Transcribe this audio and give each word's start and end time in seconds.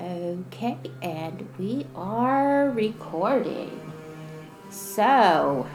Okay, 0.00 0.78
and 1.02 1.48
we 1.58 1.84
are 1.96 2.70
recording. 2.70 3.80
So, 4.70 5.66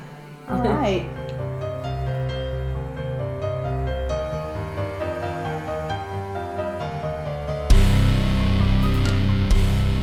All 0.49 0.57
right. 0.61 1.09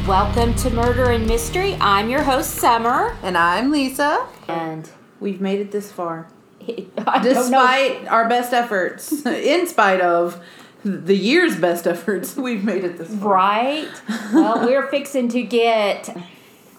welcome 0.06 0.54
to 0.56 0.70
Murder 0.70 1.10
and 1.10 1.26
Mystery. 1.26 1.76
I'm 1.80 2.08
your 2.08 2.22
host, 2.22 2.56
Summer, 2.56 3.16
And 3.22 3.36
I'm 3.36 3.70
Lisa. 3.70 4.26
and 4.48 4.88
We've 5.20 5.40
made 5.40 5.60
it 5.60 5.70
this 5.70 5.92
far. 5.92 6.28
Despite 7.22 8.06
our 8.08 8.28
best 8.28 8.52
efforts, 8.52 9.24
in 9.26 9.66
spite 9.66 10.00
of 10.00 10.42
the 10.84 11.16
year's 11.16 11.56
best 11.58 11.86
efforts, 11.86 12.36
we've 12.36 12.64
made 12.64 12.84
it 12.84 12.98
this 12.98 13.14
far. 13.14 13.34
right? 13.34 14.02
well, 14.32 14.64
we're 14.66 14.86
fixing 14.88 15.28
to 15.30 15.42
get 15.42 16.14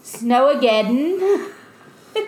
Snowmageddon. 0.04 1.52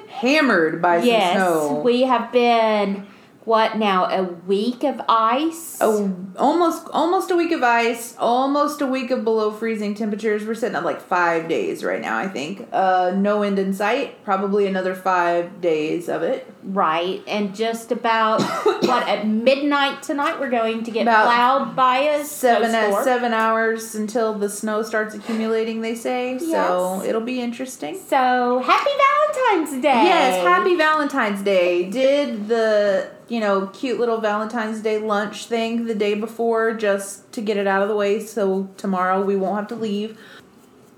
Hammered 0.09 0.81
by 0.81 0.99
some 0.99 1.07
Yes, 1.07 1.33
snow. 1.35 1.81
we 1.83 2.03
have 2.03 2.31
been 2.31 3.05
what 3.45 3.77
now? 3.77 4.05
A 4.05 4.23
week 4.23 4.83
of 4.83 5.01
ice. 5.09 5.77
Oh, 5.81 6.15
almost 6.37 6.87
almost 6.91 7.29
a 7.31 7.35
week 7.35 7.51
of 7.51 7.61
ice, 7.63 8.15
almost 8.17 8.81
a 8.81 8.87
week 8.87 9.11
of 9.11 9.23
below 9.23 9.51
freezing 9.51 9.95
temperatures. 9.95 10.45
We're 10.45 10.53
sitting 10.55 10.75
at 10.75 10.83
like 10.85 11.01
five 11.01 11.47
days 11.49 11.83
right 11.83 12.01
now, 12.01 12.17
I 12.17 12.27
think. 12.27 12.67
Uh, 12.71 13.13
no 13.15 13.43
end 13.43 13.59
in 13.59 13.73
sight. 13.73 14.23
Probably 14.23 14.65
another 14.67 14.95
five 14.95 15.59
days 15.61 16.07
of 16.09 16.21
it. 16.23 16.47
Right, 16.63 17.21
and 17.27 17.53
just 17.53 17.91
about 17.91 18.41
what 18.65 19.07
at 19.09 19.27
midnight 19.27 20.01
tonight 20.03 20.39
we're 20.39 20.49
going 20.49 20.83
to 20.85 20.91
get 20.91 21.01
About 21.01 21.25
plowed 21.25 21.75
by 21.75 21.97
a 21.99 22.23
Seven 22.23 22.69
snowstorm. 22.69 23.03
seven 23.03 23.33
hours 23.33 23.95
until 23.95 24.33
the 24.33 24.47
snow 24.49 24.81
starts 24.81 25.13
accumulating. 25.13 25.81
They 25.81 25.95
say 25.95 26.33
yes. 26.33 26.49
so. 26.49 27.03
It'll 27.05 27.19
be 27.19 27.41
interesting. 27.41 27.99
So 28.07 28.59
happy 28.59 28.91
Valentine's 29.35 29.81
Day! 29.81 30.03
Yes, 30.05 30.41
happy 30.47 30.75
Valentine's 30.75 31.41
Day. 31.41 31.89
Did 31.89 32.47
the, 32.47 33.09
you 33.29 33.39
know, 33.39 33.67
cute 33.67 33.99
little 33.99 34.19
Valentine's 34.19 34.81
Day 34.81 34.97
lunch 34.97 35.45
thing 35.45 35.85
the 35.85 35.95
day 35.95 36.13
before 36.13 36.73
just 36.73 37.31
to 37.33 37.41
get 37.41 37.57
it 37.57 37.67
out 37.67 37.81
of 37.81 37.87
the 37.87 37.95
way 37.95 38.19
so 38.19 38.69
tomorrow 38.77 39.21
we 39.21 39.35
won't 39.35 39.57
have 39.57 39.67
to 39.69 39.75
leave. 39.75 40.17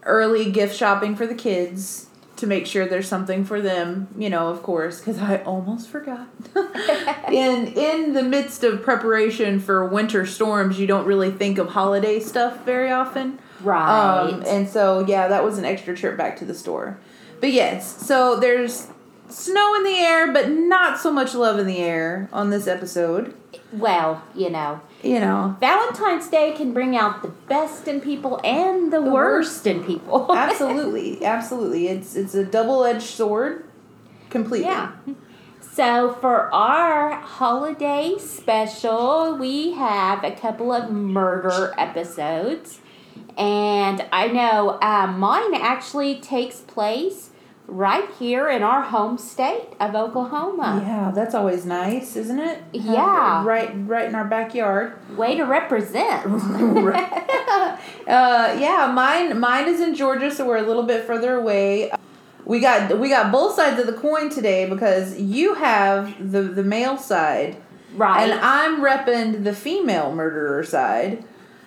Early 0.03 0.51
gift 0.51 0.75
shopping 0.75 1.15
for 1.15 1.25
the 1.25 1.35
kids 1.35 2.07
to 2.37 2.47
make 2.47 2.67
sure 2.67 2.85
there's 2.85 3.07
something 3.07 3.45
for 3.45 3.61
them, 3.61 4.09
you 4.17 4.29
know, 4.29 4.49
of 4.49 4.61
course, 4.61 4.99
cuz 4.99 5.19
I 5.19 5.37
almost 5.43 5.89
forgot. 5.89 6.27
in 7.31 7.67
in 7.67 8.13
the 8.13 8.23
midst 8.23 8.63
of 8.63 8.83
preparation 8.83 9.59
for 9.59 9.85
winter 9.85 10.25
storms, 10.25 10.79
you 10.79 10.85
don't 10.85 11.05
really 11.05 11.31
think 11.31 11.57
of 11.57 11.69
holiday 11.69 12.19
stuff 12.19 12.65
very 12.65 12.91
often. 12.91 13.39
Right. 13.63 14.19
Um, 14.19 14.43
and 14.45 14.67
so, 14.67 15.05
yeah, 15.07 15.27
that 15.27 15.43
was 15.43 15.57
an 15.57 15.65
extra 15.65 15.95
trip 15.95 16.17
back 16.17 16.37
to 16.37 16.45
the 16.45 16.53
store. 16.53 16.97
But 17.39 17.51
yes, 17.51 18.05
so 18.05 18.39
there's 18.39 18.87
snow 19.35 19.75
in 19.75 19.83
the 19.83 19.97
air, 19.97 20.31
but 20.31 20.49
not 20.49 20.99
so 20.99 21.11
much 21.11 21.33
love 21.35 21.59
in 21.59 21.67
the 21.67 21.79
air 21.79 22.29
on 22.31 22.49
this 22.49 22.67
episode. 22.67 23.33
well, 23.71 24.23
you 24.33 24.49
know, 24.49 24.79
You 25.03 25.19
know, 25.19 25.55
Valentine's 25.59 26.27
Day 26.29 26.53
can 26.53 26.73
bring 26.73 26.95
out 26.95 27.21
the 27.21 27.27
best 27.27 27.87
in 27.87 28.01
people 28.01 28.39
and 28.43 28.91
the, 28.93 29.01
The 29.01 29.11
worst 29.11 29.67
in 29.67 29.83
people. 29.83 30.31
absolutely, 30.35 31.23
absolutely. 31.25 31.87
It's 31.89 32.15
it's 32.15 32.33
a 32.33 32.45
double 32.45 32.83
edged 32.85 33.03
sword, 33.03 33.65
completely. 34.29 34.67
yeah. 34.67 34.91
So 35.59 36.13
for 36.21 36.53
our 36.53 37.15
holiday 37.19 38.15
special, 38.17 39.37
we 39.37 39.73
have 39.73 40.23
a 40.23 40.31
couple 40.31 40.71
of 40.71 40.89
murder 40.89 41.73
episodes. 41.77 42.79
And 43.37 44.05
I 44.13 44.27
know 44.27 44.79
um, 44.81 45.19
mine 45.19 45.53
actually 45.53 46.21
takes 46.21 46.61
place 46.61 47.31
right 47.67 48.09
here 48.19 48.49
in 48.49 48.63
our 48.63 48.81
home 48.81 49.17
state 49.17 49.69
of 49.79 49.95
Oklahoma. 49.95 50.81
Yeah, 50.85 51.11
that's 51.13 51.33
always 51.33 51.65
nice, 51.65 52.15
isn't 52.15 52.39
it? 52.39 52.63
Yeah. 52.71 53.43
right, 53.45 53.71
right 53.87 54.07
in 54.07 54.15
our 54.15 54.25
backyard. 54.25 54.93
Way 55.17 55.35
to 55.35 55.43
represent. 55.43 56.25
uh, 56.25 57.77
yeah, 58.07 58.91
mine 58.93 59.39
mine 59.39 59.67
is 59.67 59.79
in 59.79 59.95
Georgia, 59.95 60.31
so 60.31 60.45
we're 60.45 60.57
a 60.57 60.67
little 60.67 60.83
bit 60.83 61.05
further 61.05 61.35
away. 61.35 61.91
We 62.45 62.59
got 62.59 62.99
we 62.99 63.09
got 63.09 63.31
both 63.31 63.55
sides 63.55 63.79
of 63.79 63.87
the 63.87 63.93
coin 63.93 64.29
today 64.29 64.69
because 64.69 65.19
you 65.19 65.55
have 65.55 66.31
the 66.31 66.43
the 66.43 66.63
male 66.63 66.97
side, 66.97 67.57
right. 67.95 68.29
and 68.29 68.39
I'm 68.39 68.81
repping 68.81 69.43
the 69.43 69.53
female 69.53 70.13
murderer 70.13 70.63
side. 70.63 71.23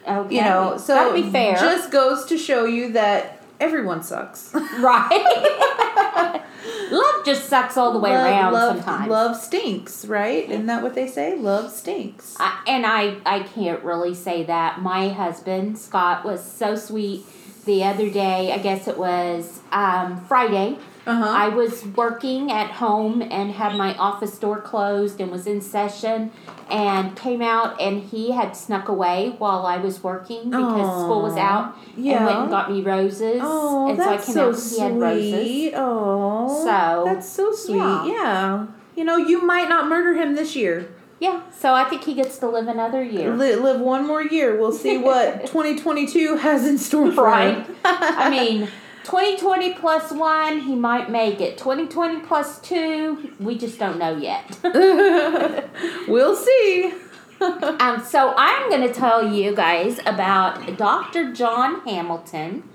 okay. 0.06 0.36
You 0.36 0.42
know, 0.42 0.78
so 0.78 0.94
Gotta 0.94 1.14
be 1.14 1.30
fair. 1.30 1.56
Just 1.56 1.90
goes 1.90 2.24
to 2.26 2.38
show 2.38 2.64
you 2.64 2.92
that 2.92 3.37
everyone 3.60 4.02
sucks. 4.02 4.52
right. 4.78 6.44
Love 6.90 7.24
just 7.24 7.48
sucks 7.48 7.76
all 7.76 7.92
the 7.92 7.98
way 7.98 8.10
love, 8.10 8.26
around 8.26 8.52
love, 8.52 8.76
sometimes. 8.76 9.10
Love 9.10 9.36
stinks, 9.36 10.04
right? 10.04 10.48
Isn't 10.48 10.66
that 10.66 10.82
what 10.82 10.94
they 10.94 11.06
say? 11.06 11.36
Love 11.36 11.70
stinks. 11.70 12.36
I, 12.38 12.62
and 12.66 12.86
I, 12.86 13.16
I 13.26 13.40
can't 13.40 13.82
really 13.82 14.14
say 14.14 14.44
that. 14.44 14.80
My 14.80 15.08
husband, 15.08 15.78
Scott, 15.78 16.24
was 16.24 16.42
so 16.42 16.76
sweet 16.76 17.24
the 17.64 17.84
other 17.84 18.10
day. 18.10 18.52
I 18.52 18.58
guess 18.58 18.88
it 18.88 18.98
was 18.98 19.60
um, 19.70 20.24
Friday. 20.24 20.78
Uh 21.08 21.14
huh. 21.14 21.24
I 21.30 21.48
was 21.48 21.84
working 21.96 22.52
at 22.52 22.70
home 22.70 23.22
and 23.22 23.50
had 23.52 23.74
my 23.76 23.96
office 23.96 24.38
door 24.38 24.60
closed 24.60 25.20
and 25.20 25.30
was 25.30 25.46
in 25.46 25.60
session 25.60 26.30
and 26.70 27.16
came 27.16 27.40
out 27.42 27.80
and 27.80 28.02
he 28.02 28.32
had 28.32 28.56
snuck 28.56 28.88
away 28.88 29.34
while 29.38 29.64
I 29.66 29.78
was 29.78 30.02
working 30.04 30.50
because 30.50 31.02
school 31.02 31.22
was 31.22 31.36
out 31.36 31.74
and 31.96 32.04
went 32.04 32.38
and 32.38 32.50
got 32.50 32.70
me 32.70 32.82
roses. 32.82 33.40
Oh, 33.42 33.88
and 33.88 33.98
that's 33.98 34.06
so 34.06 34.12
I 34.12 34.26
came 34.26 34.34
so 34.34 34.48
out 34.50 34.54
and 34.54 34.70
he 34.70 34.80
had 34.80 35.00
roses. 35.00 35.32
sweet. 35.46 35.72
Oh, 35.76 36.64
So, 36.64 37.02
that's 37.06 37.28
so 37.28 37.52
sweet. 37.52 37.76
yeah. 37.78 38.06
Yeah. 38.06 38.66
You 38.96 39.04
know, 39.04 39.16
you 39.16 39.42
might 39.46 39.68
not 39.68 39.88
murder 39.88 40.14
him 40.14 40.34
this 40.34 40.54
year. 40.56 40.88
Yeah, 41.20 41.42
so 41.50 41.72
I 41.74 41.82
think 41.84 42.04
he 42.04 42.14
gets 42.14 42.38
to 42.38 42.48
live 42.48 42.68
another 42.68 43.02
year. 43.02 43.34
Li- 43.34 43.56
live 43.56 43.80
one 43.80 44.06
more 44.06 44.22
year. 44.22 44.56
We'll 44.56 44.70
see 44.72 44.98
what 44.98 45.40
2022 45.46 46.36
has 46.36 46.64
in 46.66 46.78
store 46.78 47.10
for 47.10 47.24
Right. 47.24 47.64
him. 47.66 47.76
I 47.84 48.30
mean, 48.30 48.68
2020 49.08 49.72
plus 49.72 50.12
one, 50.12 50.60
he 50.60 50.74
might 50.74 51.10
make 51.10 51.40
it. 51.40 51.56
2020 51.56 52.20
plus 52.26 52.60
two, 52.60 53.32
we 53.40 53.56
just 53.56 53.78
don't 53.78 53.98
know 53.98 54.14
yet. 54.14 54.58
we'll 56.06 56.36
see. 56.36 56.92
um, 57.40 58.04
so 58.04 58.34
I'm 58.36 58.68
going 58.68 58.86
to 58.86 58.92
tell 58.92 59.32
you 59.32 59.56
guys 59.56 59.98
about 60.04 60.76
Dr. 60.76 61.32
John 61.32 61.80
Hamilton 61.86 62.68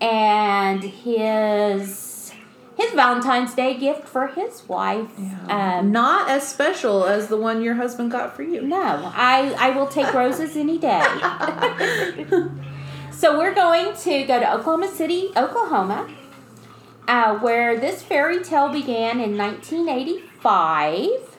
and 0.00 0.84
his 0.84 2.32
his 2.76 2.92
Valentine's 2.92 3.54
Day 3.54 3.76
gift 3.76 4.06
for 4.06 4.28
his 4.28 4.68
wife. 4.68 5.10
Um, 5.48 5.90
not 5.90 6.30
as 6.30 6.46
special 6.46 7.04
as 7.04 7.26
the 7.26 7.36
one 7.36 7.62
your 7.62 7.74
husband 7.74 8.12
got 8.12 8.36
for 8.36 8.44
you. 8.44 8.62
No, 8.62 9.12
I, 9.12 9.54
I 9.58 9.70
will 9.70 9.88
take 9.88 10.14
roses 10.14 10.56
any 10.56 10.78
day. 10.78 11.02
so 13.16 13.38
we're 13.38 13.54
going 13.54 13.96
to 13.98 14.24
go 14.24 14.40
to 14.40 14.54
Oklahoma 14.54 14.88
City, 14.88 15.30
Oklahoma, 15.36 16.08
uh, 17.08 17.38
where 17.38 17.78
this 17.78 18.02
fairy 18.02 18.42
tale 18.42 18.68
began 18.68 19.20
in 19.20 19.36
1985. 19.36 21.36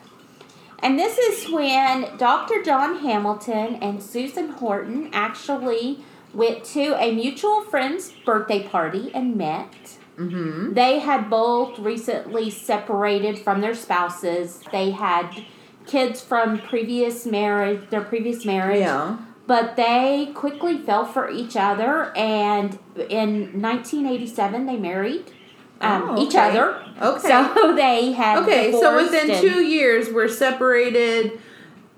And 0.80 0.98
this 0.98 1.18
is 1.18 1.50
when 1.50 2.16
Dr. 2.16 2.62
John 2.62 3.00
Hamilton 3.00 3.74
and 3.76 4.02
Susan 4.02 4.50
Horton 4.50 5.10
actually 5.12 6.04
went 6.34 6.64
to 6.64 6.94
a 7.02 7.12
mutual 7.12 7.62
friend's 7.62 8.12
birthday 8.24 8.62
party 8.62 9.10
and 9.14 9.36
met. 9.36 9.98
Mm-hmm. 10.18 10.74
They 10.74 11.00
had 11.00 11.30
both 11.30 11.78
recently 11.78 12.50
separated 12.50 13.38
from 13.38 13.60
their 13.60 13.74
spouses. 13.74 14.62
They 14.72 14.90
had 14.90 15.44
kids 15.86 16.20
from 16.20 16.58
previous 16.58 17.26
marriage, 17.26 17.88
their 17.90 18.02
previous 18.02 18.44
marriage. 18.44 18.80
Yeah. 18.80 19.18
But 19.46 19.76
they 19.76 20.32
quickly 20.34 20.76
fell 20.78 21.04
for 21.04 21.30
each 21.30 21.56
other, 21.56 22.16
and 22.16 22.78
in 23.08 23.62
1987 23.62 24.66
they 24.66 24.76
married 24.76 25.32
um, 25.80 26.10
Oh, 26.10 26.22
each 26.22 26.34
other. 26.34 26.82
Okay. 27.00 27.28
So 27.28 27.74
they 27.76 28.12
had 28.12 28.42
okay, 28.42 28.72
so 28.72 28.96
within 28.96 29.40
two 29.40 29.62
years, 29.62 30.10
we're 30.10 30.28
separated 30.28 31.38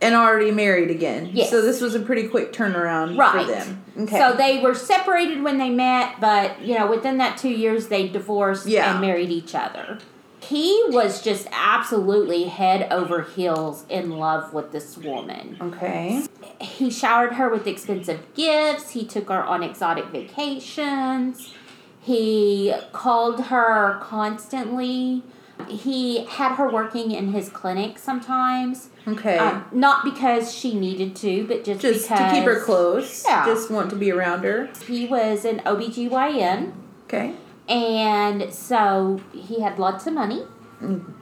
and 0.01 0.15
already 0.15 0.51
married 0.51 0.91
again. 0.91 1.31
Yes. 1.33 1.51
So 1.51 1.63
this 1.63 1.81
was 1.81 1.95
a 1.95 2.01
pretty 2.01 2.29
quick 2.29 2.53
turnaround 2.53 3.19
Right. 3.19 3.47
for 3.47 3.51
them. 3.53 3.85
Okay. 4.01 4.19
So 4.19 4.35
they 4.37 4.61
were 4.61 4.75
separated 4.75 5.43
when 5.43 5.59
they 5.59 5.71
met, 5.71 6.21
but 6.21 6.61
you 6.61 6.79
know, 6.79 6.87
within 6.89 7.19
that 7.19 7.37
two 7.39 7.49
years, 7.49 7.89
they 7.89 8.09
divorced 8.09 8.67
Yeah. 8.67 8.93
and 8.93 9.01
married 9.01 9.31
each 9.31 9.55
other. 9.55 9.99
He 10.41 10.83
was 10.89 11.21
just 11.23 11.49
absolutely 11.53 12.45
head 12.45 12.91
over 12.93 13.23
heels 13.23 13.85
in 13.89 14.11
love 14.11 14.53
with 14.55 14.73
this 14.73 14.97
woman. 14.97 15.57
okay. 15.61 16.25
He 16.61 16.91
showered 16.91 17.35
her 17.35 17.49
with 17.49 17.67
expensive 17.67 18.21
gifts. 18.35 18.91
He 18.91 19.05
took 19.05 19.29
her 19.29 19.45
on 19.45 19.63
exotic 19.63 20.07
vacations. 20.07 21.55
He 22.01 22.75
called 22.93 23.47
her 23.47 23.99
constantly 24.01 25.23
He 25.69 26.25
had 26.25 26.55
her 26.55 26.71
working 26.71 27.11
in 27.11 27.33
his 27.33 27.49
clinic 27.49 27.99
sometimes. 27.99 28.91
Okay. 29.07 29.39
Um, 29.39 29.65
not 29.73 30.05
because 30.05 30.55
she 30.55 30.73
needed 30.79 31.17
to, 31.17 31.47
but 31.47 31.65
just, 31.65 31.81
just 31.81 32.09
because 32.09 32.31
to 32.31 32.35
keep 32.37 32.45
her 32.45 32.61
close. 32.61 33.25
Yeah. 33.27 33.45
Just 33.45 33.71
want 33.71 33.91
to 33.91 33.97
be 33.97 34.11
around 34.13 34.45
her. 34.45 34.69
he 34.87 35.07
was 35.07 35.45
an 35.45 35.59
OBGYN. 35.61 36.73
Okay. 37.05 37.35
And 37.69 38.53
so 38.53 39.21
he 39.33 39.61
had 39.61 39.79
lots 39.79 40.07
of 40.07 40.15
money. 40.15 40.45
Mm. 40.81 41.13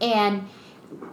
And 0.00 0.48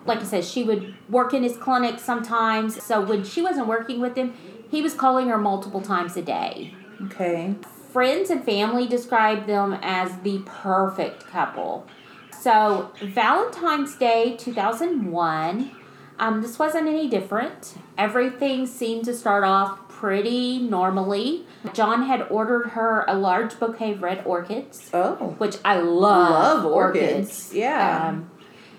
like 0.05 0.19
I 0.19 0.23
said, 0.23 0.45
she 0.45 0.63
would 0.63 0.95
work 1.09 1.33
in 1.33 1.43
his 1.43 1.57
clinic 1.57 1.99
sometimes. 1.99 2.81
So 2.83 3.01
when 3.01 3.23
she 3.23 3.41
wasn't 3.41 3.67
working 3.67 3.99
with 3.99 4.15
him, 4.15 4.33
he 4.69 4.81
was 4.81 4.93
calling 4.93 5.27
her 5.29 5.37
multiple 5.37 5.81
times 5.81 6.15
a 6.17 6.21
day. 6.21 6.73
Okay. 7.03 7.55
Friends 7.91 8.29
and 8.29 8.43
family 8.43 8.87
described 8.87 9.47
them 9.47 9.77
as 9.81 10.17
the 10.19 10.39
perfect 10.45 11.27
couple. 11.27 11.87
So 12.31 12.91
Valentine's 13.01 13.95
Day 13.95 14.35
2001, 14.37 15.71
um, 16.19 16.41
this 16.41 16.59
wasn't 16.59 16.87
any 16.87 17.09
different. 17.09 17.75
Everything 17.97 18.67
seemed 18.67 19.05
to 19.05 19.15
start 19.15 19.43
off 19.43 19.84
pretty 20.05 20.59
normally. 20.59 21.43
John 21.73 22.03
had 22.03 22.27
ordered 22.29 22.67
her 22.77 23.05
a 23.07 23.15
large 23.17 23.59
bouquet 23.59 23.93
of 23.93 24.03
red 24.03 24.21
orchids 24.23 24.87
Oh. 24.93 25.33
which 25.39 25.57
I 25.65 25.79
love, 25.79 26.63
Love 26.63 26.71
orchids. 26.71 27.51
Yeah. 27.51 28.09
Um, 28.09 28.29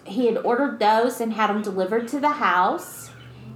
he 0.04 0.26
had 0.26 0.38
ordered 0.38 0.78
those 0.78 1.20
and 1.20 1.32
had 1.32 1.48
them 1.50 1.62
delivered 1.62 2.06
to 2.08 2.20
the 2.20 2.28
house. 2.48 3.10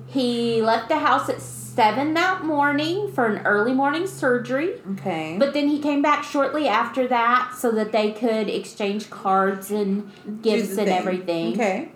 He 0.08 0.61
left 0.61 0.88
the 0.88 0.99
house 0.99 1.28
at 1.28 1.40
seven 1.40 2.14
that 2.14 2.43
morning 2.44 3.12
for 3.12 3.26
an 3.26 3.46
early 3.46 3.72
morning 3.72 4.08
surgery, 4.08 4.81
Okay. 4.94 5.37
but 5.38 5.55
then 5.55 5.69
he 5.69 5.78
came 5.78 6.02
back 6.02 6.25
shortly 6.25 6.67
after 6.67 7.06
that 7.06 7.52
so 7.56 7.70
that 7.70 7.93
they 7.93 8.11
could 8.11 8.49
exchange 8.49 9.11
cards 9.11 9.70
and 9.70 10.11
gifts 10.43 10.70
and 10.76 10.88
thing. 10.88 10.99
everything. 10.99 11.52
Okay. 11.55 11.88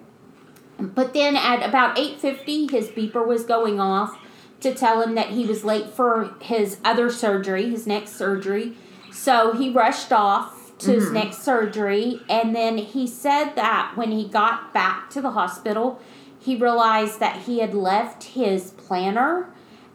But 0.79 1.15
then 1.15 1.35
at 1.35 1.69
about 1.69 1.97
8:50 1.99 2.71
his 2.71 2.91
beeper 2.91 3.27
was 3.27 3.43
going 3.43 3.81
off 3.81 4.17
to 4.61 4.75
tell 4.75 5.03
him 5.03 5.15
that 5.15 5.31
he 5.31 5.47
was 5.47 5.65
late 5.65 5.89
for 5.91 6.35
his 6.41 6.79
other 6.85 7.11
surgery, 7.11 7.69
his 7.71 7.87
next 7.87 8.17
surgery. 8.17 8.73
So 9.13 9.53
he 9.53 9.71
rushed 9.71 10.13
off 10.13 10.73
to 10.79 10.91
his 10.93 11.07
Mhm. 11.11 11.13
next 11.13 11.43
surgery 11.45 12.21
and 12.29 12.55
then 12.55 12.79
he 12.79 13.07
said 13.07 13.53
that 13.55 13.93
when 13.95 14.11
he 14.11 14.25
got 14.27 14.73
back 14.75 15.09
to 15.11 15.21
the 15.21 15.31
hospital, 15.31 16.01
he 16.39 16.57
realized 16.57 17.21
that 17.21 17.37
he 17.47 17.61
had 17.61 17.75
left 17.75 18.25
his 18.25 18.73
planner 18.73 19.49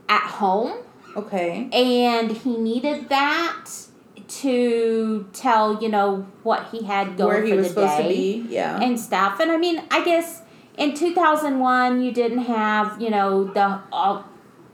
at 0.07 0.21
home 0.21 0.71
Okay. 1.17 1.67
and 1.73 2.31
he 2.31 2.55
needed 2.57 3.09
that 3.09 3.65
to 4.27 5.25
tell, 5.33 5.81
you 5.81 5.89
know, 5.89 6.25
what 6.43 6.67
he 6.71 6.83
had 6.83 7.17
going 7.17 7.29
Where 7.29 7.43
he 7.43 7.51
for 7.51 7.57
was 7.57 7.67
the 7.67 7.73
supposed 7.73 7.97
day 7.97 8.03
to 8.03 8.09
be. 8.09 8.45
Yeah. 8.53 8.79
and 8.79 8.99
stuff. 8.99 9.39
And 9.39 9.51
I 9.51 9.57
mean, 9.57 9.81
I 9.91 10.03
guess 10.03 10.43
in 10.77 10.93
2001 10.93 12.01
you 12.01 12.11
didn't 12.11 12.43
have, 12.45 13.01
you 13.01 13.09
know, 13.09 13.45
the 13.45 13.79
all 13.91 14.25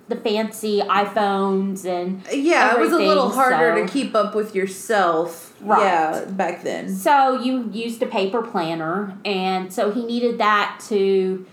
the 0.08 0.16
fancy 0.16 0.82
iPhones 0.82 1.86
and 1.86 2.22
yeah, 2.32 2.76
it 2.76 2.80
was 2.80 2.92
a 2.92 2.98
little 2.98 3.30
harder 3.30 3.76
so- 3.76 3.86
to 3.86 3.92
keep 3.92 4.16
up 4.16 4.36
with 4.36 4.56
yourself. 4.56 5.54
Right. 5.62 5.82
Yeah, 5.82 6.26
back 6.26 6.64
then. 6.64 6.94
so 6.94 7.42
you 7.42 7.70
used 7.72 8.04
a 8.04 8.06
paper 8.06 8.42
planner 8.44 9.18
and 9.26 9.74
so 9.74 9.92
he 9.92 10.06
needed 10.06 10.38
that 10.38 10.80
to 10.90 11.46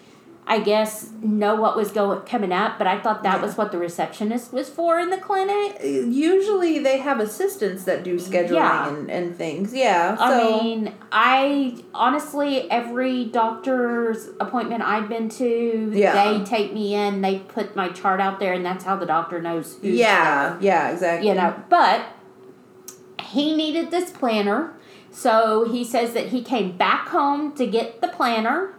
I 0.45 0.59
guess 0.59 1.09
know 1.23 1.55
what 1.55 1.77
was 1.77 1.93
going 1.93 2.21
coming 2.23 2.51
up, 2.53 2.77
but 2.77 2.89
I 2.89 2.99
thought 2.99 3.23
that 3.23 3.37
Yeah. 3.37 3.43
was 3.43 3.57
what 3.57 3.71
the 3.71 3.79
receptionist 3.79 4.53
was 4.53 4.69
for 4.69 4.99
in 4.99 5.11
the 5.11 5.17
clinic. 5.17 5.77
Uh, 5.83 5.87
usually 5.87 6.81
they 6.81 6.99
have 6.99 7.21
assistants 7.21 7.85
that 7.85 8.03
do 8.03 8.17
scheduling 8.17 8.51
Yeah. 8.55 8.89
and, 8.89 9.09
and 9.11 9.37
things. 9.37 9.73
Yeah. 9.73 10.17
So 10.17 10.25
I 10.25 10.63
mean, 10.63 10.93
I 11.13 11.77
honestly 11.95 12.69
every 12.73 13.27
doctor's 13.27 14.31
appointment 14.41 14.83
I've 14.83 15.09
been 15.09 15.29
to, 15.29 15.93
Yeah. 15.95 16.13
they 16.39 16.45
take 16.45 16.75
me 16.75 16.93
in, 16.93 17.21
they 17.21 17.39
put 17.39 17.77
my 17.77 17.91
chart 17.91 18.21
out 18.21 18.41
there, 18.41 18.53
and 18.53 18.67
that's 18.67 18.85
how 18.85 18.97
the 18.97 19.07
doctor 19.07 19.41
knows 19.41 19.79
who's 19.81 19.95
yeah, 19.97 20.57
yeah, 20.61 20.91
exactly. 20.91 21.29
you 21.29 21.35
know. 21.37 21.55
But 21.69 22.05
he 23.31 23.55
needed 23.55 23.93
this 23.93 24.11
planner, 24.11 24.73
so 25.13 25.65
he 25.71 25.85
says 25.85 26.15
that 26.15 26.27
he 26.29 26.43
came 26.43 26.77
back 26.77 27.09
home 27.09 27.53
to 27.55 27.67
get 27.67 28.01
the 28.01 28.09
planner. 28.09 28.75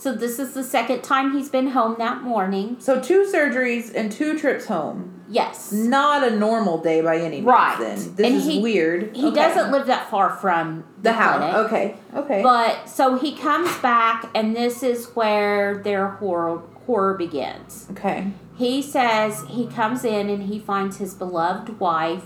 So 0.00 0.14
this 0.14 0.38
is 0.38 0.54
the 0.54 0.64
second 0.64 1.02
time 1.02 1.32
he's 1.36 1.50
been 1.50 1.68
home 1.68 1.96
that 1.98 2.22
morning. 2.22 2.76
So 2.80 2.98
two 3.02 3.24
surgeries 3.30 3.94
and 3.94 4.10
two 4.10 4.38
trips 4.38 4.64
home. 4.64 5.20
Yes. 5.28 5.72
Not 5.72 6.26
a 6.26 6.34
normal 6.34 6.78
day 6.78 7.02
by 7.02 7.18
any 7.18 7.36
means. 7.36 7.44
Right. 7.46 7.76
Then 7.78 7.96
this 8.16 8.26
And 8.26 8.36
is 8.36 8.46
he- 8.46 8.62
weird. 8.62 9.14
He 9.14 9.26
Okay. 9.26 9.34
doesn't 9.36 9.70
live 9.70 9.86
that 9.88 10.08
far 10.10 10.30
from 10.30 10.84
the 11.02 11.12
house. 11.12 11.54
Okay. 11.66 11.96
Okay. 12.16 12.42
But 12.42 12.88
so 12.88 13.16
he 13.16 13.36
comes 13.36 13.76
back, 13.78 14.24
and 14.34 14.56
this 14.56 14.82
is 14.82 15.08
where 15.14 15.76
their 15.84 16.08
horror 16.08 16.62
horror 16.86 17.12
begins. 17.14 17.86
okay. 17.90 18.32
He 18.56 18.80
says 18.80 19.44
he 19.48 19.66
comes 19.66 20.02
in 20.04 20.28
and 20.30 20.44
he 20.44 20.58
finds 20.58 20.96
his 20.96 21.12
beloved 21.14 21.78
wife 21.78 22.24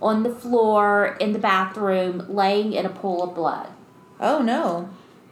on 0.00 0.22
the 0.22 0.30
floor 0.30 1.16
in 1.20 1.32
the 1.34 1.38
bathroom, 1.38 2.24
laying 2.30 2.72
in 2.72 2.86
a 2.86 2.88
pool 2.90 3.22
of 3.22 3.34
blood. 3.34 3.68
Oh 4.18 4.38
no. 4.40 4.88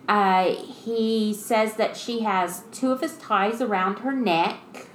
Uh, 0.09 0.55
he 0.55 1.35
says 1.35 1.75
that 1.75 1.97
she 1.97 2.21
has 2.21 2.63
two 2.73 2.91
of 2.93 3.01
his 3.03 3.17
ties 3.19 3.61
around 3.61 3.99
her 4.01 4.13
neck, 4.13 4.87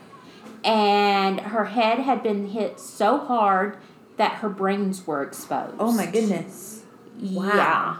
and 0.63 1.39
her 1.41 1.65
head 1.65 1.99
had 1.99 2.23
been 2.23 2.47
hit 2.49 2.79
so 2.79 3.17
hard 3.19 3.77
that 4.17 4.35
her 4.35 4.49
brains 4.49 5.05
were 5.05 5.21
exposed. 5.21 5.75
Oh 5.79 5.91
my 5.91 6.05
goodness. 6.07 6.83
Wow. 7.21 7.51
Yeah. 7.53 7.97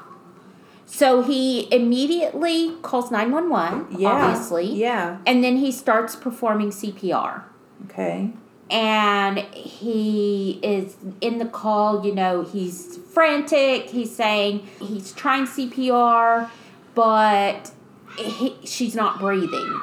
So 0.86 1.22
he 1.24 1.72
immediately 1.74 2.76
calls 2.84 3.10
911, 3.12 4.00
Yeah. 4.00 4.10
obviously. 4.10 4.66
Yeah. 4.74 5.18
And 5.26 5.44
then 5.44 5.58
he 5.58 5.72
starts 5.72 6.16
performing 6.16 6.70
CPR. 6.72 7.44
Okay. 7.86 8.32
And 8.70 9.40
he 9.40 10.60
is 10.64 10.96
in 11.20 11.38
the 11.40 11.46
call, 11.46 12.06
you 12.06 12.14
know, 12.14 12.44
he's 12.44 12.98
frantic. 13.12 13.90
He's 13.90 14.16
saying 14.16 14.68
he's 14.80 15.12
trying 15.14 15.46
CPR, 15.46 16.50
but 16.96 17.72
he, 18.18 18.56
she's 18.66 18.96
not 18.96 19.20
breathing. 19.20 19.82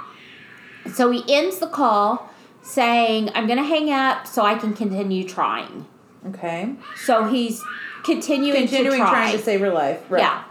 So 0.95 1.11
he 1.11 1.23
ends 1.33 1.59
the 1.59 1.67
call 1.67 2.31
saying, 2.63 3.31
I'm 3.35 3.47
going 3.47 3.59
to 3.59 3.65
hang 3.65 3.91
up 3.91 4.27
so 4.27 4.43
I 4.43 4.55
can 4.57 4.75
continue 4.75 5.27
trying. 5.29 5.87
Okay. 6.27 6.75
So 7.05 7.25
he's 7.25 7.63
continuing, 8.05 8.57
Continuing 8.63 8.99
to 9.01 9.05
try. 9.07 9.11
trying 9.11 9.37
to 9.37 9.43
save 9.43 9.61
her 9.61 9.71
life. 9.71 10.05
Right. 10.11 10.21
Yeah. 10.21 10.45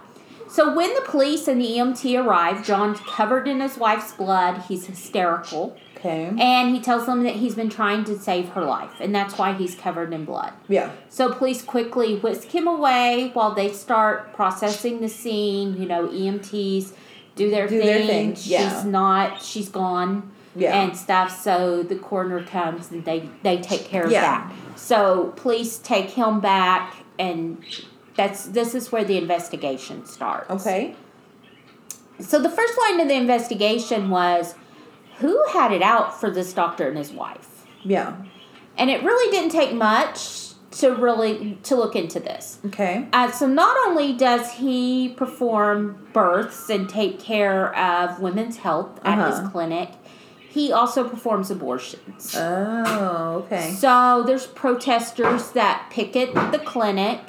So 0.50 0.76
when 0.76 0.94
the 0.96 1.02
police 1.02 1.48
and 1.48 1.62
the 1.62 1.68
EMT 1.68 2.26
arrive, 2.26 2.66
John's 2.66 3.00
covered 3.02 3.48
in 3.48 3.60
his 3.60 3.78
wife's 3.78 4.12
blood. 4.14 4.64
He's 4.68 4.88
hysterical. 4.88 5.78
Okay. 6.00 6.32
And 6.40 6.74
he 6.74 6.80
tells 6.82 7.06
them 7.06 7.24
that 7.24 7.36
he's 7.36 7.56
been 7.56 7.70
trying 7.70 8.04
to 8.06 8.18
save 8.18 8.50
her 8.50 8.64
life, 8.64 8.94
and 9.00 9.14
that's 9.14 9.38
why 9.38 9.54
he's 9.54 9.76
covered 9.76 10.14
in 10.14 10.24
blood. 10.26 10.54
Yeah. 10.68 10.92
So 11.10 11.32
police 11.34 11.62
quickly 11.62 12.16
whisk 12.18 12.48
him 12.50 12.68
away 12.68 13.32
while 13.34 13.54
they 13.54 13.72
start 13.74 14.34
processing 14.34 15.02
the 15.02 15.10
scene. 15.10 15.80
You 15.82 15.88
know, 15.88 16.08
EMTs 16.08 16.94
do 17.36 17.50
their 17.52 17.68
Do 17.68 17.78
thing. 17.80 17.86
their 17.88 18.06
thing, 18.08 18.36
yeah. 18.44 18.74
She's 18.76 18.86
not, 18.86 19.42
she's 19.42 19.70
gone 19.70 20.32
Yeah. 20.56 20.82
and 20.82 20.96
stuff. 20.98 21.38
So 21.42 21.84
the 21.84 21.96
coroner 21.96 22.44
comes 22.44 22.92
and 22.92 23.04
they, 23.06 23.30
they 23.44 23.58
take 23.58 23.86
care 23.86 24.04
of 24.06 24.12
Yeah. 24.12 24.22
that. 24.22 24.54
So 24.78 25.34
police 25.36 25.78
take 25.80 26.12
him 26.12 26.40
back, 26.40 26.96
and 27.18 27.62
that's 28.16 28.46
this 28.46 28.74
is 28.74 28.92
where 28.92 29.04
the 29.04 29.18
investigation 29.18 30.06
starts. 30.06 30.50
okay. 30.50 30.96
So 32.22 32.42
the 32.42 32.50
first 32.50 32.74
line 32.78 33.00
of 33.00 33.08
the 33.08 33.14
investigation 33.16 34.10
was 34.10 34.56
who 35.20 35.44
had 35.52 35.72
it 35.72 35.82
out 35.82 36.20
for 36.20 36.30
this 36.32 36.54
doctor 36.54 36.88
and 36.88 36.98
his 36.98 37.12
wife? 37.12 37.66
Yeah. 37.84 38.16
And 38.78 38.90
it 38.90 39.04
really 39.04 39.32
didn't 39.32 39.52
take 39.52 39.74
much 39.74 40.48
to 40.72 40.92
really 40.96 41.58
to 41.64 41.76
look 41.76 41.96
into 41.96 42.20
this. 42.20 42.60
Okay. 42.68 43.08
Uh, 43.12 43.32
so 43.32 43.48
not 43.48 43.76
only 43.88 44.14
does 44.14 44.54
he 44.54 45.10
perform 45.10 46.08
births 46.14 46.70
and 46.70 46.88
take 46.88 47.20
care 47.20 47.76
of 47.76 48.20
women's 48.22 48.58
health 48.58 49.00
at 49.04 49.18
Uh-huh. 49.20 49.42
his 49.42 49.50
clinic, 49.52 49.90
he 50.48 50.72
also 50.72 51.08
performs 51.08 51.52
abortions. 51.52 52.36
Oh, 52.38 53.44
okay. 53.46 53.72
So 53.72 54.24
there's 54.26 54.48
protesters 54.48 55.52
that 55.52 55.88
picket 55.92 56.34
the 56.34 56.60
clinic, 56.64 57.20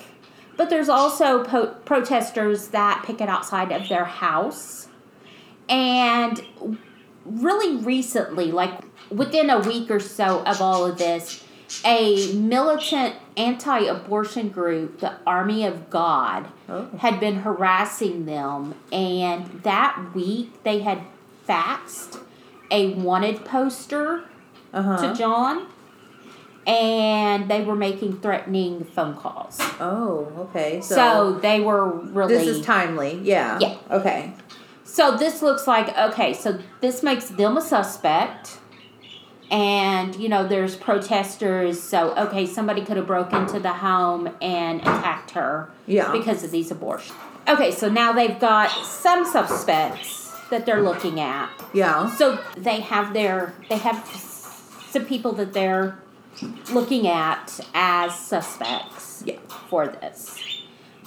but 0.56 0.70
there's 0.70 0.88
also 0.88 1.42
po- 1.44 1.75
protesters 1.85 2.68
that 2.68 3.02
picket 3.04 3.28
outside 3.28 3.73
of 3.73 3.88
their 3.88 4.04
house. 4.04 4.88
And 5.68 6.42
really 7.25 7.77
recently, 7.77 8.50
like 8.53 8.73
within 9.11 9.50
a 9.50 9.61
week 9.61 9.91
or 9.91 10.00
so 10.00 10.43
of 10.45 10.61
all 10.61 10.85
of 10.87 10.99
this, 10.99 11.45
a 11.85 12.33
militant 12.33 13.15
anti 13.37 13.81
abortion 13.81 14.49
group, 14.49 15.00
the 15.00 15.15
Army 15.27 15.65
of 15.65 15.89
God, 15.91 16.47
Oh. 16.69 16.89
had 16.99 17.21
been 17.21 17.37
harassing 17.41 18.27
them. 18.27 18.75
And 18.93 19.62
that 19.62 20.15
week, 20.15 20.62
they 20.65 20.81
had 20.81 21.00
faxed 21.49 22.21
a 22.71 22.95
wanted 22.95 23.45
poster 23.45 24.25
Uh 24.73 24.83
huh. 24.83 24.97
to 25.12 25.15
John. 25.19 25.67
and 26.67 27.50
they 27.50 27.65
were 27.65 27.75
making 27.75 28.19
threatening 28.21 28.85
phone 28.85 29.17
calls. 29.17 29.59
Oh, 29.81 30.29
okay. 30.50 30.81
So, 30.83 30.95
So, 30.95 31.33
they 31.41 31.59
were 31.61 31.87
really. 31.89 32.37
this 32.37 32.47
is 32.47 32.61
timely. 32.65 33.19
Yeah. 33.25 33.59
Yeah. 33.61 33.77
Okay. 33.91 34.35
So 34.92 35.16
this 35.16 35.40
looks 35.40 35.66
like 35.68 35.97
okay, 35.97 36.35
so 36.35 36.59
this 36.80 37.02
makes 37.02 37.26
them 37.26 37.56
a 37.56 37.61
suspect. 37.62 38.59
And 39.50 40.14
you 40.16 40.28
know, 40.28 40.47
there's 40.47 40.76
protesters, 40.76 41.80
so 41.80 42.14
okay, 42.16 42.47
somebody 42.47 42.85
could 42.85 42.97
have 42.97 43.06
broke 43.06 43.32
into 43.32 43.59
the 43.59 43.73
home 43.73 44.28
and 44.40 44.80
attacked 44.80 45.32
her 45.32 45.70
Yeah. 45.87 46.12
because 46.12 46.44
of 46.44 46.50
these 46.50 46.70
abortions. 46.70 47.18
Okay, 47.49 47.73
so 47.73 47.88
now 47.88 48.12
they've 48.12 48.38
got 48.38 48.68
some 48.85 49.25
suspects 49.25 50.32
that 50.50 50.66
they're 50.66 50.82
looking 50.82 51.18
at. 51.20 51.49
Yeah. 51.73 52.09
So 52.14 52.38
they 52.56 52.80
have 52.80 53.12
their 53.12 53.54
they 53.68 53.78
have 53.78 54.04
some 54.90 55.04
people 55.04 55.32
that 55.35 55.52
they're 55.52 55.99
looking 56.73 57.06
at 57.09 57.61
as 57.75 58.16
suspects 58.18 59.23
Yeah. 59.26 59.37
for 59.68 59.87
this. 59.88 60.37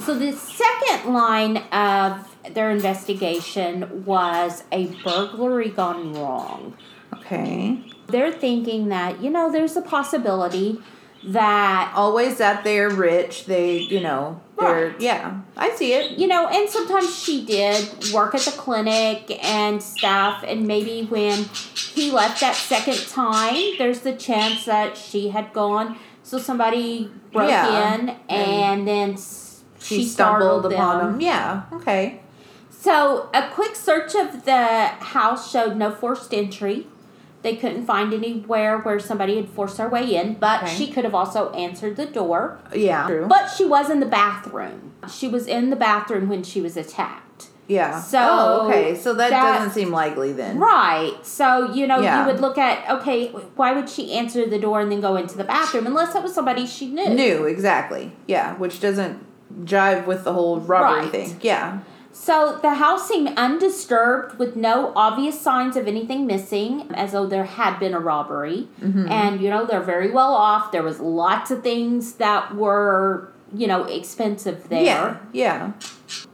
So 0.05 0.15
the 0.17 0.31
second 0.33 1.13
line 1.13 1.57
of 1.71 2.32
their 2.51 2.71
investigation 2.71 4.05
was 4.05 4.63
a 4.71 4.87
burglary 5.03 5.69
gone 5.69 6.13
wrong. 6.13 6.75
Okay. 7.13 7.79
They're 8.07 8.31
thinking 8.31 8.89
that, 8.89 9.21
you 9.21 9.29
know, 9.29 9.51
there's 9.51 9.75
a 9.77 9.81
possibility 9.81 10.79
that 11.25 11.93
Always 11.95 12.37
that 12.39 12.65
they're 12.65 12.89
rich. 12.89 13.45
They, 13.45 13.77
you 13.77 14.01
know, 14.01 14.41
they're 14.59 14.87
Right. 14.89 15.01
yeah. 15.01 15.39
I 15.55 15.71
see 15.71 15.93
it. 15.93 16.11
you 16.17 16.27
know, 16.27 16.47
and 16.47 16.69
sometimes 16.69 17.17
she 17.17 17.45
did 17.45 18.11
work 18.13 18.35
at 18.35 18.41
the 18.41 18.51
clinic 18.51 19.39
and 19.43 19.81
stuff, 19.81 20.43
and 20.45 20.67
maybe 20.67 21.05
when 21.09 21.45
he 21.93 22.11
left 22.11 22.41
that 22.41 22.55
second 22.55 22.97
time, 23.07 23.55
there's 23.77 24.01
the 24.01 24.13
chance 24.13 24.65
that 24.65 24.97
she 24.97 25.29
had 25.29 25.53
gone. 25.53 25.97
So 26.23 26.37
somebody 26.39 27.09
broke 27.31 27.49
Yeah. 27.49 27.93
in, 27.95 28.15
and, 28.29 28.85
then 28.87 29.15
She, 29.79 29.99
she, 29.99 30.03
stumbled 30.05 30.65
upon 30.65 30.97
them. 30.97 31.13
him. 31.15 31.21
Yeah. 31.21 31.61
Okay. 31.71 32.19
So 32.83 33.29
a 33.33 33.47
quick 33.53 33.77
search 33.77 34.13
of 34.13 34.43
the 34.43 34.65
house 35.15 35.49
showed 35.49 35.77
no 35.77 35.89
forced 35.89 36.33
entry. 36.33 36.85
They 37.41 37.55
couldn't 37.55 37.85
find 37.85 38.13
anywhere 38.13 38.77
where 38.79 38.99
somebody 38.99 39.37
had 39.37 39.47
forced 39.47 39.77
their 39.77 39.87
way 39.87 40.15
in, 40.15 40.33
but 40.33 40.63
Okay. 40.63 40.73
she 40.75 40.91
could 40.91 41.05
have 41.05 41.15
also 41.15 41.49
answered 41.51 41.95
the 41.95 42.05
door. 42.05 42.59
Yeah. 42.75 43.07
True. 43.07 43.25
But 43.29 43.47
she 43.47 43.63
was 43.63 43.89
in 43.89 44.01
the 44.01 44.05
bathroom. 44.05 44.91
She 45.09 45.29
was 45.29 45.47
in 45.47 45.69
the 45.69 45.77
bathroom 45.77 46.27
when 46.27 46.43
she 46.43 46.59
was 46.59 46.75
attacked. 46.75 47.47
yeah. 47.67 48.01
So, 48.01 48.19
Oh, 48.21 48.67
okay. 48.67 48.95
So 48.95 49.13
that, 49.13 49.29
that- 49.29 49.57
doesn't 49.59 49.71
seem 49.71 49.89
likely 49.91 50.33
then. 50.33 50.59
Right. 50.59 51.13
So, 51.25 51.71
you 51.71 51.87
know, 51.87 52.01
Yeah. 52.01 52.19
you 52.19 52.27
would 52.31 52.41
look 52.41 52.57
at, 52.57 52.89
okay, 52.97 53.27
why 53.55 53.71
would 53.71 53.87
she 53.89 54.11
answer 54.11 54.45
the 54.45 54.59
door 54.59 54.81
and 54.81 54.91
then 54.91 54.99
go 54.99 55.15
into 55.15 55.37
the 55.37 55.45
bathroom 55.45 55.87
unless 55.87 56.13
it 56.15 56.21
was 56.21 56.33
somebody 56.33 56.65
she 56.65 56.87
knew? 56.87 57.07
Knew 57.11 57.45
exactly. 57.45 58.11
Yeah, 58.27 58.55
which 58.55 58.81
doesn't 58.81 59.19
jive 59.63 60.05
with 60.05 60.25
the 60.25 60.33
whole 60.33 60.59
robbery 60.59 61.03
Right. 61.03 61.11
thing. 61.11 61.37
Yeah. 61.41 61.77
So 62.15 62.59
the 62.61 62.75
house 62.75 63.07
seemed 63.07 63.35
undisturbed 63.37 64.37
with 64.37 64.55
no 64.55 64.93
obvious 64.95 65.41
signs 65.41 65.75
of 65.75 65.87
anything 65.87 66.27
missing, 66.27 66.87
as 66.93 67.11
though 67.11 67.25
there 67.25 67.45
had 67.45 67.79
been 67.79 67.93
a 67.93 67.99
robbery. 67.99 68.67
Mm-hmm. 68.79 69.11
And, 69.11 69.41
you 69.41 69.49
know, 69.49 69.65
they're 69.65 69.81
very 69.81 70.11
well 70.11 70.33
off. 70.33 70.71
There 70.71 70.83
was 70.83 70.99
lots 70.99 71.49
of 71.49 71.63
things 71.63 72.13
that 72.13 72.55
were, 72.55 73.33
you 73.53 73.65
know, 73.65 73.85
expensive 73.85 74.69
there. 74.69 74.83
Yeah. 74.83 75.17
Yeah. 75.33 75.71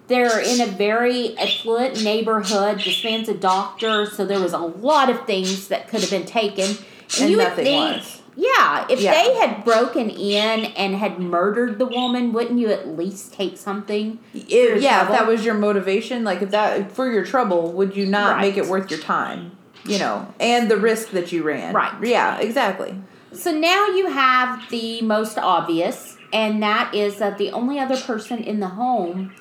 They're 0.07 0.39
in 0.39 0.59
a 0.59 0.65
very 0.65 1.37
affluent 1.37 2.03
neighborhood. 2.03 2.81
This 2.83 3.03
man's 3.03 3.29
a 3.29 3.33
doctor, 3.33 4.05
so 4.05 4.25
there 4.25 4.39
was 4.39 4.53
a 4.53 4.57
lot 4.57 5.09
of 5.09 5.25
things 5.25 5.69
that 5.69 5.87
could 5.87 6.01
have 6.01 6.09
been 6.09 6.25
taken. 6.25 6.75
And 7.19 7.31
you 7.31 7.37
would 7.37 7.43
nothing 7.43 7.65
think, 7.65 7.97
was. 7.97 8.18
Yeah, 8.39 8.85
if 8.89 9.01
Yeah. 9.01 9.11
they 9.11 9.35
had 9.35 9.65
broken 9.65 10.09
in 10.09 10.65
and 10.65 10.95
had 10.95 11.19
murdered 11.19 11.77
the 11.77 11.85
woman, 11.85 12.31
wouldn't 12.31 12.57
you 12.57 12.69
at 12.69 12.87
least 12.97 13.33
take 13.33 13.57
something? 13.57 14.19
Yeah, 14.31 15.03
if 15.03 15.09
that 15.09 15.27
was 15.27 15.43
your 15.43 15.55
motivation, 15.55 16.23
like 16.23 16.41
if 16.41 16.51
that 16.51 16.91
for 16.93 17.11
your 17.11 17.25
trouble, 17.25 17.73
would 17.73 17.97
you 17.97 18.05
not 18.05 18.39
make 18.39 18.55
it 18.55 18.67
worth 18.67 18.89
your 18.89 18.99
time? 18.99 19.57
You 19.83 19.99
know, 19.99 20.33
and 20.39 20.69
the 20.71 20.77
risk 20.77 21.09
that 21.11 21.31
you 21.31 21.43
ran. 21.43 21.73
Right. 21.73 21.93
Yeah, 22.03 22.39
exactly. 22.39 22.95
So 23.33 23.51
now 23.51 23.87
you 23.87 24.07
have 24.07 24.69
the 24.69 25.01
most 25.01 25.37
obvious, 25.37 26.17
and 26.31 26.61
that 26.63 26.93
is 26.95 27.17
that 27.17 27.37
the 27.37 27.51
only 27.51 27.77
other 27.79 27.97
person 27.97 28.39
in 28.39 28.59
the 28.59 28.69
home 28.69 29.33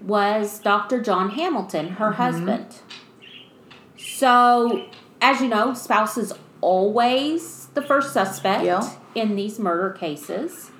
was 0.00 0.58
Dr. 0.60 1.00
John 1.02 1.30
Hamilton, 1.30 1.90
her 1.94 2.10
Mm-hmm. 2.12 2.22
husband. 2.22 2.66
So, 3.96 4.88
as 5.20 5.40
you 5.40 5.48
know, 5.48 5.74
spouses 5.74 6.32
always 6.60 7.63
the 7.74 7.82
first 7.82 8.12
suspect 8.12 8.64
Yeah. 8.64 8.88
in 9.14 9.36
these 9.36 9.58
murder 9.58 9.90
cases. 9.90 10.70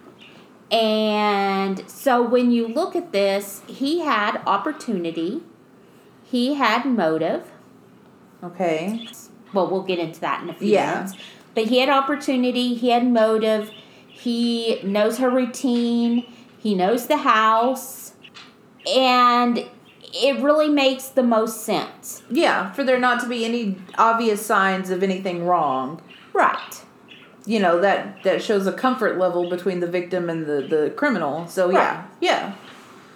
And 0.71 1.89
so 1.89 2.23
when 2.23 2.51
you 2.51 2.67
look 2.67 2.97
at 2.97 3.13
this, 3.13 3.63
he 3.67 4.01
had 4.01 4.41
opportunity, 4.47 5.43
he 6.25 6.55
had 6.55 6.85
motive. 6.87 7.51
Okay. 8.43 9.07
Well, 9.53 9.69
we'll 9.69 9.83
get 9.83 9.99
into 9.99 10.21
that 10.21 10.43
in 10.43 10.51
a 10.51 10.55
few 10.55 10.69
Yeah. 10.69 10.95
minutes. 10.95 11.15
But 11.55 11.65
he 11.67 11.79
had 11.79 11.89
opportunity, 11.89 12.75
he 12.75 12.91
had 12.91 13.07
motive, 13.07 13.71
he 14.09 14.81
knows 14.83 15.19
her 15.19 15.31
routine, 15.31 16.25
he 16.59 16.75
knows 16.75 17.07
the 17.07 17.19
house, 17.19 18.15
and 18.97 19.65
it 20.13 20.41
really 20.41 20.69
makes 20.69 21.09
the 21.09 21.23
most 21.23 21.63
sense. 21.63 22.23
Yeah, 22.31 22.73
for 22.73 22.83
there 22.83 22.99
not 22.99 23.21
to 23.21 23.29
be 23.29 23.45
any 23.45 23.77
obvious 23.99 24.45
signs 24.45 24.91
of 24.91 25.03
anything 25.03 25.47
wrong. 25.47 26.01
Right. 26.35 26.83
You 27.47 27.61
know, 27.61 27.81
that 27.81 28.23
that 28.25 28.43
shows 28.43 28.67
a 28.67 28.73
comfort 28.73 29.19
level 29.19 29.49
between 29.49 29.81
the 29.81 29.87
victim 29.87 30.29
and 30.29 30.45
the 30.45 30.63
the 30.63 30.93
criminal. 30.97 31.47
So 31.47 31.71
yeah. 31.71 32.07
Yeah. 32.21 32.55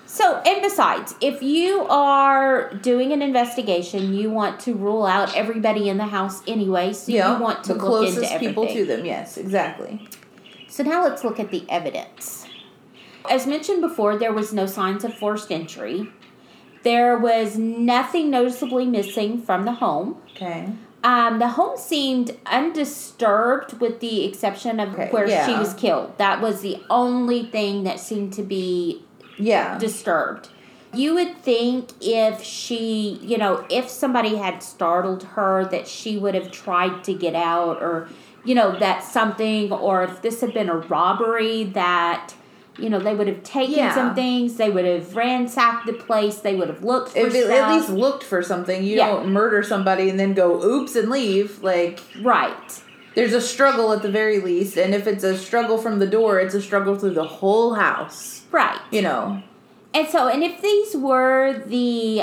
So, 0.06 0.38
and 0.38 0.62
besides, 0.62 1.14
if 1.20 1.42
you 1.42 1.82
are 1.82 2.72
doing 2.72 3.12
an 3.12 3.20
investigation, 3.20 4.14
you 4.14 4.30
want 4.30 4.58
to 4.60 4.72
rule 4.72 5.04
out 5.04 5.36
everybody 5.36 5.90
in 5.90 5.98
the 5.98 6.06
house 6.06 6.42
anyway, 6.46 6.94
so 6.94 7.12
yeah. 7.12 7.36
you 7.36 7.42
want 7.42 7.62
to 7.64 7.74
the 7.74 7.84
look 7.84 8.06
into 8.06 8.14
closest 8.14 8.32
everything. 8.32 8.48
people 8.48 8.66
to 8.68 8.86
them. 8.86 9.04
Yes, 9.04 9.36
exactly. 9.36 10.08
So 10.66 10.82
now 10.82 11.04
let's 11.04 11.24
look 11.24 11.38
at 11.38 11.50
the 11.50 11.68
evidence. 11.68 12.46
As 13.28 13.46
mentioned 13.46 13.82
before, 13.82 14.16
there 14.16 14.32
was 14.32 14.50
no 14.50 14.64
signs 14.64 15.04
of 15.04 15.12
forced 15.12 15.52
entry. 15.52 16.10
There 16.84 17.18
was 17.18 17.58
nothing 17.58 18.30
noticeably 18.30 18.86
missing 18.86 19.42
from 19.42 19.66
the 19.66 19.72
home. 19.72 20.22
Okay. 20.30 20.70
Um, 21.04 21.38
the 21.38 21.48
home 21.48 21.76
seemed 21.78 22.36
undisturbed 22.46 23.80
with 23.80 24.00
the 24.00 24.24
exception 24.24 24.80
of 24.80 24.94
Okay, 24.94 25.08
where 25.10 25.28
she 25.46 25.54
was 25.56 25.74
killed. 25.74 26.16
That 26.18 26.40
was 26.40 26.60
the 26.60 26.82
only 26.90 27.44
thing 27.44 27.84
that 27.84 28.00
seemed 28.00 28.32
to 28.34 28.42
be 28.42 29.02
Yeah. 29.36 29.78
disturbed. 29.78 30.48
You 30.92 31.14
would 31.14 31.36
think 31.42 31.90
if 32.00 32.42
she, 32.42 33.18
you 33.22 33.36
know, 33.38 33.64
if 33.68 33.88
somebody 33.88 34.36
had 34.36 34.62
startled 34.62 35.22
her, 35.34 35.64
that 35.70 35.86
she 35.86 36.16
would 36.16 36.34
have 36.34 36.50
tried 36.50 37.04
to 37.04 37.12
get 37.14 37.34
out, 37.34 37.82
or, 37.82 38.08
you 38.44 38.54
know, 38.54 38.72
that 38.78 39.04
something, 39.04 39.70
or 39.70 40.02
if 40.02 40.22
this 40.22 40.40
had 40.40 40.52
been 40.54 40.68
a 40.70 40.76
robbery, 40.78 41.64
that, 41.64 42.32
you 42.78 42.88
know, 42.88 42.98
they 42.98 43.14
would 43.14 43.26
have 43.26 43.42
taken 43.42 43.74
Yeah. 43.76 43.94
some 43.94 44.14
things, 44.14 44.56
they 44.56 44.70
would 44.70 44.84
have 44.84 45.14
ransacked 45.16 45.86
the 45.86 45.92
place, 45.92 46.36
they 46.38 46.54
would 46.54 46.68
have 46.68 46.82
looked 46.84 47.10
for 47.12 47.18
at 47.18 47.32
least 47.74 47.90
looked 47.90 48.22
for 48.24 48.42
something, 48.42 48.84
you 48.84 48.96
Yeah. 48.96 49.08
don't 49.08 49.28
murder 49.32 49.62
somebody 49.62 50.08
and 50.08 50.18
then 50.18 50.34
go 50.34 50.62
oops 50.62 50.94
and 50.96 51.10
leave. 51.10 51.62
Like 51.62 52.00
right. 52.22 52.82
there's 53.14 53.32
a 53.32 53.40
struggle 53.40 53.92
at 53.92 54.02
the 54.02 54.10
very 54.10 54.40
least, 54.40 54.76
and 54.76 54.94
if 54.94 55.06
it's 55.06 55.24
a 55.24 55.36
struggle 55.36 55.78
from 55.78 55.98
the 55.98 56.06
door, 56.06 56.38
it's 56.38 56.54
a 56.54 56.62
struggle 56.62 56.96
through 56.96 57.14
the 57.14 57.24
whole 57.24 57.74
house. 57.74 58.42
Right. 58.50 58.78
You 58.90 59.02
know. 59.02 59.42
And 59.94 60.06
so, 60.08 60.28
and 60.28 60.42
if 60.44 60.60
these 60.62 60.96
were 60.96 61.62
the 61.66 62.22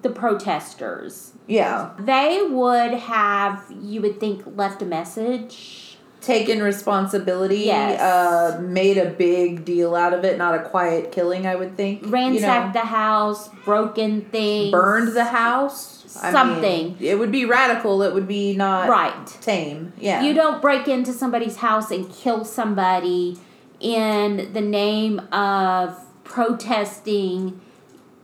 the 0.00 0.08
protesters, 0.08 1.32
Yeah. 1.46 1.90
they 1.98 2.40
would 2.50 2.92
have, 2.94 3.64
you 3.82 4.00
would 4.00 4.18
think, 4.18 4.42
left 4.56 4.80
a 4.80 4.86
message. 4.86 5.83
Taken 6.24 6.62
responsibility. 6.62 7.58
Yes. 7.64 8.00
Uh, 8.00 8.58
made 8.62 8.96
a 8.96 9.10
big 9.10 9.64
deal 9.66 9.94
out 9.94 10.14
of 10.14 10.24
it. 10.24 10.38
Not 10.38 10.54
a 10.54 10.62
quiet 10.62 11.12
killing, 11.12 11.46
I 11.46 11.54
would 11.54 11.76
think. 11.76 12.02
ransacked 12.06 12.74
you 12.74 12.80
the 12.80 12.86
house, 12.86 13.48
broken 13.64 14.22
things, 14.22 14.70
burned 14.72 15.14
the 15.14 15.24
house. 15.24 16.16
I 16.22 16.26
mean, 16.26 16.32
Something. 16.32 16.96
it 17.00 17.18
would 17.18 17.32
be 17.32 17.44
radical. 17.44 18.02
It 18.02 18.14
would 18.14 18.28
be 18.28 18.54
not 18.56 18.88
Right. 18.88 19.26
tame. 19.42 19.92
Yeah. 19.98 20.22
You 20.22 20.32
don't 20.32 20.62
break 20.62 20.88
into 20.88 21.12
somebody's 21.12 21.56
house 21.56 21.90
and 21.90 22.08
kill 22.10 22.44
somebody 22.44 23.36
in 23.80 24.50
the 24.54 24.60
name 24.60 25.18
of 25.32 25.98
protesting, 26.22 27.60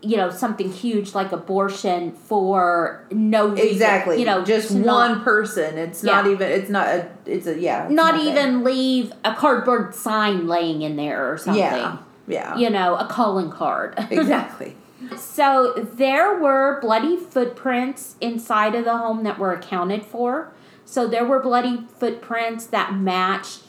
you 0.03 0.17
know, 0.17 0.31
something 0.31 0.73
huge 0.73 1.15
like 1.15 1.33
abortion 1.33 2.13
for 2.13 3.07
no 3.11 3.49
reason. 3.49 3.69
exactly. 3.69 4.19
You 4.19 4.25
know, 4.25 4.45
just 4.45 4.71
one 4.71 4.85
not, 4.85 5.25
person. 5.25 5.79
It's 5.79 6.03
not 6.03 6.27
even. 6.27 6.51
It's 6.51 6.71
not 6.71 6.89
a. 6.89 7.11
It's 7.27 7.47
a 7.47 7.59
yeah. 7.59 7.89
not 7.91 8.15
nothing. 8.15 8.29
even 8.29 8.65
leave 8.65 9.13
a 9.25 9.35
cardboard 9.35 9.95
sign 9.95 10.47
laying 10.47 10.83
in 10.83 10.97
there 10.97 11.31
or 11.31 11.37
something. 11.37 11.63
Yeah. 11.63 11.99
Yeah. 12.27 12.57
You 12.57 12.71
know, 12.71 12.97
a 12.97 13.07
calling 13.07 13.51
card. 13.51 13.99
Exactly. 14.11 14.77
So 15.17 15.73
there 15.95 16.39
were 16.39 16.79
bloody 16.81 17.17
footprints 17.17 18.17
inside 18.21 18.75
of 18.75 18.85
the 18.85 18.97
home 18.99 19.25
that 19.25 19.39
were 19.39 19.53
accounted 19.53 20.05
for. 20.05 20.53
So 20.85 21.09
there 21.09 21.25
were 21.25 21.41
bloody 21.41 21.87
footprints 21.99 22.67
that 22.67 22.95
matched 22.95 23.63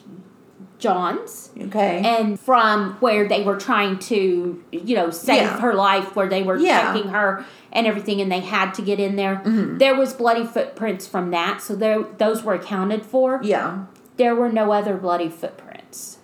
John's. 0.81 1.51
Okay. 1.57 2.01
And 2.03 2.38
from 2.39 2.97
where 3.00 3.27
they 3.27 3.43
were 3.43 3.55
trying 3.57 4.00
to, 4.00 4.61
you 4.71 4.95
know, 4.95 5.09
save 5.11 5.43
Yeah. 5.43 5.59
her 5.61 5.73
life, 5.73 6.15
where 6.15 6.27
they 6.27 6.43
were 6.43 6.57
Yeah. 6.57 6.91
checking 6.93 7.11
her 7.11 7.45
and 7.71 7.88
everything, 7.88 8.19
and 8.19 8.29
they 8.29 8.41
had 8.41 8.73
to 8.73 8.81
get 8.81 9.00
in 9.00 9.15
there. 9.15 9.41
Mhm. 9.45 9.79
There 9.79 9.95
was 9.95 10.13
bloody 10.13 10.43
footprints 10.43 11.07
from 11.07 11.31
that, 11.31 11.61
so 11.61 11.75
there 11.75 12.03
those 12.17 12.43
were 12.43 12.55
accounted 12.55 13.05
for. 13.05 13.39
yeah. 13.43 13.83
There 14.17 14.35
were 14.35 14.50
no 14.51 14.71
other 14.73 14.95
bloody 14.97 15.29
footprints. 15.29 16.17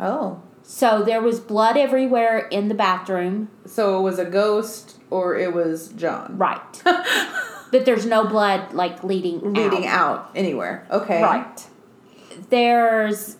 Oh. 0.00 0.38
So 0.62 1.02
there 1.02 1.20
was 1.20 1.40
blood 1.40 1.76
everywhere 1.76 2.38
in 2.50 2.68
the 2.68 2.74
bathroom. 2.74 3.48
So 3.66 3.98
it 3.98 4.02
was 4.02 4.18
a 4.18 4.24
ghost 4.24 4.98
or 5.10 5.36
it 5.36 5.52
was 5.54 5.88
John. 5.88 6.34
Right. 6.36 6.82
but 7.72 7.84
there's 7.84 8.06
no 8.06 8.24
blood 8.24 8.72
like 8.72 9.02
leading 9.04 9.52
Leading 9.54 9.86
out. 9.86 10.16
out 10.18 10.30
anywhere. 10.34 10.86
Okay. 10.90 11.22
Right. 11.22 11.66
There's 12.50 13.36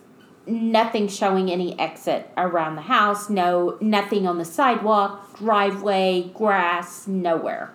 nothing 0.50 1.08
showing 1.08 1.50
any 1.50 1.78
exit 1.78 2.30
around 2.36 2.76
the 2.76 2.82
house. 2.82 3.30
No, 3.30 3.78
nothing 3.80 4.26
on 4.26 4.38
the 4.38 4.44
sidewalk, 4.44 5.38
driveway, 5.38 6.30
grass, 6.34 7.06
nowhere. 7.06 7.74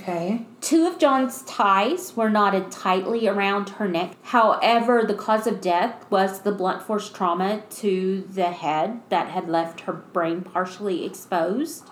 Okay. 0.00 0.44
Two 0.60 0.86
of 0.86 0.98
John's 0.98 1.42
ties 1.42 2.16
were 2.16 2.28
knotted 2.28 2.70
tightly 2.70 3.26
around 3.28 3.70
her 3.70 3.88
neck. 3.88 4.16
However, 4.22 5.04
the 5.06 5.14
cause 5.14 5.46
of 5.46 5.60
death 5.60 6.04
was 6.10 6.40
the 6.40 6.52
blunt 6.52 6.82
force 6.82 7.08
trauma 7.08 7.62
to 7.70 8.28
the 8.30 8.50
head 8.50 9.00
that 9.08 9.28
had 9.28 9.48
left 9.48 9.82
her 9.82 9.92
brain 9.92 10.42
partially 10.42 11.06
exposed. 11.06 11.88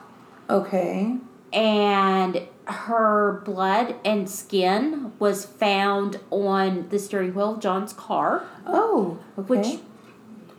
Okay. 0.51 1.17
And 1.53 2.49
her 2.67 3.43
blood 3.45 3.97
and 4.05 4.29
skin 4.29 5.13
was 5.19 5.45
found 5.45 6.21
on 6.31 6.89
the 6.89 6.99
steering 6.99 7.35
wheel 7.35 7.55
of 7.55 7.61
John's 7.61 7.93
car. 7.93 8.47
Oh. 8.67 9.19
Okay. 9.39 9.49
Which, 9.49 9.81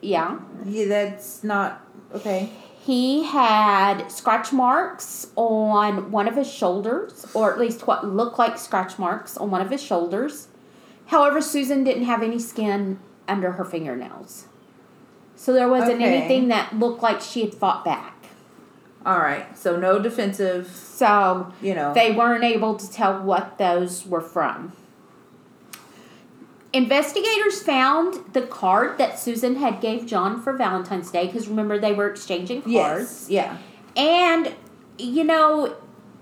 yeah. 0.04 0.40
yeah, 0.66 0.86
that's 0.88 1.44
not 1.44 1.82
okay. 2.14 2.50
He 2.86 3.24
had 3.24 4.10
scratch 4.10 4.52
marks 4.52 5.28
on 5.38 6.12
one 6.12 6.28
of 6.28 6.36
his 6.36 6.52
shoulders, 6.52 7.26
or 7.34 7.52
at 7.54 7.58
least 7.60 7.88
what 7.88 8.06
looked 8.06 8.38
like 8.38 8.58
scratch 8.58 9.00
marks 9.00 9.38
on 9.38 9.50
one 9.50 9.62
of 9.62 9.70
his 9.70 9.82
shoulders. 9.82 10.48
However, 11.08 11.42
Susan 11.42 11.84
didn't 11.86 12.04
have 12.06 12.22
any 12.22 12.40
skin 12.40 13.00
under 13.28 13.54
her 13.54 13.64
fingernails. 13.64 14.48
So 15.36 15.54
there 15.54 15.70
wasn't 15.70 16.02
Okay. 16.02 16.14
anything 16.18 16.50
that 16.50 16.78
looked 16.78 17.02
like 17.02 17.22
she 17.22 17.42
had 17.42 17.54
fought 17.54 17.86
back. 17.86 18.16
All 19.06 19.20
right. 19.20 19.58
So 19.58 19.78
no 19.78 20.00
defensive. 20.00 20.68
So 20.68 21.52
You 21.62 21.76
know. 21.76 21.94
they 21.94 22.12
weren't 22.12 22.44
able 22.44 22.76
to 22.76 22.90
tell 22.92 23.22
what 23.22 23.58
those 23.58 24.06
were 24.06 24.22
from. 24.22 24.74
Investigators 26.74 27.62
found 27.62 28.34
the 28.34 28.42
card 28.42 28.98
that 28.98 29.20
Susan 29.20 29.58
had 29.58 29.80
gave 29.80 30.08
John 30.08 30.42
for 30.42 30.54
Valentine's 30.54 31.12
Day 31.12 31.28
because 31.28 31.48
remember 31.48 31.78
they 31.80 31.94
were 31.94 32.10
exchanging 32.10 32.64
cards. 32.64 32.74
yes. 32.74 33.30
Yeah. 33.30 33.58
And, 33.96 34.54
you 34.98 35.24
know, 35.24 35.76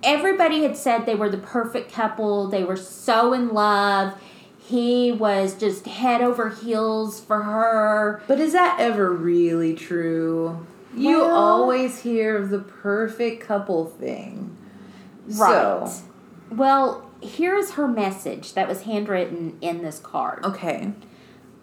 everybody 0.03 0.63
had 0.63 0.75
said 0.75 1.05
they 1.05 1.15
were 1.15 1.29
the 1.29 1.37
perfect 1.37 1.93
couple. 1.93 2.47
They 2.49 2.65
were 2.65 2.75
so 2.75 3.31
in 3.33 3.53
love. 3.53 4.13
He 4.59 5.11
was 5.11 5.55
just 5.55 5.85
head 5.85 6.21
over 6.21 6.49
heels 6.49 7.19
for 7.21 7.43
her. 7.43 8.21
But 8.27 8.39
is 8.39 8.51
that 8.53 8.77
ever 8.79 9.11
really 9.11 9.73
true? 9.73 10.65
You 10.95 11.23
always 11.23 12.01
hear 12.01 12.37
of 12.37 12.49
the 12.49 12.59
perfect 12.59 13.41
couple 13.45 13.85
thing. 13.85 14.57
Right. 15.27 15.87
So, 15.87 16.03
Well, 16.51 17.09
here 17.21 17.55
is 17.55 17.71
her 17.73 17.87
message 17.87 18.53
that 18.53 18.67
was 18.67 18.83
handwritten 18.83 19.57
in 19.61 19.81
this 19.83 19.99
card. 19.99 20.43
okay. 20.43 20.93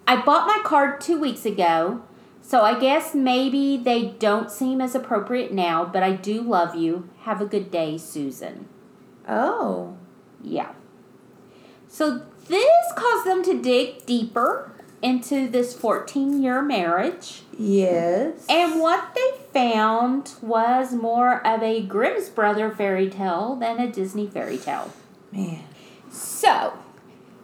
I 0.07 0.19
bought 0.23 0.47
my 0.47 0.59
card 0.63 1.01
two 1.01 1.19
weeks 1.19 1.45
ago, 1.45 2.01
so 2.41 2.61
I 2.61 2.79
guess 2.79 3.13
maybe 3.13 3.77
they 3.77 4.07
don't 4.07 4.49
seem 4.49 4.81
as 4.81 4.95
appropriate 4.95 5.53
now, 5.53 5.85
but 5.85 6.01
I 6.01 6.13
do 6.13 6.41
love 6.41 6.73
you. 6.73 7.07
Have 7.19 7.41
a 7.41 7.45
good 7.45 7.69
day, 7.69 7.99
Susan. 7.99 8.67
Oh. 9.27 9.97
Yeah. 10.41 10.71
So 11.87 12.23
this 12.47 12.91
caused 12.95 13.27
them 13.27 13.43
to 13.43 13.61
dig 13.61 14.05
deeper 14.07 14.71
into 15.01 15.47
this 15.47 15.73
14 15.75 16.41
year 16.41 16.61
marriage. 16.61 17.43
Yes. 17.57 18.45
And 18.49 18.79
what 18.79 19.15
they 19.15 19.43
found 19.53 20.33
was 20.41 20.93
more 20.93 21.45
of 21.45 21.61
a 21.61 21.81
Grimm's 21.85 22.29
Brother 22.29 22.71
fairy 22.71 23.09
tale 23.09 23.55
than 23.55 23.79
a 23.79 23.91
Disney 23.91 24.27
fairy 24.27 24.57
tale. 24.57 24.91
Man. 25.31 25.63
So, 26.11 26.73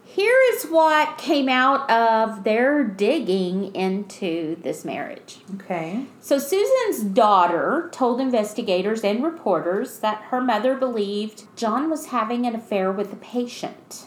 here 0.04 0.36
is 0.54 0.64
what 0.64 1.18
came 1.18 1.48
out 1.48 1.88
of 1.90 2.42
their 2.44 2.82
digging 2.82 3.74
into 3.74 4.56
this 4.62 4.84
marriage. 4.84 5.38
Okay. 5.56 6.06
So, 6.20 6.38
Susan's 6.38 7.02
daughter 7.04 7.88
told 7.92 8.20
investigators 8.20 9.04
and 9.04 9.22
reporters 9.22 9.98
that 10.00 10.22
her 10.30 10.40
mother 10.40 10.74
believed 10.74 11.44
John 11.54 11.90
was 11.90 12.06
having 12.06 12.46
an 12.46 12.54
affair 12.54 12.90
with 12.90 13.12
a 13.12 13.16
patient. 13.16 14.06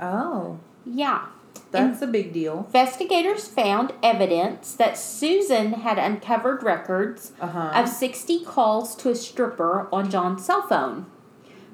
Oh. 0.00 0.58
Yeah. 0.86 1.26
That's 1.70 2.02
a 2.02 2.06
big 2.06 2.32
deal. 2.34 2.64
Investigators 2.66 3.48
found 3.48 3.94
evidence 4.02 4.74
that 4.74 4.98
Susan 4.98 5.72
had 5.72 5.98
uncovered 5.98 6.62
records 6.62 7.32
Uh 7.40 7.46
huh. 7.46 7.72
of 7.74 7.88
60 7.88 8.44
calls 8.44 8.94
to 8.96 9.08
a 9.10 9.14
stripper 9.14 9.88
on 9.90 10.10
John's 10.10 10.44
cell 10.44 10.62
phone. 10.62 11.06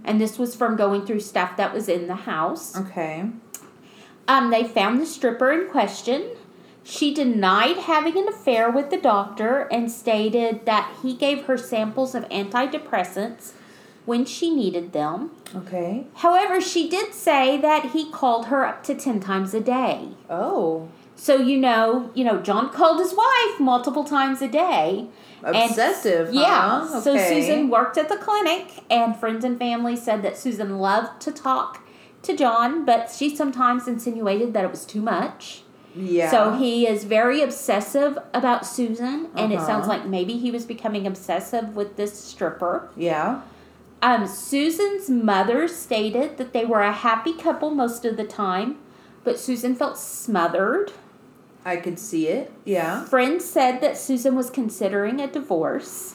And 0.05 0.21
this 0.21 0.39
was 0.39 0.55
from 0.55 0.77
going 0.77 1.05
through 1.05 1.21
stuff 1.21 1.57
that 1.57 1.75
was 1.75 1.89
in 1.89 2.07
the 2.07 2.15
house. 2.15 2.77
Okay. 2.77 3.31
Um, 4.27 4.51
they 4.51 4.65
found 4.65 5.01
the 5.01 5.07
stripper 5.07 5.51
in 5.53 5.71
question. 5.71 6.31
She 6.85 7.13
denied 7.13 7.77
having 7.77 8.17
an 8.17 8.29
affair 8.29 8.71
with 8.71 8.91
the 8.91 9.01
doctor 9.01 9.69
and 9.71 9.91
stated 9.91 10.65
that 10.65 10.97
he 11.03 11.15
gave 11.15 11.45
her 11.45 11.59
samples 11.59 12.15
of 12.15 12.29
antidepressants 12.31 13.53
when 14.07 14.25
she 14.25 14.55
needed 14.55 14.93
them. 14.93 15.31
Okay. 15.55 16.07
However, 16.15 16.63
she 16.63 16.89
did 16.89 17.13
say 17.13 17.61
that 17.61 17.91
he 17.91 18.11
called 18.11 18.47
her 18.47 18.65
up 18.65 18.83
to 18.85 18.95
10 18.95 19.21
times 19.21 19.53
a 19.53 19.61
day. 19.61 20.09
Oh. 20.31 20.89
So 21.15 21.37
you 21.37 21.59
know, 21.59 22.11
you 22.15 22.25
know, 22.25 22.41
John 22.41 22.71
called 22.71 23.01
his 23.01 23.13
wife 23.15 23.61
multiple 23.61 24.05
times 24.05 24.41
a 24.41 24.49
day. 24.49 25.09
And- 25.45 25.57
Obsessive. 25.57 26.33
Yeah. 26.35 26.87
Huh? 26.89 27.01
So 27.01 27.17
Susan 27.17 27.69
worked 27.71 27.97
at 27.99 28.09
the 28.09 28.17
clinic, 28.17 28.83
and 28.91 29.17
friends 29.17 29.45
and 29.45 29.59
family 29.59 29.97
said 29.97 30.23
that 30.23 30.37
Susan 30.37 30.79
loved 30.79 31.21
to 31.23 31.33
talk 31.33 31.87
to 32.23 32.37
John, 32.37 32.85
but 32.85 33.11
she 33.11 33.35
sometimes 33.35 33.87
insinuated 33.87 34.53
that 34.55 34.65
it 34.65 34.71
was 34.71 34.85
too 34.85 35.01
much. 35.01 35.63
Yeah. 35.95 36.31
So 36.31 36.53
he 36.53 36.87
is 36.87 37.05
very 37.05 37.41
obsessive 37.43 38.19
about 38.35 38.67
Susan, 38.67 39.29
and 39.35 39.53
it 39.53 39.57
Uh-huh. 39.57 39.67
sounds 39.67 39.87
like 39.89 40.05
maybe 40.07 40.37
he 40.37 40.51
was 40.51 40.65
becoming 40.65 41.07
obsessive 41.07 41.75
with 41.77 41.97
this 41.97 42.19
stripper. 42.19 42.89
Yeah. 42.97 43.41
Um, 44.03 44.27
Susan's 44.29 45.09
mother 45.11 45.67
stated 45.67 46.37
that 46.37 46.53
they 46.53 46.65
were 46.65 46.83
a 46.83 46.93
happy 46.93 47.33
couple 47.33 47.71
most 47.71 48.05
of 48.05 48.17
the 48.17 48.25
time, 48.25 48.79
but 49.25 49.39
Susan 49.41 49.75
felt 49.75 49.99
smothered. 49.99 50.93
I 51.69 51.77
could 51.77 51.99
see 51.99 52.29
it. 52.29 52.51
Yeah. 52.65 53.05
Friends 53.05 53.45
said 53.45 53.81
that 53.81 53.97
Susan 53.97 54.35
was 54.35 54.51
considering 54.51 55.21
a 55.21 55.27
divorce. 55.27 56.15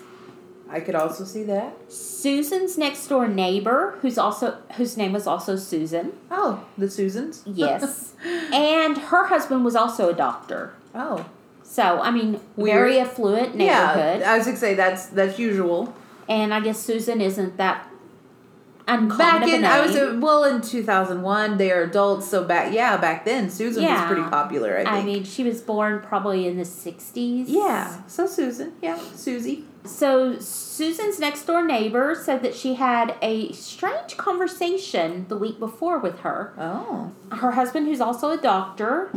I 0.70 0.80
could 0.80 0.96
also 0.96 1.24
see 1.24 1.44
that. 1.44 1.92
Susan's 1.92 2.78
next 2.78 3.08
door 3.08 3.28
neighbor, 3.28 3.98
who's 4.02 4.18
also 4.18 4.58
whose 4.78 4.98
name 4.98 5.13
was 5.13 5.28
also 5.28 5.56
Susan, 5.56 6.13
Oh, 6.32 6.66
the 6.78 6.89
Susans. 6.89 7.44
yes, 7.46 8.13
and 8.52 8.98
her 8.98 9.28
husband 9.28 9.63
was 9.63 9.76
also 9.76 10.10
a 10.10 10.13
doctor. 10.13 10.74
oh. 10.96 11.26
So 11.63 11.84
I 12.02 12.12
mean, 12.12 12.39
very 12.58 13.00
affluent 13.00 13.56
neighborhood, 13.56 14.20
Yeah. 14.22 14.34
I 14.34 14.38
was 14.38 14.46
gonna 14.46 14.58
say 14.58 14.74
that's 14.76 15.08
that's 15.08 15.39
usual. 15.39 15.94
and 16.28 16.54
I 16.54 16.60
guess 16.60 16.80
Susan 16.80 17.22
isn't 17.22 17.58
that 17.58 17.88
uncommon 18.88 19.17
Back 19.17 19.48
in 19.48 19.63
I 19.65 19.86
was 19.86 19.96
a, 19.96 20.17
well 20.19 20.43
in 20.43 20.62
two 20.62 20.84
thousand 20.84 21.22
one. 21.22 21.58
They 21.58 21.72
are 21.72 21.84
adults, 21.84 22.28
so 22.30 22.43
back 22.43 22.74
yeah 22.74 22.98
back 22.98 23.24
then 23.26 23.50
Susan 23.50 23.84
Yeah. 23.84 24.02
was 24.02 24.13
pretty 24.13 24.30
popular. 24.30 24.74
I 24.78 24.84
think. 24.84 24.89
I 24.89 25.04
mean, 25.04 25.24
she 25.24 25.43
was 25.43 25.62
born 25.62 26.02
probably 26.02 26.48
in 26.48 26.58
the 26.58 26.65
sixties. 26.65 27.50
yeah. 27.50 28.02
So 28.08 28.26
Susan, 28.28 28.74
yeah, 28.82 29.00
Susie. 29.15 29.65
So 29.86 30.39
Susan's 30.39 31.19
next 31.19 31.46
door 31.46 31.65
neighbor 31.65 32.15
said 32.15 32.41
that 32.43 32.56
she 32.56 32.76
had 32.76 33.15
a 33.22 33.52
strange 33.52 34.15
conversation 34.15 35.26
the 35.28 35.38
week 35.38 35.60
before 35.60 36.00
with 36.00 36.19
her. 36.19 36.54
Oh. 36.58 37.12
her 37.32 37.52
husband, 37.52 37.88
who's 37.88 38.00
also 38.00 38.32
a 38.32 38.38
doctor, 38.38 39.12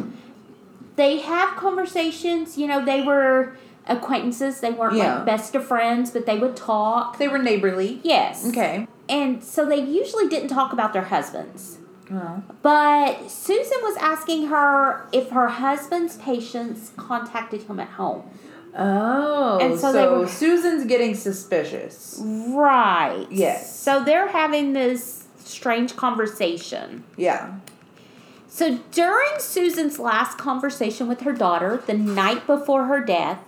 they 0.97 1.19
have 1.21 1.57
conversations. 1.57 2.59
You 2.59 2.67
know, 2.67 2.85
they 2.85 3.03
were 3.03 3.57
acquaintances. 3.87 4.61
They 4.61 4.73
weren't 4.73 4.97
Yeah. 4.97 5.17
like 5.19 5.27
best 5.27 5.55
of 5.55 5.65
friends, 5.65 6.11
but 6.11 6.27
they 6.27 6.37
would 6.39 6.57
talk. 6.57 7.19
They 7.19 7.29
were 7.29 7.39
neighborly. 7.39 8.01
Yes. 8.03 8.45
Okay. 8.49 8.89
And 9.09 9.43
so 9.43 9.65
they 9.65 9.81
usually 9.81 10.29
didn't 10.29 10.49
talk 10.49 10.73
about 10.73 10.93
their 10.93 11.05
husbands. 11.05 11.79
Oh. 12.13 12.43
But 12.63 13.31
Susan 13.31 13.79
was 13.83 13.97
asking 13.99 14.47
her 14.49 15.09
if 15.13 15.31
her 15.31 15.49
husband's 15.49 16.17
patients 16.17 16.93
contacted 16.97 17.63
him 17.65 17.81
at 17.81 17.89
home. 17.91 18.29
Oh. 18.77 19.59
And 19.61 19.75
so 19.79 19.93
so 19.93 19.93
they 19.93 20.07
were- 20.07 20.29
Susan's 20.29 20.85
getting 20.85 21.15
suspicious. 21.15 22.21
Right. 22.23 23.27
Yes. 23.31 23.79
So 23.79 24.05
they're 24.05 24.29
having 24.29 24.73
this 24.73 25.25
strange 25.39 25.97
conversation. 25.97 27.05
Yeah. 27.17 27.55
So 28.49 28.79
during 28.93 29.39
Susan's 29.39 29.99
last 29.99 30.39
conversation 30.39 31.09
with 31.09 31.23
her 31.23 31.33
daughter, 31.33 31.83
the 31.87 31.95
night 31.95 32.47
before 32.47 32.85
her 32.85 33.01
death, 33.01 33.41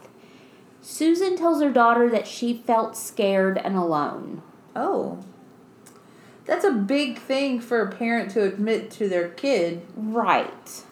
Susan 0.83 1.37
tells 1.37 1.63
her 1.63 1.71
daughter 1.71 2.09
that 2.11 2.27
she 2.27 2.55
felt 2.55 2.97
scared 2.97 3.59
and 3.59 3.77
alone. 3.77 4.43
Oh. 4.75 5.19
That's 6.49 6.65
a 6.65 6.73
big 6.73 7.19
thing 7.19 7.61
for 7.61 7.83
a 7.83 7.93
parent 7.93 8.31
to 8.33 8.43
admit 8.43 8.91
to 8.93 9.07
their 9.09 9.29
kid. 9.29 9.83
Right. 9.95 10.83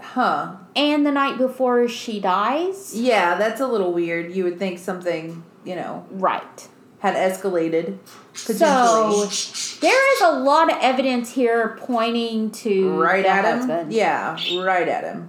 Huh. 0.00 0.56
And 0.74 1.06
the 1.06 1.12
night 1.12 1.36
before 1.36 1.86
she 1.86 2.18
dies? 2.18 2.94
Yeah, 2.98 3.36
that's 3.36 3.60
a 3.60 3.66
little 3.68 3.92
weird. 3.92 4.32
You 4.34 4.44
would 4.44 4.58
think 4.58 4.78
something, 4.78 5.44
you 5.64 5.76
know, 5.76 6.06
Right. 6.10 6.68
had 7.00 7.14
escalated. 7.14 7.98
So 8.32 9.26
there 9.80 10.14
is 10.14 10.20
a 10.22 10.30
lot 10.40 10.72
of 10.72 10.78
evidence 10.80 11.32
here 11.32 11.76
pointing 11.82 12.50
to 12.52 12.90
right 12.98 13.26
at 13.26 13.44
him? 13.68 13.90
Yeah, 13.90 14.38
right 14.58 14.88
at 14.88 15.04
him. 15.04 15.28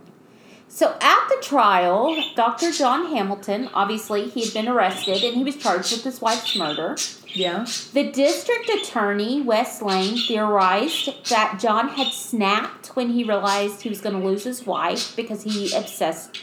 So 0.70 0.96
at 1.02 1.28
the 1.30 1.38
trial, 1.42 2.16
Dr. 2.36 2.72
John 2.72 3.08
Hamilton, 3.08 3.70
obviously 3.74 4.30
he 4.30 4.46
had 4.46 4.54
been 4.54 4.68
arrested 4.68 5.24
and 5.24 5.36
he 5.36 5.44
was 5.44 5.58
charged 5.58 5.92
with 5.92 6.04
his 6.04 6.22
wife's 6.22 6.56
murder. 6.56 6.96
Yeah. 7.34 7.66
The 7.94 8.12
district 8.12 8.70
attorney, 8.70 9.42
Wes 9.42 9.82
Lane, 9.82 10.18
theorized 10.18 11.10
that 11.30 11.60
John 11.60 11.90
had 11.90 12.12
snapped 12.14 12.88
when 12.96 13.10
he 13.10 13.24
realized 13.24 13.82
he 13.82 13.90
was 13.90 14.02
going 14.02 14.20
to 14.20 14.26
lose 14.26 14.44
his 14.44 14.66
wife 14.66 15.16
because 15.16 15.44
he 15.44 15.74
obsessed 15.76 16.40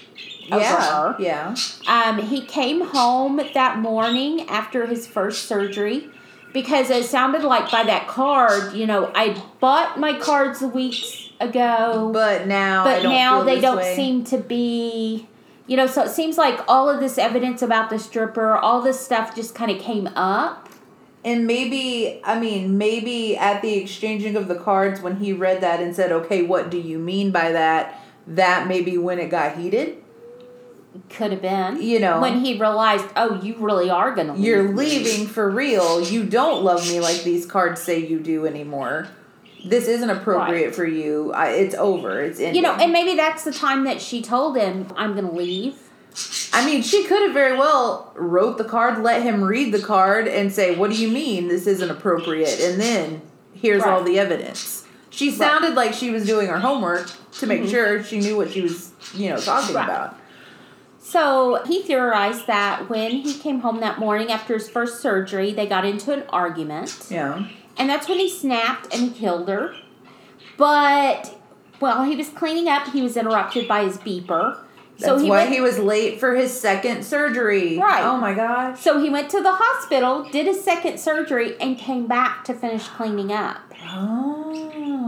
over 0.51 0.61
Yeah. 0.61 0.83
her. 0.83 1.17
Yeah. 1.19 1.55
Um, 1.87 2.19
he 2.19 2.41
came 2.43 2.81
home 2.83 3.41
that 3.55 3.79
morning 3.79 4.49
after 4.49 4.87
his 4.87 5.07
first 5.07 5.47
surgery 5.47 6.09
because 6.53 6.91
it 6.91 7.05
sounded 7.05 7.45
like 7.45 7.71
by 7.71 7.85
that 7.85 8.09
card, 8.09 8.73
you 8.75 8.87
know, 8.87 9.11
I 9.15 9.41
bought 9.61 10.01
my 10.01 10.19
cards 10.19 10.61
weeks 10.61 11.29
ago, 11.41 12.11
But 12.13 12.49
now 12.49 12.85
I 12.85 12.95
but 13.03 13.09
now 13.09 13.43
they 13.45 13.61
don't 13.61 13.77
way. 13.77 13.95
seem 13.97 14.25
to 14.25 14.39
be. 14.39 15.29
You 15.69 15.77
know, 15.77 15.87
so 15.87 16.03
it 16.03 16.09
seems 16.11 16.37
like 16.37 16.59
all 16.67 16.91
of 16.91 16.99
this 16.99 17.17
evidence 17.17 17.63
about 17.63 17.91
the 17.91 17.99
stripper, 18.01 18.57
all 18.57 18.81
this 18.83 18.99
stuff 18.99 19.37
just 19.37 19.55
kind 19.55 19.71
of 19.71 19.79
came 19.81 20.09
up. 20.17 20.69
And 21.25 21.47
maybe, 21.47 22.21
I 22.25 22.41
mean, 22.41 22.79
maybe 22.79 23.37
at 23.37 23.61
the 23.61 23.75
exchanging 23.75 24.37
of 24.37 24.49
the 24.49 24.55
cards, 24.55 25.01
when 25.03 25.17
he 25.17 25.33
read 25.35 25.61
that 25.61 25.81
and 25.81 25.95
said, 25.95 26.11
okay, 26.13 26.43
what 26.43 26.71
do 26.71 26.79
you 26.79 26.99
mean 26.99 27.31
by 27.31 27.53
that? 27.53 28.03
That 28.27 28.69
maybe 28.69 28.97
when 28.97 29.19
it 29.19 29.29
got 29.29 29.57
heated. 29.59 30.03
Could 31.11 31.33
have 31.33 31.43
been. 31.43 31.83
You 31.83 32.01
know. 32.01 32.21
When 32.21 32.41
he 32.45 32.59
realized, 32.59 33.07
oh, 33.17 33.41
you 33.43 33.55
really 33.59 33.91
are 33.91 34.15
going 34.15 34.29
to 34.29 34.33
leave. 34.33 34.45
You're 34.45 34.73
leaving 34.75 35.27
for 35.27 35.51
real. 35.51 36.01
You 36.01 36.25
don't 36.25 36.65
love 36.65 36.89
me 36.89 37.01
like 37.01 37.23
these 37.23 37.45
cards 37.47 37.83
say 37.83 37.99
you 37.99 38.19
do 38.19 38.47
anymore. 38.47 39.09
This 39.65 39.89
isn't 39.89 40.09
appropriate 40.09 40.67
Right. 40.69 40.75
for 40.75 40.87
you. 40.87 41.33
I, 41.33 41.51
it's 41.51 41.75
over. 41.75 42.23
It's 42.23 42.41
ending. 42.41 42.57
You 42.57 42.63
know, 42.63 42.73
and 42.73 42.93
maybe 42.93 43.15
that's 43.15 43.45
the 43.45 43.53
time 43.53 43.85
that 43.85 44.01
she 44.01 44.23
told 44.23 44.57
him, 44.57 44.87
I'm 44.97 45.13
going 45.13 45.27
to 45.29 45.35
leave. 45.35 45.77
I 46.53 46.67
mean, 46.67 46.83
she 46.83 47.05
could 47.05 47.23
have 47.23 47.33
very 47.33 47.57
well 47.57 48.13
wrote 48.17 48.59
the 48.59 48.65
card, 48.65 49.03
let 49.03 49.23
him 49.23 49.43
read 49.45 49.73
the 49.73 49.81
card, 49.83 50.27
and 50.29 50.53
say, 50.53 50.75
"What 50.77 50.91
do 50.91 50.97
you 51.01 51.09
mean 51.09 51.49
this 51.49 51.67
isn't 51.67 51.91
appropriate?" 51.91 52.61
And 52.61 52.81
then 52.81 53.23
here's 53.55 53.83
all 53.83 54.03
the 54.03 54.19
evidence. 54.19 54.85
She 55.11 55.31
sounded 55.31 55.75
like 55.75 55.93
she 55.93 56.11
was 56.11 56.27
doing 56.27 56.47
her 56.49 56.59
homework 56.59 57.11
to 57.33 57.47
make 57.47 57.69
sure 57.69 58.03
she 58.03 58.19
knew 58.21 58.37
what 58.37 58.51
she 58.51 58.61
was, 58.61 58.93
you 59.15 59.29
know, 59.31 59.39
talking 59.39 59.75
Mm-hmm. 59.75 59.77
Right. 59.77 59.85
about. 59.85 60.17
So 60.99 61.63
he 61.67 61.83
theorized 61.83 62.47
that 62.47 62.89
when 62.89 63.11
he 63.11 63.35
came 63.35 63.61
home 63.61 63.81
that 63.81 63.99
morning 63.99 64.31
after 64.31 64.55
his 64.55 64.69
first 64.69 65.01
surgery, 65.01 65.53
they 65.53 65.67
got 65.67 65.85
into 65.85 66.13
an 66.13 66.23
argument. 66.31 67.07
Yeah. 67.11 67.47
And 67.77 67.89
that's 67.91 68.09
when 68.09 68.19
he 68.19 68.29
snapped 68.29 68.95
and 68.95 69.03
he 69.03 69.11
killed 69.11 69.49
her. 69.49 69.75
But 70.57 71.37
while 71.81 72.05
he 72.05 72.15
was 72.15 72.29
cleaning 72.29 72.69
up, 72.69 72.89
he 72.89 73.03
was 73.03 73.17
interrupted 73.17 73.67
by 73.67 73.85
his 73.85 73.97
beeper. 73.99 74.59
That's 75.01 75.13
so 75.13 75.19
he 75.19 75.29
why 75.29 75.45
went, 75.45 75.53
he 75.53 75.61
was 75.61 75.79
late 75.79 76.21
for 76.21 76.35
his 76.35 76.59
second 76.59 77.05
surgery. 77.05 77.79
Right. 77.79 78.03
Oh 78.03 78.17
my 78.17 78.35
gosh. 78.35 78.81
So 78.81 79.01
he 79.01 79.11
went 79.11 79.31
to 79.31 79.41
the 79.41 79.53
hospital, 79.53 80.25
did 80.31 80.47
his 80.47 80.63
second 80.63 81.01
surgery, 81.01 81.59
and 81.61 81.79
came 81.79 82.07
back 82.07 82.45
to 82.45 82.55
finish 82.55 82.87
cleaning 82.89 83.33
up. 83.33 83.61
Oh. 83.89 84.41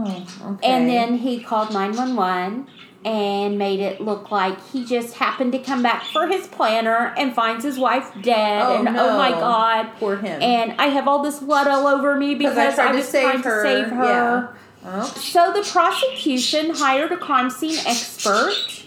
Okay. 0.05 0.67
And 0.67 0.89
then 0.89 1.17
he 1.17 1.41
called 1.41 1.71
911 1.71 2.67
and 3.05 3.57
made 3.57 3.79
it 3.79 3.99
look 4.01 4.31
like 4.31 4.57
he 4.71 4.85
just 4.85 5.15
happened 5.15 5.51
to 5.51 5.59
come 5.59 5.83
back 5.83 6.03
for 6.05 6.27
his 6.27 6.47
planner 6.47 7.13
and 7.17 7.33
finds 7.33 7.63
his 7.63 7.77
wife 7.77 8.11
dead. 8.21 8.61
Oh, 8.61 8.75
and 8.75 8.85
no. 8.85 9.09
oh 9.09 9.17
my 9.17 9.31
God. 9.31 9.89
poor 9.99 10.17
him. 10.17 10.41
And 10.41 10.73
I 10.79 10.87
have 10.87 11.07
all 11.07 11.21
this 11.21 11.39
blood 11.39 11.67
all 11.67 11.87
over 11.87 12.15
me 12.15 12.35
because 12.35 12.79
I 12.79 12.89
I 12.89 12.91
was 12.91 13.09
trying 13.09 13.41
her. 13.41 13.63
to 13.63 13.69
save 13.69 13.87
her. 13.89 14.03
Yeah. 14.03 14.47
Oh. 14.85 15.05
So 15.17 15.53
the 15.53 15.67
prosecution 15.69 16.71
hired 16.71 17.11
a 17.11 17.17
crime 17.17 17.49
scene 17.49 17.77
expert 17.85 18.82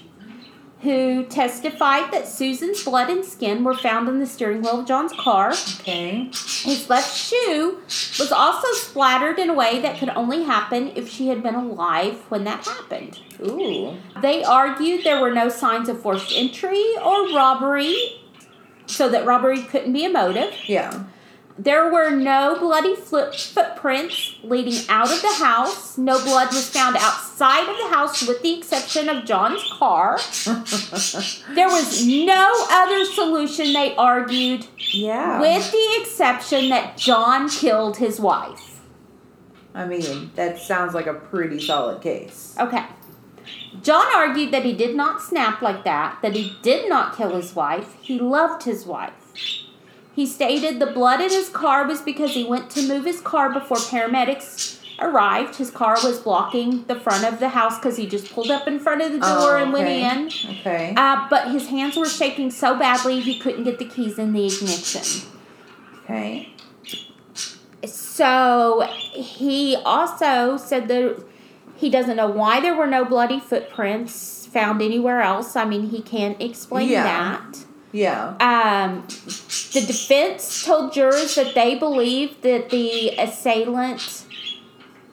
who 0.87 1.25
testified 1.25 2.13
that 2.13 2.29
Susan's 2.29 2.85
blood 2.85 3.11
and 3.11 3.25
skin 3.25 3.65
were 3.65 3.77
found 3.77 4.09
in 4.09 4.21
the 4.21 4.27
steering 4.27 4.63
wheel 4.63 4.81
of 4.81 4.87
John's 4.87 5.13
car. 5.13 5.53
Okay. 5.81 6.31
His 6.63 6.89
left 6.89 7.17
shoe 7.17 7.81
was 8.21 8.31
also 8.31 8.69
splattered 8.75 9.41
in 9.41 9.51
a 9.51 9.53
way 9.53 9.81
that 9.81 9.99
could 9.99 10.11
only 10.11 10.45
happen 10.45 10.93
if 10.95 11.09
she 11.09 11.27
had 11.27 11.43
been 11.43 11.57
alive 11.57 12.15
when 12.29 12.45
that 12.45 12.65
happened. 12.65 13.19
Ooh. 13.41 13.97
They 14.23 14.45
argued 14.45 15.03
there 15.03 15.21
were 15.21 15.35
no 15.35 15.49
signs 15.49 15.89
of 15.89 16.01
forced 16.01 16.33
entry 16.33 16.85
or 17.05 17.35
robbery, 17.35 17.97
so 18.87 19.09
that 19.09 19.27
robbery 19.27 19.63
couldn't 19.63 19.93
be 19.93 20.05
a 20.05 20.09
motive. 20.09 20.55
Yeah. 20.67 21.03
There 21.59 21.91
were 21.91 22.11
no 22.11 22.59
bloody 22.59 22.95
foot 22.95 23.35
footprints 23.35 24.37
leading 24.43 24.87
out 24.91 25.11
of 25.11 25.23
the 25.23 25.33
house. 25.33 25.97
No 25.97 26.23
blood 26.23 26.49
was 26.49 26.69
found 26.69 26.97
outside 26.97 27.69
of 27.69 27.77
the 27.79 27.97
house, 27.97 28.27
with 28.27 28.43
the 28.43 28.59
exception 28.59 29.09
of 29.09 29.25
John's 29.25 29.63
car. 29.73 30.19
There 30.45 31.69
was 31.69 32.07
no 32.07 32.67
other 32.71 33.07
solution, 33.07 33.73
they 33.73 33.97
argued, 33.97 34.67
yeah. 34.93 35.41
with 35.41 35.73
the 35.73 35.99
exception 36.01 36.69
that 36.69 36.99
John 36.99 37.49
killed 37.49 37.97
his 37.97 38.21
wife. 38.21 38.83
I 39.75 39.87
mean, 39.87 40.33
that 40.35 40.59
sounds 40.59 40.95
like 40.95 41.07
a 41.07 41.15
pretty 41.15 41.61
solid 41.61 42.03
case. 42.03 42.55
Okay. 42.61 42.85
John 43.83 44.07
argued 44.15 44.53
that 44.53 44.65
he 44.65 44.73
did 44.73 44.95
not 44.95 45.23
snap 45.23 45.63
like 45.63 45.85
that, 45.85 46.19
that 46.23 46.35
he 46.35 46.57
did 46.63 46.89
not 46.89 47.17
kill 47.17 47.35
his 47.37 47.55
wife. 47.55 47.97
He 48.01 48.19
loved 48.19 48.65
his 48.65 48.85
wife. 48.85 49.26
He 50.17 50.25
stated 50.27 50.79
the 50.79 50.87
blood 50.87 51.21
in 51.21 51.29
his 51.31 51.51
car 51.51 51.87
was 51.87 52.01
because 52.01 52.33
he 52.33 52.43
went 52.43 52.71
to 52.71 52.83
move 52.89 53.05
his 53.05 53.21
car 53.21 53.53
before 53.53 53.77
paramedics 53.77 54.81
arrived. 54.99 55.57
His 55.57 55.71
car 55.71 55.99
was 56.03 56.19
blocking 56.21 56.85
the 56.87 56.95
front 56.99 57.25
of 57.25 57.39
the 57.39 57.51
house 57.51 57.77
because 57.79 57.99
he 57.99 58.07
just 58.07 58.33
pulled 58.33 58.51
up 58.51 58.67
in 58.67 58.81
front 58.81 59.03
of 59.03 59.13
the 59.13 59.19
door 59.19 59.59
Oh, 59.59 59.63
and 59.63 59.75
went 59.75 59.89
in. 59.89 60.31
Okay. 60.61 60.95
Uh, 60.97 61.27
but 61.29 61.51
his 61.51 61.69
hands 61.69 61.99
were 61.99 62.09
shaking 62.09 62.51
so 62.51 62.79
badly 62.79 63.21
he 63.21 63.39
couldn't 63.39 63.65
get 63.65 63.79
the 63.79 63.85
keys 63.85 64.19
in 64.19 64.33
the 64.33 64.47
ignition. 64.47 65.29
Okay. 66.05 66.49
So 67.85 68.89
he 69.13 69.77
also 69.85 70.57
said 70.57 70.89
that 70.89 71.23
he 71.77 71.91
doesn't 71.91 72.17
know 72.17 72.29
why 72.29 72.61
there 72.61 72.75
were 72.75 72.87
no 72.87 73.05
bloody 73.05 73.39
footprints 73.39 74.47
found 74.47 74.81
anywhere 74.81 75.21
else. 75.21 75.57
I 75.57 75.67
mean, 75.67 75.91
he 75.91 76.01
can't 76.01 76.41
explain 76.41 76.89
Yeah. 76.89 77.03
that. 77.03 77.66
Yeah. 77.93 78.35
Um, 78.41 79.07
the 79.73 79.85
defense 79.87 80.65
told 80.65 80.93
jurors 80.93 81.35
that 81.37 81.55
they 81.55 81.77
believed 81.79 82.43
that 82.43 82.71
the 82.71 83.11
assailant 83.19 84.25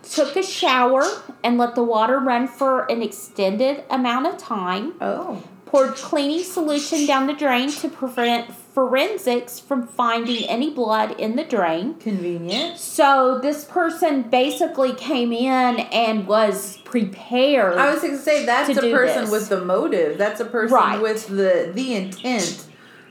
took 0.04 0.36
a 0.36 0.44
shower 0.44 1.04
and 1.44 1.58
let 1.58 1.76
the 1.76 1.84
water 1.84 2.20
run 2.20 2.48
for 2.48 2.86
an 2.92 3.02
extended 3.02 3.84
amount 3.90 4.28
of 4.28 4.38
time, 4.38 4.94
Oh. 5.02 5.42
poured 5.66 5.96
cleaning 5.96 6.44
solution 6.44 7.06
down 7.06 7.28
the 7.28 7.34
drain 7.34 7.70
to 7.70 7.90
prevent 7.90 8.50
forensics 8.74 9.60
from 9.60 9.86
finding 9.88 10.44
any 10.50 10.70
blood 10.72 11.12
in 11.20 11.36
the 11.36 11.44
drain. 11.44 11.94
Convenient. 11.96 12.78
So 12.80 13.40
this 13.40 13.66
person 13.66 14.24
basically 14.24 14.94
came 14.94 15.32
in 15.32 15.80
and 15.80 16.28
was 16.28 16.78
prepared. 16.84 17.78
I 17.78 17.94
was 17.94 18.02
going 18.02 18.14
to 18.18 18.22
say 18.22 18.46
that's 18.46 18.74
To 18.74 18.88
a 18.88 18.92
person 18.92 19.22
this. 19.24 19.32
with 19.32 19.50
the 19.50 19.64
motive. 19.64 20.18
That's 20.18 20.40
a 20.40 20.46
person 20.46 20.76
Right. 20.76 21.02
with 21.02 21.28
the 21.28 21.72
the 21.74 21.94
intent 21.96 22.66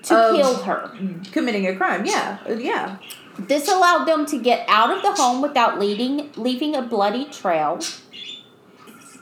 to 0.05 0.33
kill 0.37 0.55
her. 0.65 0.91
committing 1.31 1.67
a 1.69 1.77
crime. 1.77 2.05
Yeah. 2.05 2.39
Uh, 2.49 2.55
Yeah. 2.55 2.97
This 3.39 3.67
allowed 3.67 4.05
them 4.05 4.27
to 4.27 4.39
get 4.39 4.67
out 4.69 4.91
of 4.95 5.01
the 5.03 5.13
home 5.13 5.41
without 5.41 5.79
leading, 5.81 6.31
leaving 6.37 6.77
a 6.77 6.83
bloody 6.83 7.25
trail. 7.25 7.79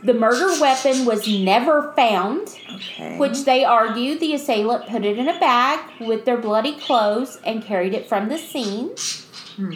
The 0.02 0.14
murder 0.14 0.58
weapon 0.60 1.04
was 1.04 1.28
never 1.28 1.92
found, 1.92 2.48
Okay. 2.74 3.18
which 3.18 3.44
they 3.44 3.64
argue 3.64 4.18
the 4.18 4.32
assailant 4.34 4.86
put 4.88 5.04
it 5.04 5.18
in 5.18 5.28
a 5.28 5.38
bag 5.38 5.80
with 6.00 6.24
their 6.24 6.38
bloody 6.38 6.72
clothes 6.72 7.38
and 7.44 7.62
carried 7.62 7.92
it 7.92 8.08
from 8.08 8.28
the 8.28 8.38
scene. 8.38 8.90
Hmm. 9.56 9.72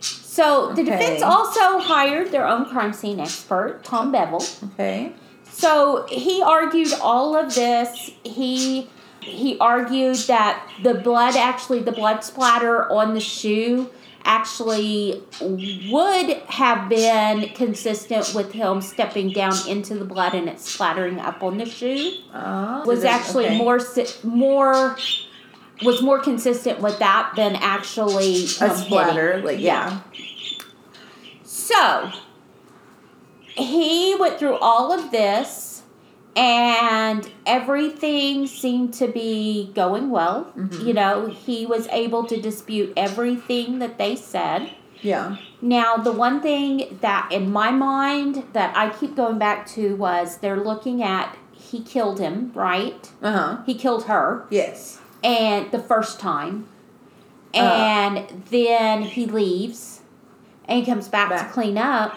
So 0.00 0.72
the 0.72 0.82
defense 0.82 1.20
also 1.20 1.78
hired 1.78 2.30
their 2.32 2.46
own 2.46 2.64
crime 2.64 2.94
scene 2.94 3.20
expert, 3.20 3.84
Tom 3.84 4.10
Bevel. 4.10 4.42
Okay. 4.72 5.12
So 5.50 6.06
he 6.08 6.42
argued 6.42 6.94
all 7.02 7.36
of 7.36 7.54
this. 7.54 8.10
He 8.24 8.88
he 9.20 9.58
argued 9.58 10.16
that 10.26 10.66
the 10.82 10.94
blood 10.94 11.36
actually 11.36 11.80
the 11.80 11.92
blood 11.92 12.24
splatter 12.24 12.90
on 12.90 13.12
the 13.12 13.20
shoe 13.20 13.90
actually 14.24 15.22
would 15.40 16.30
have 16.48 16.88
been 16.88 17.48
consistent 17.54 18.32
with 18.34 18.52
him 18.52 18.80
stepping 18.80 19.30
down 19.32 19.52
into 19.68 19.94
the 19.94 20.04
blood 20.04 20.34
and 20.34 20.48
it 20.48 20.60
splattering 20.60 21.18
up 21.18 21.42
on 21.42 21.58
the 21.58 21.66
shoe 21.66 22.12
Oh, 22.34 22.84
was 22.86 23.02
so 23.02 23.08
actually 23.08 23.46
okay. 23.46 23.58
more 23.58 23.80
more 24.22 24.96
was 25.84 26.02
more 26.02 26.20
consistent 26.20 26.80
with 26.80 26.98
that 27.00 27.32
than 27.36 27.56
actually 27.56 28.44
a 28.44 28.76
splatter. 28.76 29.32
hitting. 29.32 29.44
Like 29.46 29.58
yeah. 29.60 30.00
So 31.42 32.10
he 33.56 34.14
went 34.18 34.38
through 34.38 34.56
all 34.58 34.92
of 34.92 35.10
this, 35.10 35.71
and 36.34 37.30
everything 37.46 38.46
seemed 38.46 38.94
to 38.94 39.06
be 39.08 39.70
going 39.74 40.10
well. 40.10 40.46
Mhm. 40.56 40.86
You 40.86 40.92
know, 40.94 41.26
he 41.26 41.66
was 41.66 41.88
able 41.88 42.24
to 42.24 42.40
dispute 42.40 42.92
everything 42.96 43.78
that 43.80 43.98
they 43.98 44.16
said. 44.16 44.70
Yeah. 45.02 45.36
Now, 45.60 45.96
the 45.96 46.12
one 46.12 46.40
thing 46.40 46.98
that 47.00 47.28
in 47.30 47.50
my 47.52 47.70
mind 47.70 48.44
that 48.52 48.76
I 48.76 48.88
keep 48.90 49.14
going 49.16 49.38
back 49.38 49.66
to 49.68 49.94
was 49.96 50.38
they're 50.38 50.62
looking 50.62 51.02
at 51.02 51.36
he 51.52 51.80
killed 51.80 52.18
him, 52.18 52.50
right? 52.54 53.10
Uh 53.22 53.32
huh. 53.32 53.56
He 53.66 53.74
killed 53.74 54.04
her 54.04 54.44
Yes. 54.50 54.98
and 55.24 55.70
the 55.70 55.78
first 55.78 56.18
time. 56.20 56.66
Uh. 57.54 57.58
And 57.58 58.42
then 58.50 59.02
he 59.02 59.26
leaves 59.26 60.00
and 60.68 60.80
he 60.80 60.86
comes 60.90 61.08
back, 61.08 61.28
to 61.30 61.52
clean 61.52 61.76
up. 61.78 62.14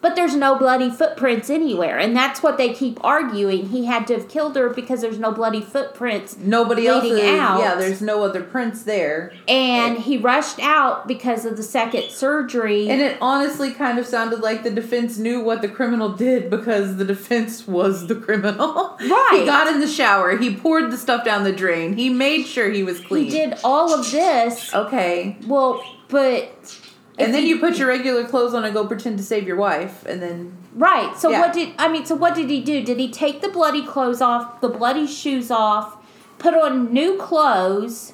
But 0.00 0.14
there's 0.14 0.36
no 0.36 0.56
bloody 0.56 0.90
footprints 0.90 1.50
anywhere. 1.50 1.98
And 1.98 2.16
that's 2.16 2.40
what 2.40 2.56
they 2.56 2.72
keep 2.72 3.02
arguing. 3.04 3.70
He 3.70 3.86
had 3.86 4.06
to 4.06 4.14
have 4.14 4.28
killed 4.28 4.54
her 4.54 4.68
because 4.68 5.00
there's 5.00 5.18
no 5.18 5.32
bloody 5.32 5.60
footprints. 5.60 6.36
Nobody 6.38 6.86
else 6.86 7.04
is. 7.04 7.20
out. 7.20 7.58
Yeah. 7.58 7.74
There's 7.74 8.00
no 8.00 8.22
other 8.22 8.42
prints 8.44 8.84
there. 8.84 9.32
And 9.48 9.98
he 9.98 10.16
rushed 10.16 10.60
out 10.60 11.08
because 11.08 11.44
of 11.44 11.56
the 11.56 11.64
second 11.64 12.10
surgery. 12.10 12.88
And 12.88 13.00
it 13.00 13.18
honestly 13.20 13.72
kind 13.72 13.98
of 13.98 14.06
sounded 14.06 14.38
like 14.38 14.62
the 14.62 14.70
defense 14.70 15.18
knew 15.18 15.40
what 15.42 15.62
the 15.62 15.68
criminal 15.68 16.10
did 16.10 16.48
because 16.48 16.96
the 16.96 17.04
defense 17.04 17.66
was 17.66 18.06
the 18.06 18.14
criminal. 18.14 18.96
Right. 19.08 19.38
He 19.40 19.46
got 19.46 19.66
in 19.68 19.80
the 19.80 19.86
shower. 19.88 20.36
He 20.36 20.54
poured 20.54 20.90
the 20.92 20.96
stuff 20.96 21.24
down 21.24 21.42
the 21.44 21.52
drain. 21.52 21.94
He 21.96 22.08
made 22.08 22.44
sure 22.46 22.70
he 22.70 22.82
was 22.84 23.00
clean. 23.00 23.24
he 23.24 23.30
did 23.30 23.58
all 23.64 23.92
of 23.94 24.08
this. 24.10 24.72
Okay. 24.74 25.36
Well, 25.46 25.82
but. 26.08 26.77
And 27.18 27.34
then 27.34 27.46
you 27.46 27.58
put 27.58 27.78
your 27.78 27.88
regular 27.88 28.24
clothes 28.26 28.54
on 28.54 28.64
and 28.64 28.72
go 28.72 28.86
pretend 28.86 29.18
to 29.18 29.24
save 29.24 29.46
your 29.46 29.56
wife, 29.56 30.04
and 30.06 30.22
then 30.22 30.56
Right. 30.74 31.16
So 31.18 31.30
Yeah. 31.30 31.40
what 31.40 31.52
did 31.52 31.70
I 31.78 31.88
mean? 31.88 32.04
So 32.06 32.14
what 32.14 32.34
did 32.34 32.48
he 32.50 32.60
do? 32.60 32.82
Did 32.82 32.98
he 33.00 33.10
take 33.10 33.40
the 33.40 33.48
bloody 33.48 33.84
clothes 33.84 34.20
off, 34.20 34.60
the 34.60 34.68
bloody 34.68 35.06
shoes 35.06 35.50
off, 35.50 35.96
put 36.38 36.54
on 36.54 36.92
new 36.92 37.16
clothes, 37.16 38.12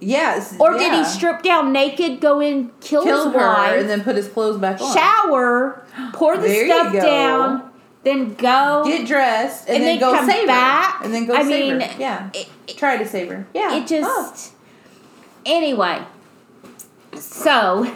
yes, 0.00 0.56
or 0.58 0.72
did 0.76 0.92
he 0.92 1.04
strip 1.04 1.42
down 1.42 1.72
naked, 1.72 2.20
go 2.20 2.40
in, 2.40 2.70
kill, 2.80 3.04
kill 3.04 3.26
his 3.26 3.34
her 3.34 3.38
wife, 3.38 3.80
and 3.80 3.88
then 3.88 4.02
put 4.02 4.16
his 4.16 4.26
clothes 4.28 4.58
back 4.58 4.80
on? 4.80 4.92
shower, 4.92 5.84
pour 6.12 6.36
the 6.36 6.48
There 6.48 6.66
stuff 6.66 6.92
down, 6.92 7.70
then 8.02 8.34
go? 8.34 8.82
Get 8.84 9.06
dressed 9.06 9.68
and, 9.68 9.76
And 9.76 9.84
then, 9.84 9.98
then 9.98 10.00
go 10.00 10.12
come 10.16 10.28
save 10.28 10.46
back? 10.48 10.98
her, 10.98 11.04
and 11.04 11.14
then 11.14 11.26
go 11.26 11.34
I 11.34 11.42
save 11.44 11.72
mean, 11.78 11.80
her. 11.80 11.96
Yeah, 12.00 12.30
it, 12.34 12.48
try 12.76 12.96
to 12.96 13.06
save 13.06 13.28
her. 13.28 13.46
Yeah, 13.54 13.76
it 13.76 13.86
just. 13.86 14.08
Oh, 14.10 14.54
Anyway, 15.46 16.02
so 17.24 17.92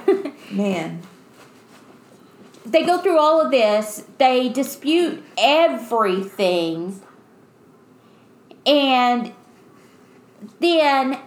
man. 0.51 1.03
they 2.67 2.85
go 2.85 2.99
through 2.99 3.19
all 3.19 3.41
of 3.41 3.51
this. 3.51 4.05
They 4.19 4.49
dispute 4.49 5.23
everything. 5.37 7.01
And 8.65 9.33
then 10.61 11.19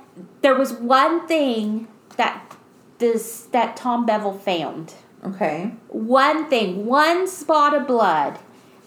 there 0.42 0.56
was 0.56 0.74
one 0.74 1.28
thing 1.28 1.88
that 2.18 2.56
this 3.00 3.42
that 3.52 3.76
Tom 3.76 4.06
Bevel 4.06 4.34
found. 4.34 4.94
Okay. 5.24 5.72
One 5.88 6.50
thing, 6.50 6.86
one 6.86 7.28
spot 7.28 7.74
of 7.74 7.88
blood 7.88 8.40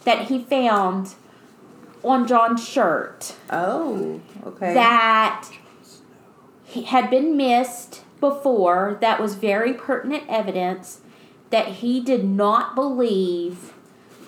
that 0.04 0.28
he 0.28 0.42
found 0.42 1.14
on 2.04 2.26
John's 2.26 2.66
shirt 2.66 3.34
Oh, 3.50 4.20
okay. 4.46 4.72
that 4.72 5.48
he 6.64 6.82
had 6.82 7.10
been 7.10 7.36
missed 7.36 8.02
before 8.20 8.98
that 9.00 9.20
was 9.20 9.34
very 9.34 9.72
pertinent 9.72 10.24
evidence 10.28 11.00
that 11.50 11.68
he 11.68 12.00
did 12.00 12.24
not 12.24 12.74
believe 12.74 13.72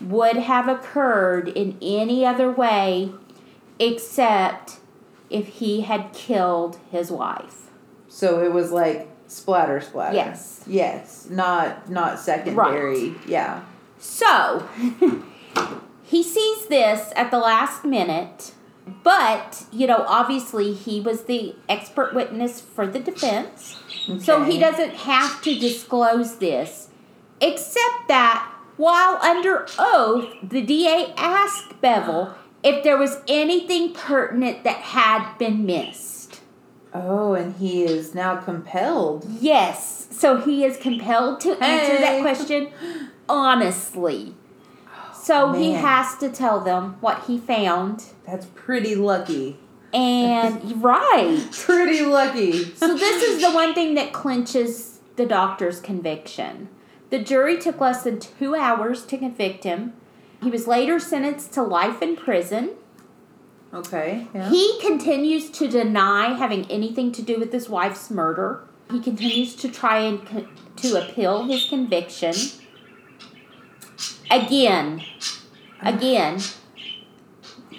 would 0.01 0.37
have 0.37 0.69
occurred 0.69 1.49
in 1.49 1.77
any 1.83 2.25
other 2.25 2.51
way 2.51 3.13
except 3.79 4.79
if 5.29 5.47
he 5.49 5.83
had 5.83 6.13
killed 6.13 6.79
his 6.91 7.11
wife. 7.11 7.71
so 8.09 8.43
it 8.43 8.53
was 8.53 8.73
like 8.73 9.09
splatter, 9.27 9.81
splatter. 9.81 10.15
Yes. 10.17 10.65
Yes. 10.67 11.29
Not 11.31 11.89
not 11.91 12.19
secondary. 12.19 13.11
Right. 13.11 13.27
Yeah. 13.27 13.63
So, 13.99 14.67
he 16.03 16.23
sees 16.23 16.67
this 16.69 17.13
at 17.15 17.31
the 17.31 17.39
last 17.39 17.85
minute, 17.85 18.53
but, 19.05 19.67
you 19.71 19.87
know, 19.87 20.05
obviously 20.09 20.73
he 20.73 21.01
was 21.01 21.25
the 21.25 21.55
expert 21.69 22.15
witness 22.15 22.61
for 22.63 22.87
the 22.87 22.99
defense. 22.99 23.77
So 24.21 24.45
he 24.45 24.59
doesn't 24.59 24.95
have 24.95 25.43
to 25.43 25.59
disclose 25.59 26.37
this, 26.37 26.89
except 27.41 28.09
that 28.09 28.51
while 28.77 29.17
under 29.23 29.67
oath, 29.79 30.35
the 30.43 30.63
DA 30.63 31.13
asked 31.17 31.81
Bevel 31.81 32.35
if 32.63 32.83
there 32.83 32.97
was 32.97 33.19
anything 33.29 33.93
pertinent 33.93 34.65
that 34.65 34.77
had 34.77 35.37
been 35.39 35.65
missed. 35.67 36.41
Oh, 36.93 37.35
and 37.35 37.57
he 37.57 37.85
is 37.85 38.15
now 38.15 38.37
compelled. 38.37 39.27
Yes, 39.41 40.09
so 40.11 40.39
he 40.39 40.65
is 40.65 40.77
compelled 40.77 41.41
to 41.41 41.53
answer 41.63 41.99
that 41.99 42.21
question 42.21 42.73
honestly. 43.31 44.35
Oh, 44.89 45.21
so 45.23 45.53
he 45.53 45.73
has 45.73 46.17
to 46.19 46.29
tell 46.29 46.61
them 46.61 46.97
what 47.01 47.25
he 47.25 47.39
found. 47.39 48.05
That's 48.27 48.47
pretty 48.55 48.95
lucky. 48.95 49.59
And 49.93 50.83
right. 50.83 51.47
Pretty 51.53 52.03
lucky. 52.03 52.75
So 52.77 52.97
this 52.97 53.23
is 53.23 53.43
the 53.43 53.51
one 53.51 53.75
thing 53.75 53.95
that 53.95 54.13
clinches 54.13 55.01
the 55.17 55.27
doctor's 55.27 55.81
conviction. 55.81 56.69
The 57.11 57.19
jury 57.19 57.59
took 57.59 57.81
less 57.81 58.05
than 58.05 58.21
two 58.21 58.55
hours 58.55 59.05
to 59.07 59.19
convict 59.19 59.65
him. 59.65 59.95
He 60.43 60.51
was 60.51 60.67
later 60.67 60.99
sentenced 60.99 61.53
to 61.55 61.63
life 61.63 62.01
in 62.01 62.17
prison. 62.17 62.71
Okay. 63.75 64.27
Yeah. 64.35 64.49
He 64.49 64.81
continues 64.81 65.51
to 65.51 65.69
deny 65.69 66.35
having 66.35 66.71
anything 66.71 67.13
to 67.13 67.23
do 67.23 67.39
with 67.39 67.53
his 67.53 67.69
wife's 67.69 68.11
murder. 68.11 68.65
He 68.91 69.01
continues 69.01 69.55
to 69.57 69.69
try 69.69 69.99
and 69.99 70.27
co- 70.27 70.49
to 70.77 71.03
appeal 71.03 71.45
his 71.45 71.67
conviction. 71.67 72.35
Again, 74.31 75.03
again, 75.81 76.41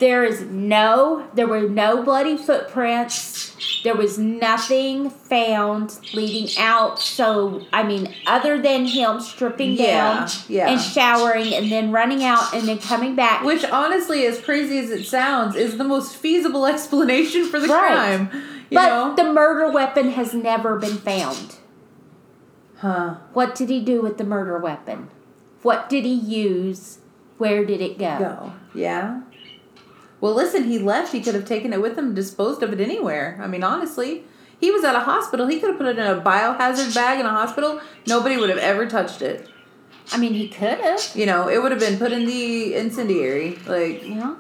there 0.02 0.24
is 0.26 0.42
no, 0.42 1.28
there 1.36 1.48
were 1.48 1.62
no 1.70 2.02
bloody 2.02 2.36
footprints. 2.36 3.56
There 3.84 3.96
was 3.96 4.18
nothing 4.18 5.10
found 5.12 5.98
leading 6.14 6.50
out. 6.58 7.00
So, 7.00 7.62
I 7.72 7.84
mean, 7.84 8.12
other 8.26 8.60
than 8.60 8.86
him 8.88 9.22
stripping 9.22 9.74
Yeah, 9.74 9.86
down 10.26 10.30
yeah. 10.50 10.70
and 10.70 10.82
showering 10.82 11.54
and 11.54 11.72
then 11.72 11.92
running 11.92 12.24
out 12.24 12.52
and 12.54 12.68
then 12.68 12.80
coming 12.80 13.16
back. 13.16 13.44
Which 13.46 13.64
honestly, 13.64 14.26
as 14.26 14.42
crazy 14.42 14.80
as 14.80 14.90
it 14.90 15.06
sounds, 15.06 15.56
is 15.56 15.78
the 15.78 15.84
most 15.84 16.16
feasible 16.16 16.66
explanation 16.74 17.46
for 17.46 17.60
the 17.60 17.68
Right. 17.68 17.88
crime. 17.94 18.30
You 18.72 18.78
but 18.78 18.90
know? 18.90 19.16
the 19.16 19.32
murder 19.32 19.70
weapon 19.72 20.12
has 20.12 20.34
never 20.34 20.80
been 20.80 20.98
found. 20.98 21.58
huh. 22.78 23.16
What 23.34 23.54
did 23.54 23.70
he 23.70 23.80
do 23.84 24.02
with 24.02 24.18
the 24.18 24.24
murder 24.24 24.58
weapon? 24.58 25.10
What 25.62 25.90
did 25.90 26.06
he 26.06 26.14
use? 26.14 26.98
Where 27.38 27.64
did 27.66 27.82
it 27.82 27.98
go? 28.00 28.18
Go. 28.18 28.54
Yeah. 28.74 29.22
Well, 30.22 30.34
listen, 30.34 30.64
he 30.66 30.78
left. 30.80 31.12
He 31.12 31.22
could 31.22 31.34
have 31.36 31.46
taken 31.46 31.74
it 31.74 31.82
with 31.82 31.98
him, 31.98 32.14
disposed 32.14 32.62
of 32.64 32.72
it 32.72 32.80
anywhere. 32.80 33.40
I 33.42 33.48
mean, 33.48 33.64
honestly, 33.64 34.24
he 34.60 34.70
was 34.72 34.84
at 34.84 34.96
a 34.96 35.00
hospital. 35.00 35.48
He 35.48 35.60
could 35.60 35.70
have 35.70 35.78
put 35.80 35.88
it 35.88 35.98
in 35.98 36.06
a 36.06 36.22
biohazard 36.22 36.94
bag 36.94 37.20
in 37.20 37.26
a 37.26 37.30
hospital. 37.30 37.82
Nobody 38.08 38.38
would 38.38 38.50
have 38.50 38.60
ever 38.60 38.86
touched 38.86 39.24
it. 39.24 39.50
I 40.12 40.18
mean, 40.18 40.34
he 40.34 40.48
could 40.48 40.80
have. 40.80 41.02
You 41.16 41.26
know, 41.26 41.50
it 41.50 41.62
would 41.62 41.72
have 41.72 41.80
been 41.80 41.98
put 41.98 42.12
in 42.12 42.26
the 42.26 42.76
incendiary. 42.76 43.58
Like 43.66 44.04
Yeah. 44.08 44.36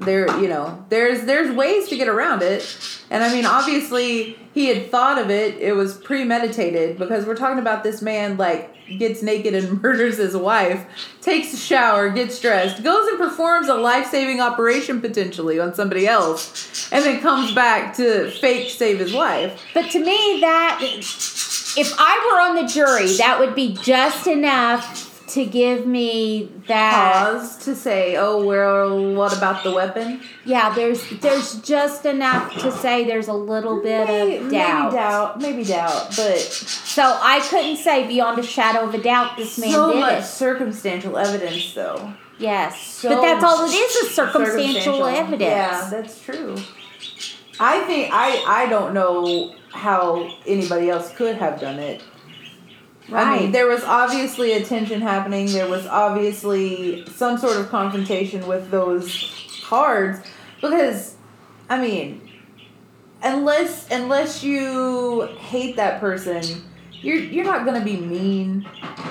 there, 0.00 0.26
you 0.40 0.48
know, 0.48 0.84
there's 0.88 1.26
there's 1.26 1.54
ways 1.54 1.88
to 1.88 1.96
get 1.96 2.08
around 2.08 2.42
it. 2.42 2.64
And 3.10 3.22
I 3.22 3.32
mean, 3.32 3.44
obviously, 3.46 4.38
he 4.52 4.66
had 4.66 4.90
thought 4.90 5.18
of 5.18 5.30
it. 5.30 5.56
It 5.58 5.74
was 5.74 5.96
premeditated 5.98 6.98
because 6.98 7.26
we're 7.26 7.36
talking 7.36 7.58
about 7.58 7.82
this 7.84 8.00
man 8.02 8.36
like 8.36 8.74
gets 8.98 9.22
naked 9.22 9.54
and 9.54 9.82
murders 9.82 10.18
his 10.18 10.36
wife, 10.36 10.86
takes 11.20 11.52
a 11.52 11.56
shower, 11.56 12.10
gets 12.10 12.40
dressed, 12.40 12.82
goes 12.82 13.08
and 13.08 13.18
performs 13.18 13.68
a 13.68 13.74
life-saving 13.74 14.40
operation 14.40 15.00
potentially 15.00 15.58
on 15.60 15.74
somebody 15.74 16.06
else, 16.06 16.90
and 16.92 17.04
then 17.04 17.20
comes 17.20 17.54
back 17.54 17.96
to 17.96 18.30
fake 18.30 18.70
save 18.70 18.98
his 18.98 19.12
wife. 19.12 19.60
But 19.74 19.90
to 19.90 19.98
me, 19.98 20.38
that 20.40 20.80
if 20.82 21.94
I 21.98 22.30
were 22.32 22.40
on 22.40 22.56
the 22.56 22.72
jury, 22.72 23.16
that 23.16 23.38
would 23.38 23.54
be 23.54 23.74
just 23.82 24.26
enough 24.26 25.09
to 25.34 25.44
give 25.46 25.86
me 25.86 26.50
that. 26.68 27.24
Pause 27.24 27.64
to 27.64 27.74
say, 27.76 28.16
oh, 28.16 28.44
well, 28.44 29.14
what 29.14 29.36
about 29.36 29.62
the 29.64 29.70
weapon? 29.72 30.20
Yeah, 30.44 30.74
there's 30.74 31.08
there's 31.20 31.60
just 31.62 32.06
enough 32.06 32.52
to 32.62 32.72
say 32.72 33.04
there's 33.04 33.28
a 33.28 33.32
little 33.32 33.82
bit 33.82 34.06
May- 34.08 34.36
of 34.38 34.50
doubt. 34.50 34.90
Maybe 34.92 34.96
doubt, 34.96 35.40
maybe 35.40 35.64
doubt, 35.64 36.08
but 36.16 36.38
So 36.40 37.02
I 37.22 37.40
couldn't 37.40 37.76
say 37.76 38.06
beyond 38.08 38.38
a 38.38 38.42
shadow 38.42 38.88
of 38.88 38.94
a 38.94 39.02
doubt 39.02 39.36
this 39.36 39.58
man 39.58 39.70
so 39.72 39.92
did 39.92 40.00
much 40.00 40.18
it. 40.20 40.26
circumstantial 40.26 41.16
evidence, 41.16 41.74
though. 41.74 42.12
Yes, 42.38 42.80
So 42.80 43.10
but 43.10 43.20
that's 43.20 43.44
all 43.44 43.64
it 43.66 43.72
is 43.74 43.96
is 43.96 44.14
circumstantial, 44.14 45.04
evidence. 45.06 45.42
Yeah, 45.42 45.88
that's 45.90 46.22
true. 46.22 46.56
I 47.58 47.80
think 47.80 48.10
I 48.12 48.42
I 48.46 48.66
don't 48.70 48.94
know 48.94 49.54
how 49.72 50.28
anybody 50.46 50.88
else 50.90 51.12
could 51.14 51.36
have 51.36 51.60
done 51.60 51.78
it. 51.78 52.02
I 53.12 53.30
mean, 53.32 53.42
Right. 53.44 53.52
there 53.52 53.66
was 53.66 53.82
obviously 53.84 54.52
a 54.52 54.64
tension 54.64 55.00
happening. 55.00 55.46
There 55.52 55.68
was 55.68 55.86
obviously 55.86 57.04
some 57.14 57.38
sort 57.38 57.56
of 57.56 57.68
confrontation 57.70 58.46
with 58.46 58.70
those 58.70 59.30
cards 59.66 60.20
because, 60.60 61.14
I 61.68 61.80
mean, 61.80 62.20
unless 63.22 63.86
unless 63.90 64.42
you 64.44 65.28
hate 65.38 65.76
that 65.76 66.00
person, 66.00 66.42
you're 67.02 67.16
you're 67.16 67.44
not 67.44 67.64
gonna 67.64 67.84
be 67.84 67.96
mean 67.96 68.66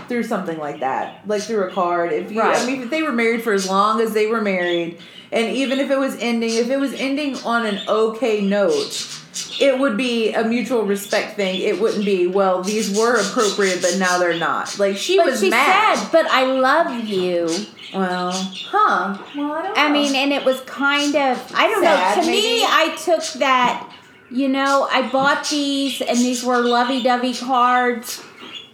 through 0.08 0.24
something 0.24 0.58
like 0.58 0.80
that, 0.80 1.22
like 1.28 1.42
through 1.42 1.68
a 1.68 1.72
card. 1.72 2.12
If 2.12 2.32
you, 2.32 2.42
I 2.42 2.66
mean, 2.66 2.84
if 2.84 2.90
they 2.90 3.04
were 3.04 3.12
married 3.12 3.44
for 3.44 3.54
as 3.54 3.70
long 3.70 4.02
as 4.02 4.14
they 4.14 4.28
were 4.28 4.42
married, 4.42 4.98
and 5.32 5.48
even 5.56 5.80
if 5.80 5.92
it 5.92 5.98
was 6.00 6.16
ending, 6.20 6.52
if 6.56 6.70
it 6.70 6.78
was 6.78 6.94
ending 6.94 7.36
on 7.46 7.66
an 7.66 7.80
okay 7.88 8.42
note, 8.42 9.19
it 9.60 9.80
would 9.80 9.98
be 9.98 10.34
a 10.34 10.44
mutual 10.44 10.84
respect 10.84 11.36
thing. 11.36 11.62
It 11.62 11.80
wouldn't 11.80 12.06
be 12.06 12.28
well, 12.28 12.62
these 12.64 12.98
were 12.98 13.16
appropriate, 13.20 13.82
but 13.82 13.98
now 13.98 14.18
they're 14.18 14.38
not. 14.40 14.78
Like 14.80 14.98
she 14.98 15.18
But 15.18 15.28
was 15.28 15.40
she 15.42 15.50
mad. 15.50 15.98
said, 15.98 16.12
"But 16.12 16.26
I 16.32 16.46
love 16.46 17.04
you." 17.06 17.48
well, 17.94 18.32
huh? 18.32 19.18
Well, 19.36 19.52
I 19.52 19.62
don't. 19.64 19.78
I 19.78 19.92
mean, 19.92 20.16
and 20.16 20.32
it 20.32 20.46
was 20.46 20.60
kind 20.62 21.16
of 21.16 21.52
I 21.56 21.68
don't 21.68 21.84
Sad, 21.84 22.18
know. 22.18 22.24
To 22.24 22.28
maybe? 22.30 22.42
me, 22.42 22.64
I 22.64 22.96
took 23.04 23.24
that. 23.40 23.92
You 24.32 24.48
know, 24.48 24.88
I 24.92 25.10
bought 25.10 25.50
these, 25.50 26.02
and 26.02 26.16
these 26.20 26.44
were 26.44 26.60
lovey-dovey 26.60 27.34
cards, 27.34 28.22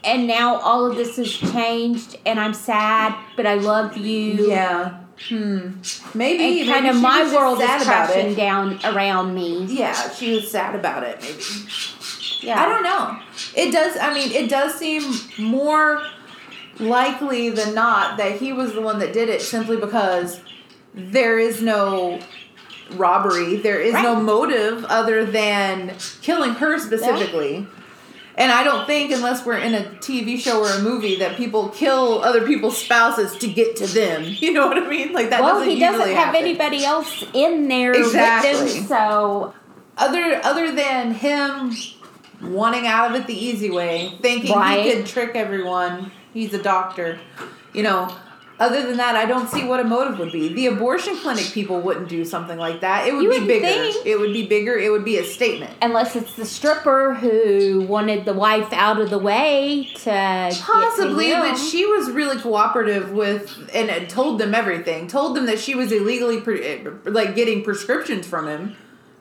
and 0.03 0.27
now 0.27 0.57
all 0.57 0.85
of 0.85 0.97
this 0.97 1.15
has 1.15 1.31
changed, 1.31 2.17
and 2.25 2.41
I'm 2.41 2.53
sad, 2.53 3.15
but 3.37 3.45
I 3.47 3.53
love 3.53 3.95
you. 3.95 4.49
yeah. 4.49 4.97
Hmm. 5.17 5.79
Maybe 6.13 6.61
And 6.61 6.69
kind 6.69 6.83
maybe 6.83 6.95
of 6.95 7.01
my 7.01 7.33
world 7.33 7.59
is 7.59 7.65
about 7.65 7.81
crashing 7.83 8.35
down 8.35 8.79
around 8.83 9.33
me. 9.33 9.65
Yeah, 9.65 10.09
she 10.11 10.35
was 10.35 10.51
sad 10.51 10.75
about 10.75 11.03
it. 11.03 11.21
Maybe. 11.21 11.41
Yeah. 12.41 12.61
I 12.61 12.67
don't 12.67 12.83
know. 12.83 13.19
It 13.55 13.71
does. 13.71 13.97
I 13.97 14.13
mean, 14.13 14.31
it 14.31 14.49
does 14.49 14.75
seem 14.75 15.03
more 15.39 16.01
likely 16.79 17.49
than 17.49 17.73
not 17.73 18.17
that 18.17 18.33
he 18.39 18.51
was 18.53 18.73
the 18.73 18.81
one 18.81 18.99
that 18.99 19.13
did 19.13 19.29
it, 19.29 19.41
simply 19.41 19.77
because 19.77 20.41
there 20.93 21.39
is 21.39 21.61
no 21.61 22.19
robbery. 22.91 23.55
There 23.55 23.79
is 23.79 23.93
no 23.93 24.15
motive 24.15 24.85
other 24.85 25.25
than 25.25 25.95
killing 26.21 26.51
her 26.51 26.77
specifically. 26.77 27.67
And 28.37 28.51
I 28.51 28.63
don't 28.65 28.85
think, 28.85 29.11
unless 29.11 29.45
we're 29.45 29.57
in 29.59 29.73
a 29.73 29.83
TV 30.01 30.37
show 30.37 30.61
or 30.61 30.69
a 30.69 30.81
movie, 30.81 31.15
that 31.19 31.37
people 31.37 31.69
kill 31.69 32.21
other 32.21 32.45
people's 32.45 32.77
spouses 32.77 33.37
to 33.37 33.47
get 33.47 33.77
to 33.77 33.87
them. 33.87 34.23
You 34.45 34.51
know 34.51 34.67
what 34.67 34.77
I 34.77 34.87
mean? 34.89 35.13
Like 35.13 35.29
that 35.29 35.41
well, 35.41 35.55
doesn't 35.55 35.69
he 35.69 35.79
doesn't 35.79 36.01
have 36.09 36.17
happen. 36.33 36.41
anybody 36.41 36.83
else 36.83 37.23
in 37.33 37.67
there 37.69 37.91
with 37.91 38.01
Exactly. 38.07 38.73
him, 38.79 38.85
so 38.87 39.53
other 39.97 40.41
other 40.43 40.75
than 40.75 41.13
him 41.13 41.71
wanting 42.41 42.85
out 42.85 43.09
of 43.11 43.21
it 43.21 43.27
the 43.27 43.33
easy 43.33 43.69
way, 43.71 44.13
thinking 44.21 44.53
Right. 44.55 44.83
he 44.85 44.91
could 44.91 45.05
trick 45.05 45.31
everyone. 45.35 46.11
He's 46.33 46.53
a 46.53 46.61
doctor, 46.61 47.17
you 47.73 47.83
know. 47.83 48.13
Other 48.57 48.87
than 48.87 48.97
that, 48.97 49.15
I 49.17 49.25
don't 49.25 49.49
see 49.49 49.65
what 49.65 49.79
a 49.81 49.83
motive 49.83 50.17
would 50.19 50.31
be. 50.31 50.53
The 50.53 50.67
abortion 50.67 51.17
clinic 51.17 51.45
people 51.51 51.81
wouldn't 51.81 52.07
do 52.07 52.23
something 52.23 52.57
like 52.57 52.79
that. 52.81 53.05
It 53.07 53.13
would 53.13 53.23
You 53.23 53.29
be 53.41 53.45
bigger. 53.45 53.65
think. 53.67 54.05
It 54.05 54.17
would 54.17 54.31
be 54.31 54.47
bigger. 54.47 54.77
It 54.77 54.89
would 54.91 55.03
be 55.03 55.17
a 55.17 55.25
statement. 55.25 55.71
unless 55.81 56.15
it's 56.15 56.33
the 56.35 56.45
stripper 56.45 57.15
who 57.15 57.81
wanted 57.81 58.23
the 58.25 58.33
wife 58.33 58.71
out 58.71 58.99
of 58.99 59.09
the 59.09 59.17
way 59.19 59.89
to 59.95 60.05
get 60.05 60.53
to 60.53 60.61
Possibly, 60.61 61.31
him. 61.31 61.41
but 61.41 61.55
she 61.55 61.85
was 61.85 62.09
really 62.11 62.39
cooperative 62.39 63.11
with 63.11 63.69
and 63.73 64.09
told 64.09 64.39
them 64.39 64.55
everything. 64.55 65.07
Told 65.07 65.35
them 65.35 65.45
that 65.47 65.59
she 65.59 65.75
was 65.75 65.91
illegally 65.91 66.39
pre- 66.39 66.85
uh, 66.85 66.91
like 67.05 67.35
getting 67.35 67.61
prescriptions 67.63 68.25
from 68.25 68.47
him. 68.47 68.75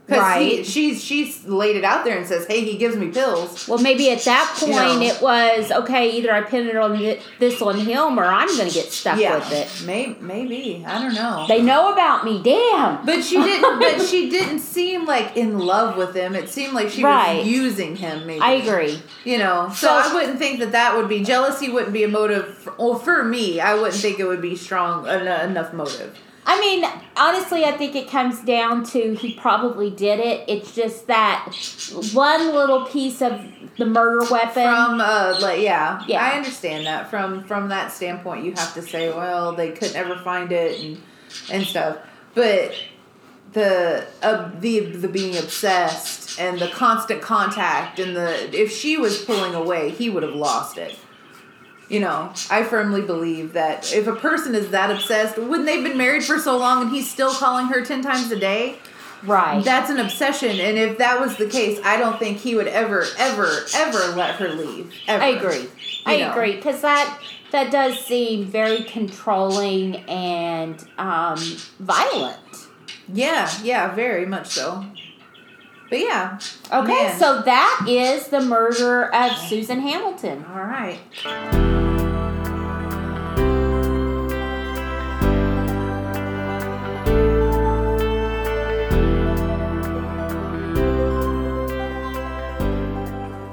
Because 0.07 0.21
Right. 0.21 0.67
she's 0.67 1.03
she's 1.03 1.47
laid 1.47 1.77
it 1.77 1.85
out 1.85 2.05
there 2.05 2.19
and 2.19 2.27
says, 2.27 2.45
"Hey, 2.47 2.61
he 2.61 2.77
gives 2.77 2.95
me 2.95 3.09
pills." 3.09 3.67
Well, 3.67 3.79
maybe 3.79 4.11
at 4.11 4.23
that 4.27 4.55
point 4.59 4.73
You 4.75 4.77
know. 4.77 5.01
it 5.03 5.23
was 5.23 5.73
okay. 5.73 6.11
Either 6.11 6.31
I 6.31 6.43
pin 6.43 6.67
it 6.69 6.77
on 6.77 6.99
this 7.38 7.62
on 7.62 7.79
him, 7.79 8.19
or 8.21 8.25
I'm 8.25 8.49
going 8.49 8.69
to 8.69 8.75
get 8.75 8.93
stuck 8.93 9.19
Yeah, 9.19 9.37
with 9.37 9.51
it. 9.53 9.87
May, 9.87 10.14
maybe 10.21 10.85
I 10.87 11.01
don't 11.01 11.14
know. 11.14 11.47
They 11.49 11.62
know 11.62 11.90
about 11.90 12.23
me. 12.27 12.43
Damn. 12.43 13.07
But 13.07 13.25
she 13.25 13.37
didn't. 13.43 13.79
but 13.81 14.03
she 14.03 14.29
didn't 14.29 14.59
seem 14.59 15.07
like 15.07 15.38
in 15.38 15.59
love 15.59 15.97
with 15.97 16.14
him. 16.14 16.35
It 16.35 16.51
seemed 16.51 16.75
like 16.75 16.90
she 16.90 17.03
Right. 17.03 17.38
was 17.38 17.47
using 17.49 17.97
him. 17.97 18.27
Maybe 18.27 18.40
I 18.43 18.53
agree. 18.53 19.01
You 19.25 19.38
know, 19.38 19.69
so, 19.71 19.87
So- 19.87 19.88
I 20.11 20.12
wouldn't 20.12 20.38
think 20.38 20.59
that 20.61 20.73
that 20.73 20.95
would 20.97 21.09
be 21.09 21.25
jealousy. 21.25 21.71
Wouldn't 21.71 21.95
be 21.95 22.05
a 22.05 22.09
motive. 22.09 22.59
For, 22.59 22.75
well, 22.79 22.99
for 22.99 23.25
me, 23.25 23.59
I 23.59 23.73
wouldn't 23.75 23.95
think 23.95 24.19
it 24.21 24.25
would 24.27 24.43
be 24.43 24.55
strong 24.55 25.07
enough 25.09 25.73
motive. 25.73 26.14
I 26.46 26.61
mean, 26.61 26.85
honestly, 27.16 27.64
I 27.64 27.72
think 27.72 27.94
it 27.94 28.11
comes 28.11 28.40
down 28.40 28.85
to 28.87 29.14
he 29.14 29.35
probably 29.35 29.90
did 29.90 30.20
it. 30.20 30.44
It's 30.48 30.74
just 30.74 31.07
that 31.07 31.54
one 32.12 32.52
little 32.52 32.85
piece 32.87 33.22
of 33.22 33.40
the 33.78 33.87
murder 33.87 34.30
weapon. 34.30 34.64
From 34.64 35.00
uh, 35.00 35.38
like 35.40 35.62
yeah, 35.62 36.02
Yeah. 36.07 36.22
I 36.22 36.37
understand 36.37 36.87
that. 36.87 37.11
From 37.11 37.44
from 37.44 37.68
that 37.68 37.92
standpoint, 37.92 38.44
you 38.44 38.52
have 38.52 38.74
to 38.74 38.83
say, 38.83 39.09
well, 39.09 39.52
they 39.52 39.72
could 39.72 39.94
never 39.94 40.18
find 40.18 40.52
it 40.52 40.80
and 40.80 41.02
and 41.50 41.66
stuff. 41.66 41.98
But 42.35 42.74
the 43.52 44.07
uh, 44.22 44.50
the 44.61 44.80
the 44.80 45.09
being 45.09 45.37
obsessed 45.37 46.38
and 46.38 46.59
the 46.59 46.68
constant 46.68 47.22
contact 47.22 47.98
and 47.98 48.16
the 48.16 48.61
if 48.61 48.70
she 48.70 48.96
was 48.96 49.24
pulling 49.24 49.54
away, 49.54 49.90
he 49.90 50.11
would 50.11 50.22
have 50.22 50.35
lost 50.35 50.76
it. 50.76 50.98
You 51.88 52.01
know, 52.01 52.33
I 52.51 52.64
firmly 52.64 53.03
believe 53.03 53.53
that 53.53 53.92
if 53.92 54.07
a 54.07 54.16
person 54.16 54.55
is 54.55 54.70
that 54.70 54.90
obsessed, 54.90 55.37
wouldn't 55.37 55.66
they've 55.66 55.85
been 55.85 55.99
married 55.99 56.25
for 56.25 56.38
so 56.38 56.57
long 56.57 56.83
and 56.83 56.90
he's 56.90 57.11
still 57.11 57.33
calling 57.33 57.66
her 57.66 57.85
ten 57.85 58.03
times 58.03 58.31
a 58.31 58.38
day? 58.38 58.77
right. 59.27 59.64
That's 59.64 59.90
an 59.90 59.99
obsession, 59.99 60.61
and 60.61 60.79
if 60.79 60.99
that 60.99 61.20
was 61.20 61.37
the 61.37 61.47
case, 61.47 61.81
I 61.85 61.97
don't 61.97 62.18
think 62.18 62.38
he 62.38 62.55
would 62.55 62.68
ever, 62.68 63.05
ever, 63.18 63.64
ever 63.75 63.99
let 64.16 64.37
her 64.37 64.49
leave. 64.51 64.92
Ever. 65.07 65.23
I 65.23 65.29
agree. 65.29 65.68
I 66.07 66.18
know. 66.18 66.33
agree 66.33 66.57
because 66.57 66.83
that 66.83 67.20
that 67.53 67.70
does 67.70 67.99
seem 67.99 68.47
very 68.47 68.83
controlling 68.83 69.97
and 70.09 70.85
um, 70.99 71.38
violent. 71.79 72.38
Yeah, 73.12 73.51
yeah, 73.62 73.94
very 73.94 74.27
much 74.27 74.49
so. 74.49 74.85
But 75.90 76.01
yeah. 76.01 76.38
Okay, 76.73 77.05
Man. 77.05 77.18
so 77.18 77.42
that 77.42 77.87
is 77.88 78.29
the 78.29 78.40
murder 78.40 79.14
of 79.14 79.37
Susan 79.37 79.81
Hamilton. 79.81 80.44
All 80.49 80.64
right. 80.64 80.99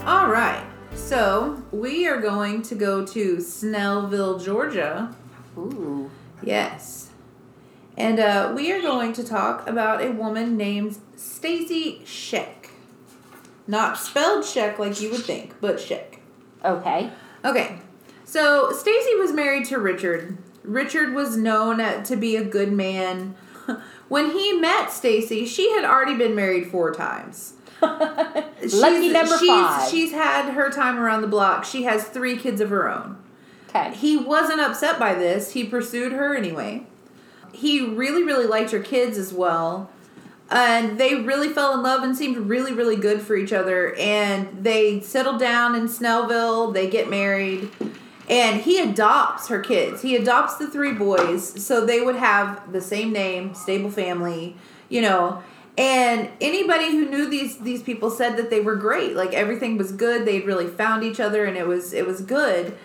All 0.06 0.28
right. 0.30 0.66
So 0.94 1.62
we 1.72 2.08
are 2.08 2.20
going 2.20 2.62
to 2.64 2.76
go 2.76 3.06
to 3.06 3.38
Snellville, 3.38 4.44
Georgia. 4.44 5.16
Ooh. 5.58 6.10
Yes. 6.42 7.11
And 7.98 8.20
uh, 8.20 8.54
we 8.56 8.72
are 8.72 8.82
going 8.82 9.14
to 9.14 9.24
talk 9.24 9.68
about 9.68 10.04
a 10.04 10.12
woman 10.12 10.58
named 10.58 10.98
Stacy 11.16 12.02
Schoeck. 12.06 12.70
Not 13.68 13.98
spelled 13.98 14.44
Sheck 14.44 14.80
like 14.80 15.00
you 15.02 15.12
would 15.12 15.24
think, 15.24 15.54
but 15.62 15.78
Schoeck. 15.78 16.20
Okay. 16.64 17.12
Okay. 17.44 17.80
So 18.24 18.72
Stacy 18.72 19.16
was 19.16 19.34
married 19.34 19.66
to 19.66 19.78
Richard. 19.78 20.38
Richard 20.64 21.14
was 21.14 21.36
known 21.38 22.04
to 22.04 22.16
be 22.16 22.36
a 22.36 22.44
good 22.44 22.72
man. 22.72 23.36
When 24.12 24.32
he 24.32 24.52
met 24.52 24.92
Stacy, 24.92 25.46
she 25.46 25.72
had 25.72 25.86
already 25.86 26.18
been 26.18 26.36
married 26.36 26.68
four 26.68 26.94
times. 26.94 27.54
Lucky 27.82 29.08
number 29.08 29.38
she's, 29.38 29.48
five. 29.48 29.90
She's 29.90 30.12
had 30.12 30.50
her 30.52 30.70
time 30.70 31.00
around 31.00 31.22
the 31.22 31.30
block. 31.30 31.64
She 31.64 31.84
has 31.84 32.04
three 32.04 32.36
kids 32.36 32.60
of 32.60 32.70
her 32.72 32.90
own. 32.90 33.18
okay. 33.70 33.96
He 33.96 34.18
wasn't 34.18 34.60
upset 34.60 35.00
by 35.00 35.14
this. 35.14 35.54
He 35.54 35.64
pursued 35.64 36.12
her 36.12 36.36
anyway. 36.36 36.88
He 37.54 37.82
really, 37.82 38.24
really 38.24 38.48
liked 38.48 38.72
her 38.72 38.80
kids 38.80 39.18
as 39.18 39.34
well. 39.34 39.90
And 40.50 41.00
they 41.00 41.16
really 41.16 41.50
fell 41.50 41.74
in 41.74 41.82
love 41.82 42.04
and 42.04 42.16
seemed 42.16 42.38
really, 42.38 42.74
really 42.74 42.98
good 42.98 43.22
for 43.22 43.36
each 43.36 43.54
other. 43.54 43.96
And 43.96 44.64
they 44.64 45.00
settled 45.00 45.40
down 45.40 45.76
in 45.76 45.88
Snellville. 45.88 46.74
They 46.74 46.90
get 46.90 47.10
married. 47.10 47.70
And 48.30 48.62
he 48.62 48.80
adopts 48.80 49.48
her 49.48 49.60
kids. 49.60 50.02
He 50.02 50.16
adopts 50.16 50.58
the 50.58 50.70
three 50.70 50.94
boys 50.94 51.64
so 51.64 51.86
they 51.86 52.02
would 52.02 52.16
have 52.16 52.72
the 52.72 52.82
same 52.82 53.12
name, 53.12 53.54
stable 53.54 53.92
family, 53.92 54.56
you 54.90 55.02
know. 55.02 55.42
And 55.78 56.30
anybody 56.42 56.92
who 56.92 57.10
knew 57.10 57.30
these 57.30 57.58
these 57.60 57.82
people 57.82 58.10
said 58.10 58.36
that 58.38 58.50
they 58.50 58.60
were 58.60 58.76
great. 58.76 59.16
Like 59.16 59.34
everything 59.34 59.78
was 59.78 59.92
good. 59.94 60.26
They'd 60.26 60.46
really 60.46 60.68
found 60.68 61.04
each 61.04 61.20
other 61.20 61.46
and 61.46 61.58
it 61.58 61.66
was 61.66 61.94
it 61.94 62.06
was 62.06 62.22
good 62.22 62.78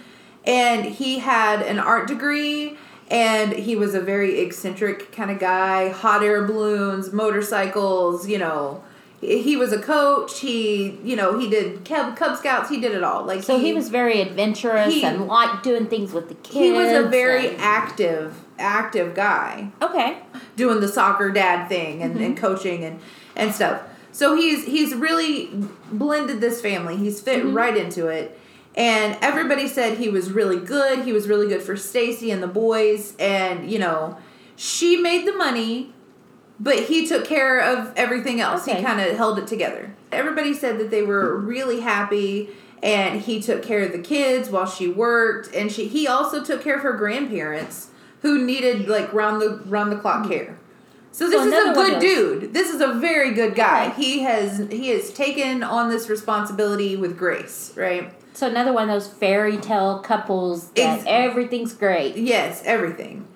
and 0.47 0.85
he 0.85 1.19
had 1.19 1.63
an 1.63 1.79
art 1.79 2.07
degree 2.07 2.79
and 3.09 3.53
he 3.53 3.77
was 3.77 3.95
a 3.95 4.01
very 4.01 4.41
eccentric 4.41 5.13
kind 5.13 5.31
of 5.31 5.39
guy 5.39 5.89
hot 5.91 6.23
air 6.23 6.45
balloons 6.45 7.13
motorcycles 7.13 8.29
you 8.29 8.39
know 8.39 8.83
he 9.21 9.43
he 9.43 9.57
was 9.57 9.73
a 9.73 9.81
coach 9.81 10.41
he 10.41 10.99
you 11.05 11.17
know 11.17 11.39
he 11.39 11.49
did 11.49 11.85
cub, 11.85 12.17
cub 12.17 12.37
scouts 12.37 12.69
he 12.69 12.81
did 12.81 12.93
it 12.93 13.03
all 13.03 13.25
like 13.25 13.43
So 13.43 13.59
he 13.59 13.73
was 13.73 13.89
very 13.89 14.21
adventurous 14.21 14.93
he- 14.93 15.05
and 15.05 15.27
liked 15.27 15.63
doing 15.63 15.87
things 15.87 16.13
with 16.13 16.29
the 16.29 16.35
kids. 16.35 16.55
he 16.57 16.73
was 16.73 16.93
a 16.93 17.09
very 17.09 17.49
and- 17.51 17.61
active 17.61 18.43
active 18.59 19.15
guy 19.15 19.71
okay. 19.83 20.19
doing 20.57 20.81
the 20.81 20.89
soccer 20.89 21.31
dad 21.31 21.69
thing 21.69 22.03
and, 22.03 22.17
and 22.17 22.37
mm-hmm. 22.37 22.45
coaching 22.47 22.85
and 22.85 23.01
and 23.37 23.55
stuff. 23.55 23.83
So 24.13 24.35
he's 24.35 24.65
he's 24.65 24.95
really 24.95 25.51
blended 25.93 26.41
this 26.41 26.63
family. 26.63 26.97
He's 26.97 27.21
fit 27.21 27.45
mm-hmm. 27.45 27.55
right 27.55 27.77
into 27.77 28.07
it. 28.07 28.39
And 28.77 29.17
everybody 29.23 29.69
said 29.69 29.99
he 29.99 30.09
was 30.09 30.31
really 30.31 30.61
good. 30.61 31.05
He 31.05 31.13
was 31.13 31.29
really 31.29 31.49
good 31.49 31.63
for 31.63 31.77
Stacy 31.77 32.31
and 32.31 32.43
the 32.43 32.49
boys 32.49 33.15
and 33.19 33.71
you 33.71 33.79
know, 33.79 34.19
she 34.55 34.97
made 34.97 35.27
the 35.27 35.35
money, 35.35 35.93
but 36.61 36.85
he 36.85 37.07
took 37.07 37.25
care 37.25 37.61
of 37.61 37.93
everything 37.97 38.41
else. 38.41 38.69
Okay. 38.69 38.79
He 38.79 38.85
kind 38.85 39.01
of 39.01 39.17
held 39.17 39.39
it 39.39 39.47
together. 39.47 39.95
Everybody 40.13 40.55
said 40.55 40.79
that 40.79 40.91
they 40.91 41.03
were 41.03 41.37
really 41.37 41.81
happy 41.81 42.51
and 42.83 43.23
he 43.23 43.41
took 43.41 43.63
care 43.63 43.83
of 43.83 43.93
the 43.93 43.99
kids 43.99 44.51
while 44.51 44.67
she 44.67 44.89
worked 44.89 45.55
and 45.55 45.73
she 45.73 45.89
he 45.89 46.07
also 46.07 46.45
took 46.45 46.63
care 46.63 46.77
of 46.77 46.83
her 46.83 46.93
grandparents 46.93 47.89
who 48.23 48.45
needed 48.45 48.89
like 48.89 49.13
round 49.13 49.41
the 49.41 49.63
round 49.67 49.91
the 49.91 49.97
clock 49.97 50.29
care. 50.29 50.59
So 51.13 51.31
this 51.31 51.41
So 51.41 51.49
is 51.49 51.71
a 51.71 51.73
good 51.73 51.99
dude. 51.99 52.53
This 52.53 52.69
is 52.69 52.83
a 52.83 52.93
very 52.93 53.33
good 53.33 53.55
guy. 53.55 53.87
Okay. 53.87 54.03
He 54.03 54.19
has 54.21 54.69
he 54.71 54.91
has 54.91 55.13
taken 55.13 55.63
on 55.63 55.89
this 55.89 56.11
responsibility 56.11 56.95
with 56.95 57.17
grace, 57.17 57.73
right? 57.75 58.13
So 58.37 58.47
another 58.47 58.71
one 58.73 58.91
of 58.91 58.95
those 58.95 59.09
fairy 59.11 59.57
tale 59.57 60.01
couples 60.01 60.69
that 60.73 60.99
Ex- 60.99 61.05
everything's 61.07 61.73
great. 61.73 62.17
Yes, 62.17 62.63
everything. 62.67 63.27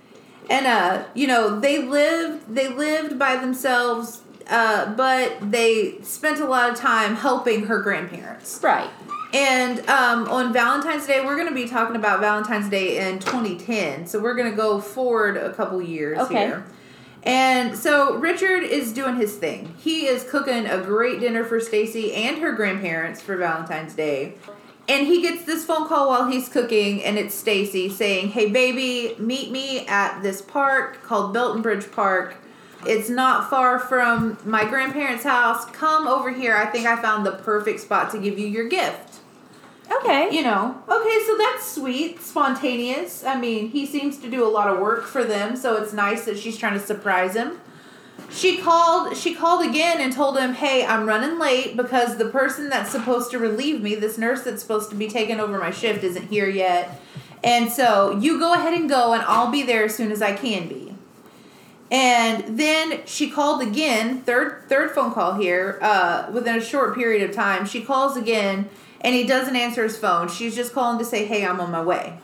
And 0.51 0.67
uh, 0.67 1.05
you 1.15 1.27
know, 1.27 1.59
they 1.59 1.79
lived 1.83 2.55
they 2.55 2.69
lived 2.69 3.19
by 3.19 3.37
themselves, 3.37 4.21
uh, 4.49 4.95
but 4.95 5.39
they 5.51 5.95
spent 6.03 6.39
a 6.41 6.45
lot 6.45 6.69
of 6.71 6.77
time 6.77 7.15
helping 7.17 7.65
her 7.67 7.81
grandparents. 7.81 8.61
Right. 8.63 8.91
And 9.33 9.79
um, 9.89 10.29
on 10.29 10.53
Valentine's 10.53 11.07
Day, 11.07 11.25
we're 11.25 11.37
going 11.37 11.49
to 11.49 11.55
be 11.55 11.67
talking 11.67 11.97
about 11.97 12.21
Valentine's 12.21 12.69
Day 12.69 13.09
in 13.09 13.21
2010. 13.21 14.07
So 14.07 14.21
we're 14.21 14.35
going 14.35 14.51
to 14.51 14.57
go 14.57 14.81
forward 14.83 15.37
a 15.39 15.55
couple 15.55 15.81
years 15.81 16.19
Okay. 16.19 16.47
here. 16.47 16.67
And 17.23 17.77
so 17.79 18.17
Richard 18.17 18.65
is 18.65 18.93
doing 18.93 19.17
his 19.17 19.37
thing. 19.37 19.75
He 19.79 20.07
is 20.07 20.25
cooking 20.29 20.67
a 20.67 20.79
great 20.79 21.21
dinner 21.21 21.45
for 21.45 21.61
Stacy 21.61 22.13
and 22.13 22.39
her 22.39 22.53
grandparents 22.53 23.21
for 23.23 23.37
Valentine's 23.37 23.95
Day. 23.95 24.35
And 24.91 25.07
he 25.07 25.23
gets 25.23 25.45
this 25.45 25.65
phone 25.65 25.87
call 25.87 26.09
while 26.09 26.29
he's 26.29 26.49
cooking, 26.49 27.05
and 27.05 27.17
it's 27.17 27.33
Stacy 27.33 27.89
saying, 27.89 28.31
Hey, 28.31 28.51
baby, 28.51 29.15
meet 29.19 29.53
me 29.53 29.87
at 29.87 30.21
this 30.21 30.43
park 30.43 31.01
called 31.05 31.33
Belton 31.33 31.63
Bridge 31.63 31.93
Park. 31.93 32.35
It's 32.85 33.09
not 33.09 33.49
far 33.49 33.79
from 33.79 34.37
my 34.45 34.65
grandparents' 34.65 35.23
house. 35.23 35.65
Come 35.67 36.09
over 36.09 36.33
here. 36.33 36.57
I 36.57 36.67
think 36.67 36.87
I 36.87 37.01
found 37.01 37.25
the 37.25 37.33
perfect 37.33 37.79
spot 37.79 38.11
to 38.11 38.19
give 38.19 38.37
you 38.37 38.49
your 38.49 38.69
gift 38.69 39.21
Okay. 39.93 40.29
you 40.35 40.43
know 40.43 40.81
okay 40.89 41.19
so 41.27 41.37
that's 41.37 41.75
sweet 41.75 42.21
spontaneous 42.23 43.25
i 43.25 43.39
mean 43.39 43.71
he 43.71 43.85
seems 43.85 44.19
to 44.19 44.31
do 44.31 44.47
a 44.47 44.49
lot 44.49 44.69
of 44.69 44.79
work 44.79 45.05
for 45.05 45.25
them 45.25 45.57
so 45.57 45.77
it's 45.83 45.93
nice 45.93 46.25
that 46.27 46.39
she's 46.39 46.57
trying 46.57 46.75
to 46.79 46.85
surprise 46.85 47.35
him 47.35 47.59
she 48.29 48.59
called 48.59 49.17
she 49.17 49.35
called 49.35 49.65
again 49.67 50.01
and 50.01 50.13
told 50.13 50.39
him 50.39 50.55
hey 50.55 50.85
i'm 50.85 51.07
running 51.07 51.39
late 51.39 51.77
because 51.77 52.17
the 52.17 52.29
person 52.29 52.69
that's 52.69 52.91
supposed 52.91 53.31
to 53.31 53.39
relieve 53.39 53.81
me 53.81 53.95
this 53.95 54.19
nurse 54.19 54.43
that's 54.43 54.63
supposed 54.63 54.91
to 54.91 54.97
be 54.97 55.09
taking 55.09 55.41
over 55.41 55.59
my 55.59 55.71
shift 55.71 56.05
isn't 56.05 56.29
here 56.29 56.49
yet. 56.49 57.01
And 57.43 57.73
so 57.73 58.19
you 58.19 58.39
go 58.39 58.53
ahead 58.53 58.75
and 58.75 58.89
go 58.89 59.13
and 59.13 59.23
i'll 59.23 59.51
be 59.51 59.63
there 59.63 59.85
as 59.85 59.95
soon 59.95 60.13
as 60.13 60.23
i 60.23 60.35
can 60.35 60.69
be. 60.69 60.95
And 61.91 62.59
then 62.59 63.05
she 63.05 63.31
called 63.31 63.63
again 63.63 64.23
third 64.23 64.69
third 64.69 64.93
phone 64.93 65.13
call 65.13 65.35
here 65.35 65.79
uh, 65.83 66.31
within 66.33 66.57
a 66.57 66.61
short 66.61 66.95
period 66.95 67.29
of 67.29 67.35
time 67.35 67.67
she 67.67 67.83
calls 67.83 68.17
again 68.17 68.69
and 69.01 69.15
he 69.15 69.25
doesn't 69.25 69.57
answer 69.57 69.83
his 69.83 69.97
phone. 69.97 70.29
She's 70.29 70.55
just 70.55 70.73
calling 70.73 70.99
to 70.99 71.05
say 71.05 71.25
hey 71.25 71.45
i'm 71.45 71.61
on 71.61 71.71
my 71.71 71.83
way. 71.83 72.19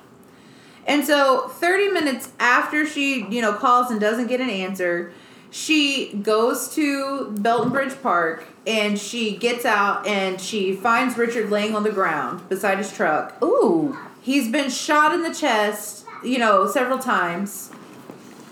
And 0.87 1.05
so 1.05 1.49
30 1.49 1.89
minutes 1.89 2.31
after 2.39 2.87
she 2.87 3.27
you 3.27 3.41
know 3.41 3.55
calls 3.55 3.91
and 3.91 4.01
doesn't 4.01 4.29
get 4.29 4.41
an 4.41 4.51
answer 4.51 5.13
she 5.51 6.13
goes 6.23 6.75
to 6.75 7.31
belton 7.39 7.71
bridge 7.71 7.95
park 8.03 8.45
and 8.67 8.99
she 8.99 9.37
gets 9.37 9.65
out 9.65 10.07
and 10.07 10.41
she 10.41 10.75
finds 10.75 11.17
richard 11.17 11.51
laying 11.51 11.75
on 11.75 11.83
the 11.83 11.93
ground 11.93 12.49
beside 12.49 12.79
his 12.79 12.93
truck 12.93 13.37
Ooh. 13.43 13.97
He's 14.23 14.51
been 14.51 14.71
shot 14.71 15.15
in 15.15 15.23
the 15.23 15.33
chest, 15.33 16.05
you 16.25 16.39
know, 16.39 16.67
several 16.67 16.99
times. 16.99 17.71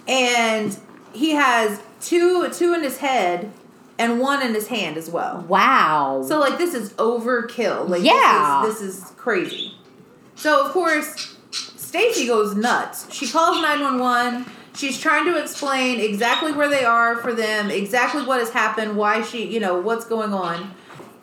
And 0.07 0.79
he 1.13 1.33
has 1.33 1.81
two 2.01 2.49
two 2.53 2.75
in 2.75 2.83
his 2.85 2.99
head 2.99 3.51
and 3.99 4.21
one 4.21 4.41
in 4.41 4.55
his 4.55 4.69
hand 4.69 4.97
as 4.97 5.11
well. 5.11 5.45
Wow. 5.49 6.25
So 6.29 6.39
like 6.39 6.59
this 6.59 6.75
is 6.75 6.93
overkill. 6.93 7.89
Like 7.89 8.05
Yeah. 8.05 8.63
this 8.65 8.81
is 8.81 9.01
this 9.01 9.09
is 9.09 9.11
crazy. 9.17 9.75
So 10.37 10.65
of 10.65 10.71
course 10.71 11.37
Stacy 11.51 12.29
goes 12.29 12.55
nuts. 12.55 13.13
She 13.13 13.27
calls 13.29 13.61
911. 13.61 14.47
She's 14.75 14.99
trying 14.99 15.25
to 15.27 15.41
explain 15.41 16.01
exactly 16.01 16.53
where 16.53 16.69
they 16.69 16.85
are 16.85 17.17
for 17.17 17.33
them, 17.33 17.71
exactly 17.71 18.25
what 18.25 18.41
has 18.41 18.51
happened, 18.51 18.97
why 18.97 19.23
she, 19.23 19.47
you 19.47 19.61
know, 19.61 19.79
what's 19.81 20.05
going 20.05 20.35
on. 20.35 20.75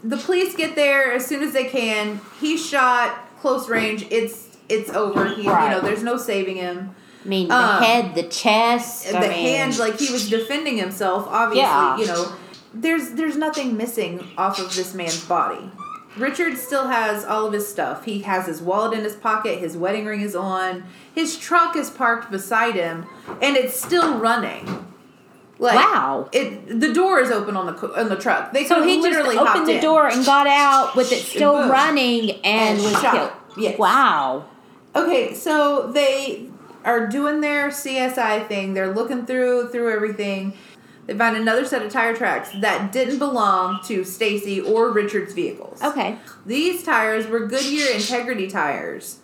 The 0.03 0.17
police 0.17 0.55
get 0.55 0.75
there 0.75 1.11
as 1.11 1.25
soon 1.25 1.43
as 1.43 1.53
they 1.53 1.65
can. 1.65 2.21
He's 2.39 2.65
shot 2.65 3.27
close 3.41 3.67
range. 3.67 4.05
It's 4.09 4.47
it's 4.69 4.89
over. 4.91 5.27
He, 5.27 5.43
You 5.43 5.49
know, 5.49 5.81
there's 5.81 6.03
no 6.03 6.15
saving 6.17 6.55
him. 6.55 6.95
I 7.23 7.27
mean, 7.27 7.49
the 7.49 7.55
um, 7.55 7.83
head, 7.83 8.15
the 8.15 8.23
chest. 8.23 9.09
The 9.09 9.17
I 9.17 9.21
mean, 9.21 9.31
hand, 9.31 9.77
like 9.77 9.99
he 9.99 10.11
was 10.11 10.29
defending 10.29 10.77
himself. 10.77 11.27
Obviously, 11.27 11.61
Yeah. 11.61 11.97
you 11.97 12.07
know, 12.07 12.33
there's 12.73 13.11
there's 13.11 13.35
nothing 13.37 13.75
missing 13.75 14.27
off 14.37 14.59
of 14.59 14.73
this 14.75 14.93
man's 14.93 15.23
body. 15.25 15.69
Richard 16.17 16.57
still 16.57 16.87
has 16.89 17.23
all 17.23 17.45
of 17.45 17.53
his 17.53 17.67
stuff. 17.67 18.05
He 18.05 18.19
has 18.23 18.45
his 18.45 18.61
wallet 18.61 18.97
in 18.97 19.03
his 19.03 19.15
pocket. 19.15 19.59
His 19.59 19.77
wedding 19.77 20.05
ring 20.05 20.21
is 20.21 20.35
on. 20.35 20.83
His 21.13 21.37
truck 21.37 21.75
is 21.75 21.89
parked 21.89 22.29
beside 22.31 22.75
him, 22.75 23.05
and 23.41 23.55
it's 23.55 23.79
still 23.81 24.17
running. 24.17 24.87
Like, 25.57 25.75
Wow. 25.75 26.27
It 26.31 26.79
the 26.79 26.91
door 26.91 27.19
is 27.19 27.29
open 27.31 27.55
on 27.55 27.67
the 27.67 27.99
on 27.99 28.09
the 28.09 28.15
truck. 28.17 28.51
They 28.51 28.65
So 28.65 28.81
he 28.83 28.95
just 28.95 29.03
literally 29.03 29.37
opened 29.37 29.67
the 29.67 29.75
in. 29.75 29.81
door 29.81 30.07
and 30.07 30.25
got 30.25 30.47
out 30.47 30.95
with 30.95 31.11
it 31.11 31.19
still 31.23 31.53
boom. 31.53 31.69
running 31.71 32.31
and, 32.43 32.43
And 32.43 32.81
was 32.81 32.91
shot. 32.93 33.13
killed. 33.13 33.31
Yes. 33.57 33.77
Wow. 33.77 34.45
Okay, 34.95 35.33
so 35.33 35.91
they 35.93 36.49
are 36.83 37.07
doing 37.07 37.41
their 37.41 37.69
CSI 37.69 38.47
thing. 38.47 38.73
They're 38.73 38.91
looking 38.93 39.25
through 39.27 39.69
through 39.69 39.91
everything. 39.93 40.53
They 41.07 41.17
find 41.17 41.35
another 41.35 41.65
set 41.65 41.81
of 41.81 41.91
tire 41.91 42.15
tracks 42.15 42.51
that 42.59 42.91
didn't 42.91 43.19
belong 43.19 43.79
to 43.85 44.03
Stacy 44.03 44.61
or 44.61 44.91
Richard's 44.91 45.33
vehicles. 45.33 45.81
Okay. 45.81 46.17
These 46.45 46.83
tires 46.83 47.27
were 47.27 47.47
Goodyear 47.47 47.91
Integrity 47.93 48.47
tires. 48.47 49.19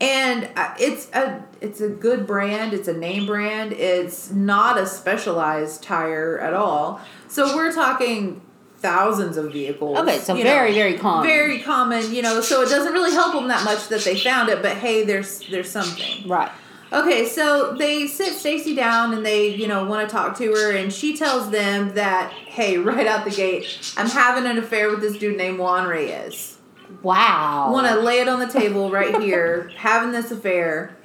And 0.00 0.48
uh, 0.56 0.74
it's 0.78 1.10
a 1.12 1.44
it's 1.60 1.82
a 1.82 1.88
good 1.88 2.26
brand, 2.26 2.72
it's 2.72 2.88
a 2.88 2.96
name 2.96 3.26
brand. 3.26 3.72
It's 3.72 4.30
not 4.30 4.78
a 4.78 4.86
specialized 4.86 5.82
tire 5.82 6.38
at 6.38 6.54
all. 6.54 7.02
So 7.28 7.54
we're 7.54 7.72
talking 7.72 8.40
thousands 8.78 9.36
of 9.36 9.52
vehicles. 9.52 9.98
Okay, 9.98 10.18
so 10.18 10.34
very, 10.34 10.72
very 10.72 10.96
common. 10.96 11.26
Very 11.26 11.60
common, 11.60 12.14
you 12.14 12.22
know, 12.22 12.40
so 12.40 12.62
it 12.62 12.70
doesn't 12.70 12.94
really 12.94 13.12
help 13.12 13.34
them 13.34 13.48
that 13.48 13.62
much 13.64 13.88
that 13.88 14.00
they 14.02 14.16
found 14.16 14.48
it, 14.48 14.62
but 14.62 14.78
hey, 14.78 15.04
there's 15.04 15.46
there's 15.50 15.70
something. 15.70 16.26
Right. 16.26 16.50
Okay, 16.92 17.24
so 17.26 17.74
they 17.74 18.08
sit 18.08 18.34
Stacy 18.34 18.74
down 18.74 19.14
and 19.14 19.24
they, 19.24 19.54
you 19.54 19.68
know, 19.68 19.84
want 19.84 20.08
to 20.08 20.12
talk 20.12 20.36
to 20.38 20.52
her, 20.52 20.74
and 20.74 20.92
she 20.92 21.16
tells 21.16 21.50
them 21.50 21.94
that, 21.94 22.32
hey, 22.32 22.78
right 22.78 23.06
out 23.06 23.24
the 23.24 23.30
gate, 23.30 23.94
I'm 23.96 24.08
having 24.08 24.50
an 24.50 24.58
affair 24.58 24.90
with 24.90 25.00
this 25.00 25.16
dude 25.16 25.36
named 25.36 25.58
Juan 25.58 25.86
Reyes. 25.86 26.58
Wow. 27.02 27.70
Want 27.72 27.86
to 27.86 28.00
lay 28.00 28.20
it 28.20 28.28
on 28.28 28.40
the 28.40 28.48
table 28.48 28.90
right 28.90 29.20
here, 29.20 29.70
having 29.76 30.10
this 30.10 30.30
affair. 30.30 30.96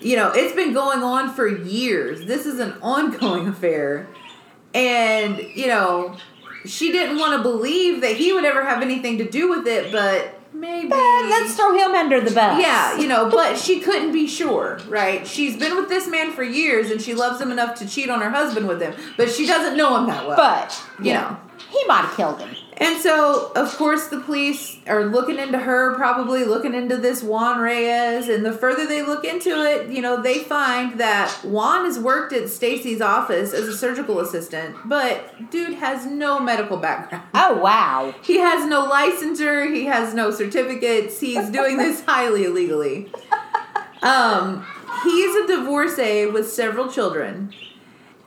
You 0.00 0.16
know, 0.16 0.32
it's 0.32 0.54
been 0.54 0.72
going 0.72 1.02
on 1.02 1.34
for 1.34 1.46
years. 1.46 2.24
This 2.24 2.46
is 2.46 2.58
an 2.58 2.72
ongoing 2.80 3.48
affair. 3.48 4.08
And, 4.72 5.38
you 5.38 5.66
know, 5.66 6.16
she 6.64 6.92
didn't 6.92 7.18
want 7.18 7.36
to 7.36 7.42
believe 7.42 8.00
that 8.00 8.16
he 8.16 8.32
would 8.32 8.44
ever 8.44 8.64
have 8.64 8.80
anything 8.82 9.18
to 9.18 9.28
do 9.28 9.50
with 9.50 9.66
it, 9.66 9.92
but 9.92 10.37
maybe. 10.58 10.88
But 10.88 10.98
let's 10.98 11.54
throw 11.54 11.74
him 11.74 11.94
under 11.94 12.20
the 12.20 12.30
bus. 12.30 12.60
Yeah, 12.60 12.98
you 12.98 13.06
know, 13.06 13.30
but 13.32 13.58
she 13.58 13.80
couldn't 13.80 14.12
be 14.12 14.26
sure, 14.26 14.80
right? 14.88 15.26
She's 15.26 15.56
been 15.56 15.76
with 15.76 15.88
this 15.88 16.08
man 16.08 16.32
for 16.32 16.42
years 16.42 16.90
and 16.90 17.00
she 17.00 17.14
loves 17.14 17.40
him 17.40 17.50
enough 17.50 17.78
to 17.78 17.88
cheat 17.88 18.10
on 18.10 18.20
her 18.20 18.30
husband 18.30 18.68
with 18.68 18.80
him, 18.80 18.94
but 19.16 19.30
she 19.30 19.46
doesn't 19.46 19.76
know 19.76 19.96
him 19.96 20.06
that 20.06 20.26
well. 20.26 20.36
But, 20.36 20.82
you 20.98 21.12
yeah, 21.12 21.20
know. 21.20 21.36
he 21.70 21.84
might 21.86 22.02
have 22.02 22.16
killed 22.16 22.40
him. 22.40 22.54
And 22.80 23.00
so, 23.00 23.50
of 23.56 23.76
course, 23.76 24.06
the 24.06 24.20
police 24.20 24.76
are 24.86 25.04
looking 25.04 25.38
into 25.38 25.58
her, 25.58 25.94
probably 25.96 26.44
looking 26.44 26.74
into 26.74 26.96
this 26.96 27.22
Juan 27.24 27.60
Reyes. 27.60 28.28
And 28.28 28.46
the 28.46 28.52
further 28.52 28.86
they 28.86 29.02
look 29.02 29.24
into 29.24 29.50
it, 29.50 29.90
you 29.90 30.00
know, 30.00 30.22
they 30.22 30.38
find 30.38 30.98
that 31.00 31.30
Juan 31.42 31.84
has 31.86 31.98
worked 31.98 32.32
at 32.32 32.48
Stacy's 32.48 33.00
office 33.00 33.52
as 33.52 33.66
a 33.66 33.76
surgical 33.76 34.20
assistant, 34.20 34.76
but 34.84 35.50
dude 35.50 35.74
has 35.74 36.06
no 36.06 36.38
medical 36.38 36.76
background. 36.76 37.24
Oh, 37.34 37.58
wow. 37.58 38.14
He 38.22 38.38
has 38.38 38.64
no 38.68 38.88
licensure, 38.88 39.74
he 39.74 39.86
has 39.86 40.14
no 40.14 40.30
certificates, 40.30 41.18
he's 41.18 41.50
doing 41.50 41.78
this 41.78 42.04
highly 42.06 42.44
illegally. 42.44 43.10
Um, 44.02 44.64
he's 45.02 45.34
a 45.34 45.46
divorcee 45.48 46.26
with 46.26 46.48
several 46.48 46.88
children. 46.88 47.52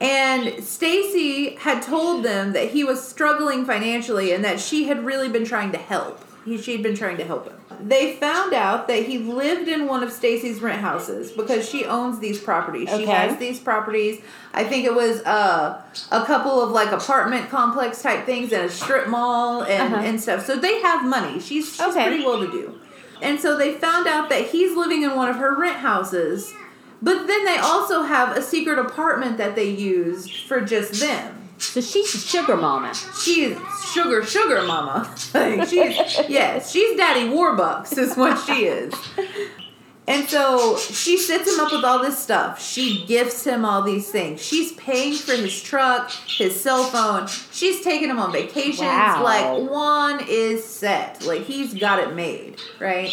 And 0.02 0.64
Stacy 0.64 1.56
had 1.58 1.84
told 1.84 2.26
them 2.26 2.54
that 2.54 2.72
he 2.72 2.84
was 2.84 3.08
struggling 3.08 3.66
financially 3.66 4.34
and 4.34 4.44
that 4.44 4.60
she 4.60 4.86
had 4.86 5.06
really 5.06 5.30
been 5.30 5.46
trying 5.46 5.72
to 5.74 5.78
help. 5.78 6.26
He, 6.44 6.58
she'd 6.58 6.82
been 6.82 6.96
trying 6.96 7.18
to 7.18 7.24
help 7.24 7.48
him. 7.48 7.56
They 7.88 8.16
found 8.16 8.52
out 8.54 8.88
that 8.88 9.06
he 9.06 9.20
lived 9.20 9.68
in 9.68 9.86
one 9.88 10.02
of 10.02 10.12
Stacy's 10.12 10.60
rent 10.60 10.82
houses 10.82 11.32
because 11.32 11.70
she 11.70 11.86
owns 11.86 12.18
these 12.18 12.40
properties. 12.40 12.90
She 12.90 13.06
has 13.06 13.38
these 13.38 13.60
properties. 13.60 14.22
I 14.52 14.64
think 14.64 14.86
it 14.86 14.94
was 14.96 15.22
uh, 15.22 15.80
a 16.12 16.26
couple 16.26 16.60
of 16.64 16.72
like 16.72 16.92
apartment 16.92 17.50
complex 17.52 18.02
type 18.02 18.26
things 18.26 18.52
and 18.54 18.64
a 18.64 18.70
strip 18.72 19.08
mall 19.08 19.62
and, 19.62 19.94
Uh-huh. 19.94 20.04
and 20.04 20.20
stuff. 20.20 20.44
So 20.48 20.56
they 20.56 20.82
have 20.82 21.06
money. 21.08 21.40
She's, 21.40 21.70
she's 21.76 21.80
Okay. 21.82 22.08
pretty 22.08 22.26
well 22.26 22.40
to 22.40 22.52
do. 22.52 22.80
And 23.22 23.40
so 23.40 23.56
they 23.56 23.76
found 23.76 24.08
out 24.08 24.30
that 24.30 24.48
he's 24.48 24.76
living 24.76 25.04
in 25.04 25.16
one 25.16 25.30
of 25.30 25.36
her 25.36 25.56
rent 25.56 25.78
houses. 25.78 26.52
But 27.02 27.28
then 27.28 27.46
they 27.46 27.58
also 27.58 28.04
have 28.04 28.38
a 28.38 28.42
secret 28.42 28.78
apartment 28.78 29.38
that 29.38 29.56
they 29.56 29.70
used 29.70 30.46
for 30.46 30.62
just 30.62 31.00
them. 31.00 31.50
So 31.58 31.80
she's 31.80 32.14
a 32.16 32.18
sugar 32.18 32.58
mama. 32.58 32.94
She's 32.94 33.58
sugar, 33.92 34.24
sugar 34.24 34.64
mama. 34.64 35.16
Like, 35.34 35.70
she's 35.70 35.96
yes, 36.28 36.72
she's 36.72 36.98
Daddy 36.98 37.30
Warbucks 37.30 37.98
is 37.98 38.18
what 38.18 38.38
she 38.46 38.66
is. 38.66 38.94
And 40.08 40.28
so 40.28 40.78
she 40.78 41.18
sets 41.18 41.54
him 41.54 41.60
up 41.60 41.72
with 41.72 41.86
all 41.86 42.02
this 42.02 42.18
stuff. 42.18 42.62
She 42.62 43.06
gifts 43.06 43.46
him 43.46 43.64
all 43.64 43.84
these 43.84 44.10
things. 44.10 44.42
She's 44.42 44.74
paying 44.74 45.14
for 45.14 45.34
his 45.34 45.62
truck, 45.62 46.12
his 46.12 46.60
cell 46.60 46.84
phone. 46.86 47.28
She's 47.52 47.82
taking 47.82 48.10
him 48.10 48.20
on 48.20 48.32
vacations. 48.32 48.80
Wow. 48.82 49.24
Like 49.24 49.70
one 49.70 50.26
is 50.28 50.66
set. 50.66 51.24
Like 51.26 51.44
he's 51.44 51.74
got 51.76 52.00
it 52.00 52.16
made, 52.16 52.60
right? 52.80 53.12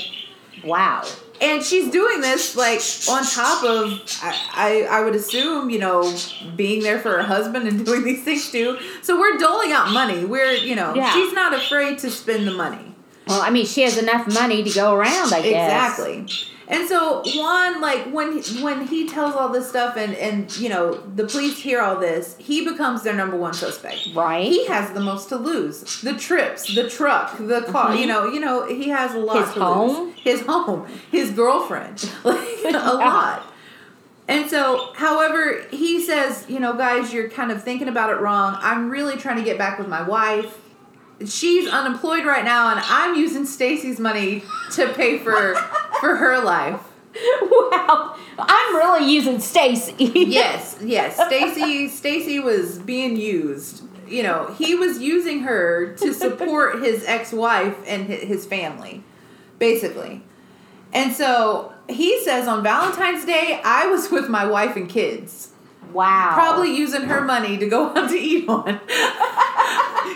Wow. 0.64 1.04
And 1.40 1.62
she's 1.62 1.90
doing 1.90 2.20
this 2.20 2.56
like 2.56 2.80
on 3.08 3.24
top 3.24 3.62
of 3.64 4.00
I, 4.22 4.86
I 4.90 4.98
I 4.98 5.04
would 5.04 5.14
assume 5.14 5.70
you 5.70 5.78
know 5.78 6.14
being 6.56 6.82
there 6.82 6.98
for 6.98 7.10
her 7.10 7.22
husband 7.22 7.68
and 7.68 7.84
doing 7.86 8.04
these 8.04 8.24
things 8.24 8.50
too. 8.50 8.78
So 9.02 9.18
we're 9.18 9.38
doling 9.38 9.72
out 9.72 9.92
money. 9.92 10.24
We're 10.24 10.52
you 10.52 10.74
know 10.74 10.94
Yeah. 10.94 11.12
she's 11.12 11.32
not 11.32 11.54
afraid 11.54 11.98
to 12.00 12.10
spend 12.10 12.46
the 12.46 12.52
money. 12.52 12.94
Well, 13.26 13.42
I 13.42 13.50
mean, 13.50 13.66
she 13.66 13.82
has 13.82 13.98
enough 13.98 14.26
money 14.32 14.62
to 14.62 14.70
go 14.70 14.94
around, 14.94 15.34
I 15.34 15.42
guess. 15.42 15.98
Exactly. 15.98 16.26
And 16.70 16.86
so 16.86 17.22
Juan, 17.34 17.80
like 17.80 18.12
when 18.12 18.40
he, 18.42 18.62
when 18.62 18.86
he 18.86 19.08
tells 19.08 19.34
all 19.34 19.48
this 19.48 19.68
stuff 19.68 19.96
and 19.96 20.14
and 20.14 20.54
you 20.58 20.68
know 20.68 20.92
the 21.16 21.24
police 21.26 21.58
hear 21.58 21.80
all 21.80 21.96
this, 21.98 22.36
he 22.38 22.62
becomes 22.62 23.02
their 23.02 23.14
number 23.14 23.36
one 23.38 23.54
suspect. 23.54 24.08
Right. 24.14 24.44
He 24.46 24.66
has 24.66 24.92
the 24.92 25.00
most 25.00 25.30
to 25.30 25.36
lose. 25.36 26.02
The 26.02 26.12
trips, 26.14 26.74
the 26.74 26.88
truck, 26.90 27.38
the 27.38 27.62
car. 27.62 27.92
Mhm. 27.92 28.00
You 28.00 28.06
know, 28.06 28.26
you 28.26 28.38
know 28.40 28.66
he 28.66 28.90
has 28.90 29.14
a 29.14 29.18
lot. 29.18 29.46
His 29.46 29.54
to 29.54 29.60
home? 29.64 30.06
lose. 30.08 30.14
his 30.22 30.40
home, 30.42 30.86
his 31.10 31.30
girlfriend, 31.30 32.10
like 32.24 32.38
a 32.66 32.70
lot. 32.94 33.42
And 34.28 34.50
so, 34.50 34.92
however, 34.94 35.64
he 35.70 36.02
says, 36.04 36.44
you 36.50 36.60
know, 36.60 36.74
guys, 36.74 37.14
you're 37.14 37.30
kind 37.30 37.50
of 37.50 37.64
thinking 37.64 37.88
about 37.88 38.10
it 38.10 38.20
wrong. 38.20 38.58
I'm 38.60 38.90
really 38.90 39.16
trying 39.16 39.38
to 39.38 39.42
get 39.42 39.56
back 39.56 39.78
with 39.78 39.88
my 39.88 40.02
wife. 40.06 40.58
She's 41.26 41.68
unemployed 41.68 42.24
right 42.24 42.44
now, 42.44 42.70
and 42.70 42.80
I'm 42.84 43.16
using 43.16 43.44
Stacy's 43.44 43.98
money 43.98 44.44
to 44.72 44.88
pay 44.92 45.18
for 45.18 45.54
for 46.00 46.16
her 46.16 46.42
life. 46.42 46.80
wow. 47.42 48.16
I'm 48.38 48.76
really 48.76 49.12
using 49.12 49.40
Stacy. 49.40 49.94
Yes, 49.98 50.78
yes. 50.80 51.16
Stacy 51.26 51.88
Stacy 51.96 52.38
was 52.38 52.78
being 52.78 53.16
used. 53.16 53.82
You 54.06 54.22
know, 54.22 54.54
he 54.56 54.74
was 54.74 55.00
using 55.00 55.40
her 55.40 55.94
to 55.96 56.14
support 56.14 56.82
his 56.82 57.04
ex-wife 57.04 57.76
and 57.86 58.06
his 58.06 58.46
family, 58.46 59.02
basically. 59.58 60.22
And 60.92 61.12
so 61.12 61.74
he 61.88 62.22
says 62.22 62.48
on 62.48 62.62
Valentine's 62.62 63.24
Day, 63.26 63.60
I 63.64 63.86
was 63.86 64.10
with 64.10 64.28
my 64.28 64.46
wife 64.46 64.76
and 64.76 64.88
kids, 64.88 65.50
Wow. 65.92 66.30
probably 66.34 66.76
using 66.76 67.02
her 67.02 67.20
money 67.20 67.56
to 67.58 67.68
go 67.68 67.88
out 67.94 68.08
to 68.10 68.16
eat 68.16 68.48
on 68.48 68.68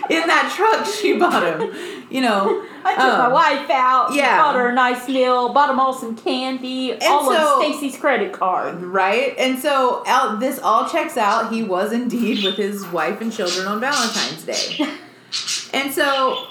in 0.09 0.27
that 0.27 0.51
truck 0.55 0.85
she 0.85 1.17
bought 1.17 1.43
him. 1.43 2.05
You 2.09 2.21
know, 2.21 2.63
I 2.85 2.91
took 2.95 3.17
my 3.17 3.25
um, 3.25 3.31
wife 3.33 3.69
out. 3.71 4.13
yeah. 4.13 4.37
Bought 4.41 4.55
her 4.55 4.69
a 4.69 4.73
nice 4.73 5.07
meal. 5.07 5.51
Bought 5.53 5.67
them 5.67 5.79
all 5.79 5.93
some 5.93 6.15
candy. 6.15 6.93
all 7.01 7.25
so- 7.31 7.61
on 7.61 7.61
Stacy's 7.71 7.97
credit 7.99 8.33
card. 8.33 8.81
Right? 8.83 9.33
And 9.37 9.57
so 9.59 10.03
out 10.05 10.39
this 10.39 10.59
all 10.59 10.87
checks 10.87 11.17
out. 11.17 11.51
He 11.51 11.63
was 11.63 11.91
indeed 11.91 12.43
with 12.43 12.55
his 12.55 12.85
wife 12.87 13.19
and 13.21 13.31
children 13.33 13.67
on 13.67 13.79
Valentine's 13.79 14.43
Day. 14.43 14.87
And 15.73 15.91
so 15.91 16.45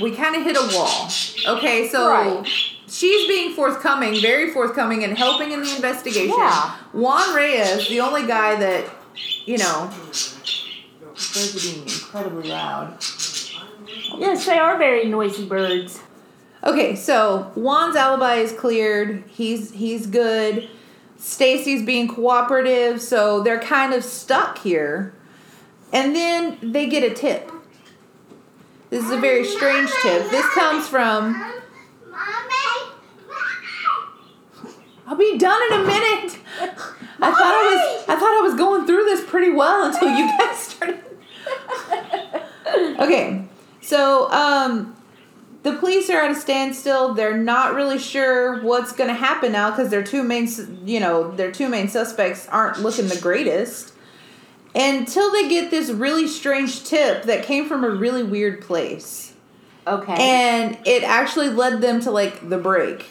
we 0.00 0.14
kind 0.14 0.36
of 0.36 0.44
hit 0.44 0.56
a 0.56 0.76
wall. 0.76 1.08
Okay, 1.56 1.88
so 1.88 2.08
Right. 2.08 2.46
She's 2.88 3.28
being 3.28 3.54
forthcoming, 3.54 4.20
very 4.20 4.50
forthcoming 4.50 5.04
and 5.04 5.16
helping 5.16 5.52
in 5.52 5.62
the 5.62 5.74
investigation. 5.74 6.34
Yeah. 6.36 6.76
Juan 6.92 7.34
Reyes, 7.34 7.88
the 7.88 8.00
only 8.00 8.26
guy 8.26 8.56
that, 8.56 8.90
you 9.44 9.58
know, 9.58 9.90
birds 11.16 11.56
are 11.56 11.72
being 11.72 11.82
incredibly 11.82 12.50
loud. 12.50 12.98
Yes, 14.16 14.46
they 14.46 14.58
are 14.58 14.76
very 14.78 15.04
noisy 15.04 15.46
birds. 15.46 16.00
Okay, 16.64 16.96
so 16.96 17.52
Juan's 17.54 17.96
alibi 17.96 18.36
is 18.36 18.52
cleared. 18.52 19.24
He's 19.28 19.70
he's 19.72 20.06
good. 20.06 20.68
Stacy's 21.16 21.84
being 21.84 22.08
cooperative, 22.08 23.00
so 23.00 23.42
they're 23.42 23.60
kind 23.60 23.92
of 23.92 24.04
stuck 24.04 24.58
here. 24.58 25.14
And 25.92 26.14
then 26.14 26.58
they 26.60 26.88
get 26.88 27.02
a 27.02 27.14
tip. 27.14 27.50
This 28.90 29.04
is 29.04 29.10
a 29.10 29.18
very 29.18 29.44
strange 29.44 29.90
tip. 30.02 30.30
This 30.30 30.46
comes 30.54 30.88
from 30.88 31.34
I'll 35.08 35.16
be 35.16 35.38
done 35.38 35.60
in 35.72 35.80
a 35.80 35.84
minute. 35.84 36.38
I 36.60 37.30
thought 37.32 37.54
I 37.54 37.74
was 37.74 38.04
I 38.08 38.14
thought 38.16 38.38
I 38.38 38.42
was 38.42 38.54
going 38.54 38.86
through 38.86 39.04
this 39.04 39.24
pretty 39.24 39.50
well 39.50 39.86
until 39.86 40.08
you 40.10 40.26
guys 40.38 40.58
started. 40.58 41.00
Okay. 43.00 43.44
So, 43.80 44.30
um 44.30 44.94
the 45.64 45.72
police 45.76 46.08
are 46.08 46.20
at 46.20 46.30
a 46.30 46.34
standstill. 46.34 47.14
They're 47.14 47.36
not 47.36 47.74
really 47.74 47.98
sure 47.98 48.62
what's 48.62 48.92
going 48.92 49.08
to 49.08 49.14
happen 49.14 49.52
now 49.52 49.70
because 49.70 49.90
their 49.90 50.04
two 50.04 50.22
main, 50.22 50.48
you 50.86 51.00
know, 51.00 51.32
their 51.32 51.50
two 51.50 51.68
main 51.68 51.88
suspects 51.88 52.46
aren't 52.48 52.78
looking 52.80 53.08
the 53.08 53.18
greatest. 53.20 53.92
Until 54.74 55.32
they 55.32 55.48
get 55.48 55.70
this 55.70 55.90
really 55.90 56.28
strange 56.28 56.84
tip 56.84 57.24
that 57.24 57.44
came 57.44 57.66
from 57.68 57.82
a 57.82 57.90
really 57.90 58.22
weird 58.22 58.60
place, 58.62 59.34
Okay. 59.86 60.14
and 60.16 60.78
it 60.86 61.02
actually 61.02 61.48
led 61.48 61.80
them 61.80 62.00
to 62.02 62.10
like 62.12 62.48
the 62.48 62.58
break. 62.58 63.04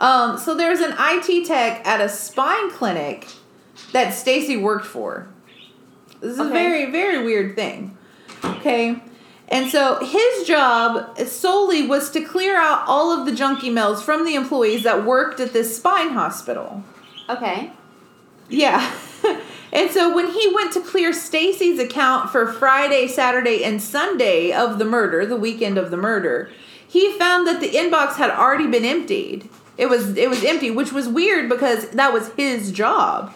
Um, 0.00 0.38
so 0.38 0.54
there's 0.54 0.80
an 0.80 0.94
IT 0.98 1.46
tech 1.46 1.86
at 1.86 2.00
a 2.00 2.08
spine 2.08 2.70
clinic 2.70 3.26
that 3.92 4.14
Stacy 4.14 4.56
worked 4.56 4.86
for. 4.86 5.28
This 6.20 6.32
is 6.32 6.38
a 6.38 6.44
very, 6.44 6.90
very 6.90 7.24
weird 7.24 7.54
thing. 7.54 7.96
Okay. 8.44 9.00
And 9.48 9.70
so 9.70 10.04
his 10.04 10.46
job 10.46 11.16
solely 11.18 11.86
was 11.86 12.10
to 12.10 12.20
clear 12.20 12.56
out 12.56 12.84
all 12.86 13.18
of 13.18 13.24
the 13.24 13.34
junk 13.34 13.60
emails 13.60 14.02
from 14.02 14.24
the 14.24 14.34
employees 14.34 14.82
that 14.82 15.04
worked 15.04 15.40
at 15.40 15.52
this 15.52 15.76
spine 15.76 16.10
hospital. 16.10 16.82
okay. 17.28 17.72
Yeah. 18.48 18.94
and 19.72 19.90
so 19.90 20.14
when 20.14 20.28
he 20.28 20.52
went 20.54 20.72
to 20.72 20.80
clear 20.80 21.12
Stacy's 21.12 21.78
account 21.78 22.30
for 22.30 22.50
Friday, 22.52 23.06
Saturday, 23.06 23.64
and 23.64 23.82
Sunday 23.82 24.52
of 24.52 24.78
the 24.78 24.84
murder, 24.84 25.26
the 25.26 25.36
weekend 25.36 25.78
of 25.78 25.90
the 25.90 25.96
murder, 25.96 26.50
he 26.86 27.16
found 27.18 27.46
that 27.46 27.60
the 27.60 27.70
inbox 27.70 28.14
had 28.14 28.30
already 28.30 28.66
been 28.66 28.84
emptied. 28.84 29.48
It 29.78 29.88
was 29.88 30.16
it 30.16 30.28
was 30.28 30.44
empty, 30.44 30.70
which 30.70 30.92
was 30.92 31.08
weird 31.08 31.48
because 31.48 31.88
that 31.90 32.12
was 32.12 32.30
his 32.32 32.72
job. 32.72 33.32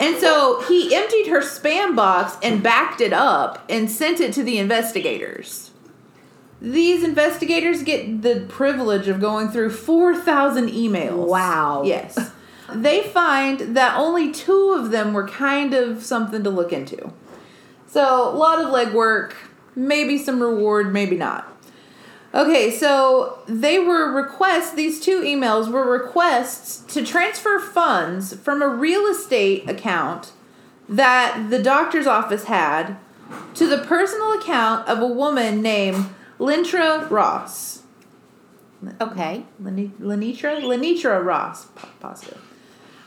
And 0.00 0.16
so 0.18 0.62
he 0.68 0.94
emptied 0.94 1.26
her 1.26 1.40
spam 1.40 1.96
box 1.96 2.36
and 2.42 2.62
backed 2.62 3.00
it 3.00 3.12
up 3.12 3.64
and 3.68 3.90
sent 3.90 4.20
it 4.20 4.32
to 4.34 4.44
the 4.44 4.58
investigators. 4.58 5.72
These 6.60 7.02
investigators 7.02 7.82
get 7.82 8.22
the 8.22 8.46
privilege 8.48 9.08
of 9.08 9.20
going 9.20 9.48
through 9.48 9.70
4,000 9.70 10.68
emails. 10.68 11.26
Wow. 11.26 11.82
Yes. 11.84 12.32
They 12.72 13.02
find 13.02 13.76
that 13.76 13.96
only 13.96 14.30
two 14.32 14.76
of 14.78 14.90
them 14.90 15.14
were 15.14 15.26
kind 15.26 15.72
of 15.74 16.04
something 16.04 16.42
to 16.44 16.50
look 16.50 16.72
into. 16.72 17.12
So, 17.86 18.28
a 18.28 18.36
lot 18.36 18.62
of 18.62 18.66
legwork, 18.66 19.32
maybe 19.74 20.18
some 20.18 20.42
reward, 20.42 20.92
maybe 20.92 21.16
not. 21.16 21.50
Okay, 22.34 22.70
so 22.70 23.38
they 23.46 23.78
were 23.78 24.12
requests, 24.12 24.72
these 24.74 25.00
two 25.00 25.22
emails 25.22 25.68
were 25.70 25.90
requests 25.90 26.80
to 26.92 27.04
transfer 27.04 27.58
funds 27.58 28.34
from 28.36 28.60
a 28.60 28.68
real 28.68 29.06
estate 29.06 29.68
account 29.68 30.32
that 30.88 31.48
the 31.50 31.62
doctor's 31.62 32.06
office 32.06 32.44
had 32.44 32.96
to 33.54 33.66
the 33.66 33.78
personal 33.78 34.32
account 34.32 34.86
of 34.88 35.00
a 35.00 35.06
woman 35.06 35.62
named 35.62 36.06
Lintra 36.38 37.06
Ross. 37.10 37.82
Okay. 39.00 39.44
Leni- 39.58 39.92
Lenitra? 40.00 40.60
Lenitra 40.62 41.24
Ross, 41.24 41.64
po- 41.74 41.88
positive. 41.98 42.40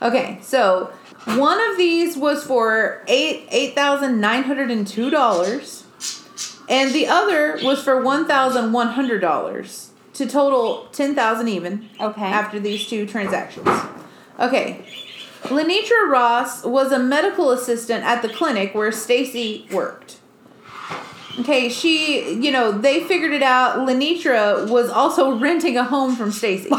Okay, 0.02 0.40
so 0.42 0.92
one 1.26 1.60
of 1.72 1.78
these 1.78 2.18
was 2.18 2.44
for 2.44 3.04
eight 3.08 3.48
eight 3.52 3.76
thousand 3.76 4.20
nine 4.20 4.44
hundred 4.44 4.72
and 4.72 4.86
two 4.86 5.10
dollars, 5.12 5.86
and 6.72 6.92
the 6.94 7.06
other 7.08 7.60
was 7.64 7.84
for 7.84 8.02
one 8.02 8.26
thousand 8.26 8.72
one 8.74 8.88
hundred 8.90 9.20
dollars. 9.20 9.92
to 10.14 10.26
total 10.28 10.88
10,000 10.92 11.48
even 11.48 11.88
Okay. 12.00 12.22
after 12.26 12.60
these 12.60 12.86
two 12.88 13.06
transactions. 13.06 13.68
Okay. 14.40 14.84
Lenitra 15.44 16.10
Ross 16.12 16.64
was 16.66 16.92
a 16.92 17.00
medical 17.00 17.50
assistant 17.52 18.04
at 18.04 18.22
the 18.22 18.28
clinic 18.30 18.76
where 18.76 18.92
Stacy 18.92 19.66
worked. 19.72 20.18
Okay, 21.40 21.70
she, 21.70 22.34
you 22.34 22.52
know, 22.52 22.72
they 22.74 23.04
figured 23.06 23.32
it 23.32 23.42
out. 23.42 23.78
Lenitra 23.88 24.70
was 24.70 24.90
also 24.90 25.38
renting 25.48 25.78
a 25.78 25.84
home 25.86 26.16
from 26.16 26.30
Stacy. 26.32 26.70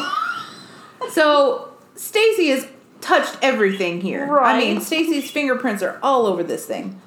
so 1.11 1.73
Stacy 1.97 2.49
has 2.49 2.69
touched 3.01 3.39
everything 3.43 4.01
here. 4.03 4.27
Right. 4.27 4.55
I 4.55 4.59
mean, 4.59 4.81
Stacy's 4.83 5.31
fingerprints 5.31 5.83
are 5.83 5.99
all 6.03 6.27
over 6.27 6.43
this 6.45 6.67
thing. 6.67 7.01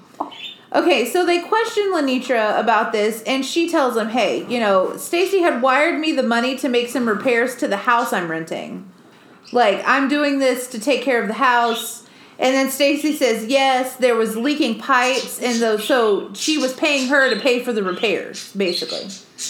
Okay, 0.75 1.09
so 1.09 1.25
they 1.25 1.39
question 1.39 1.93
Lenitra 1.93 2.59
about 2.59 2.91
this, 2.91 3.23
and 3.23 3.45
she 3.45 3.69
tells 3.69 3.95
them, 3.95 4.09
"Hey, 4.09 4.45
you 4.49 4.59
know, 4.59 4.97
Stacy 4.97 5.39
had 5.39 5.61
wired 5.61 5.99
me 5.99 6.11
the 6.11 6.23
money 6.23 6.57
to 6.57 6.67
make 6.67 6.89
some 6.89 7.07
repairs 7.07 7.55
to 7.57 7.67
the 7.67 7.77
house 7.77 8.11
I'm 8.11 8.29
renting. 8.29 8.91
Like, 9.53 9.81
I'm 9.87 10.09
doing 10.09 10.39
this 10.39 10.67
to 10.67 10.79
take 10.79 11.01
care 11.01 11.21
of 11.21 11.27
the 11.29 11.35
house." 11.35 12.03
And 12.37 12.53
then 12.53 12.69
Stacy 12.69 13.15
says, 13.15 13.45
"Yes, 13.45 13.95
there 13.95 14.15
was 14.15 14.35
leaking 14.35 14.79
pipes, 14.79 15.41
and 15.41 15.61
those, 15.61 15.85
so 15.85 16.29
she 16.33 16.57
was 16.57 16.73
paying 16.73 17.07
her 17.07 17.29
to 17.29 17.39
pay 17.39 17.63
for 17.63 17.71
the 17.71 17.81
repairs, 17.81 18.51
basically." 18.51 19.07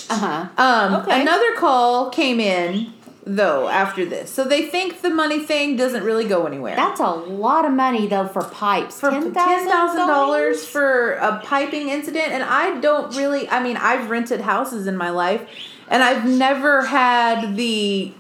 Uh 0.10 0.18
huh. 0.18 0.46
Um, 0.64 0.96
Okay. 1.02 1.22
Another 1.22 1.54
call 1.56 2.12
came 2.12 2.40
in 2.40 2.94
though 3.26 3.68
after 3.68 4.06
this, 4.06 4.30
so 4.30 4.44
they 4.44 4.68
think 4.68 5.02
the 5.02 5.10
money 5.10 5.40
thing 5.40 5.76
doesn't 5.76 6.04
really 6.04 6.28
go 6.28 6.46
anywhere. 6.46 6.76
That's 6.76 7.00
a 7.00 7.10
lot 7.10 7.66
of 7.66 7.72
money 7.74 8.08
though 8.08 8.28
for 8.28 8.44
pipes. 8.44 9.00
for 9.00 9.10
ten 9.10 9.34
thousand 9.34 10.08
dollars 10.08 10.66
for 10.66 11.14
a 11.14 11.40
piping 11.44 11.90
incident, 11.90 12.32
and 12.32 12.44
I 12.44 12.80
don't 12.80 13.16
really. 13.16 13.50
I 13.50 13.62
mean, 13.64 13.78
I've 13.78 14.10
rented 14.10 14.42
houses 14.42 14.88
in 14.88 14.96
my 14.96 15.10
life, 15.10 15.48
and 15.88 16.04
I've 16.04 16.26
never 16.28 16.84
had 16.86 17.56
the. 17.56 18.14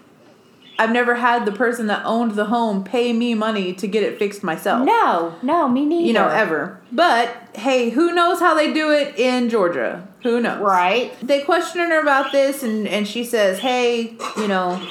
I've 0.78 0.91
never 0.91 1.15
had 1.15 1.45
the 1.45 1.51
person 1.51 1.88
that 1.88 2.05
owned 2.05 2.32
the 2.32 2.45
home 2.45 2.84
pay 2.84 3.13
me 3.13 3.34
money 3.34 3.73
to 3.73 3.88
get 3.88 4.03
it 4.03 4.19
fixed 4.19 4.43
myself. 4.43 4.86
No, 4.86 5.36
no, 5.41 5.69
me 5.69 5.86
neither. 5.86 6.05
You 6.05 6.13
know, 6.13 6.28
ever. 6.28 6.82
But 6.91 7.30
hey, 7.53 7.89
who 7.89 8.13
knows 8.13 8.39
how 8.39 8.53
they 8.53 8.73
do 8.73 8.91
it 8.91 9.17
in 9.17 9.49
Georgia? 9.49 10.07
Who 10.23 10.41
knows? 10.41 10.61
Right. 10.61 11.13
They 11.21 11.41
questioned 11.43 11.91
her 11.91 12.01
about 12.01 12.32
this, 12.32 12.63
and, 12.63 12.88
and 12.88 13.07
she 13.07 13.23
says, 13.23 13.59
Hey, 13.59 14.17
you 14.38 14.47
know, 14.47 14.86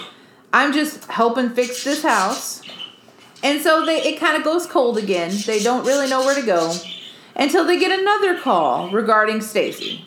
I'm 0.52 0.72
just 0.72 1.04
helping 1.06 1.50
fix 1.50 1.84
this 1.84 2.02
house. 2.02 2.62
And 3.42 3.60
so 3.60 3.84
they 3.84 4.02
it 4.02 4.18
kind 4.18 4.36
of 4.38 4.44
goes 4.44 4.66
cold 4.66 4.96
again. 4.96 5.32
They 5.44 5.62
don't 5.62 5.84
really 5.84 6.08
know 6.08 6.20
where 6.20 6.34
to 6.34 6.46
go 6.46 6.74
until 7.36 7.66
they 7.66 7.78
get 7.78 7.98
another 7.98 8.38
call 8.40 8.90
regarding 8.90 9.42
Stacy. 9.42 10.06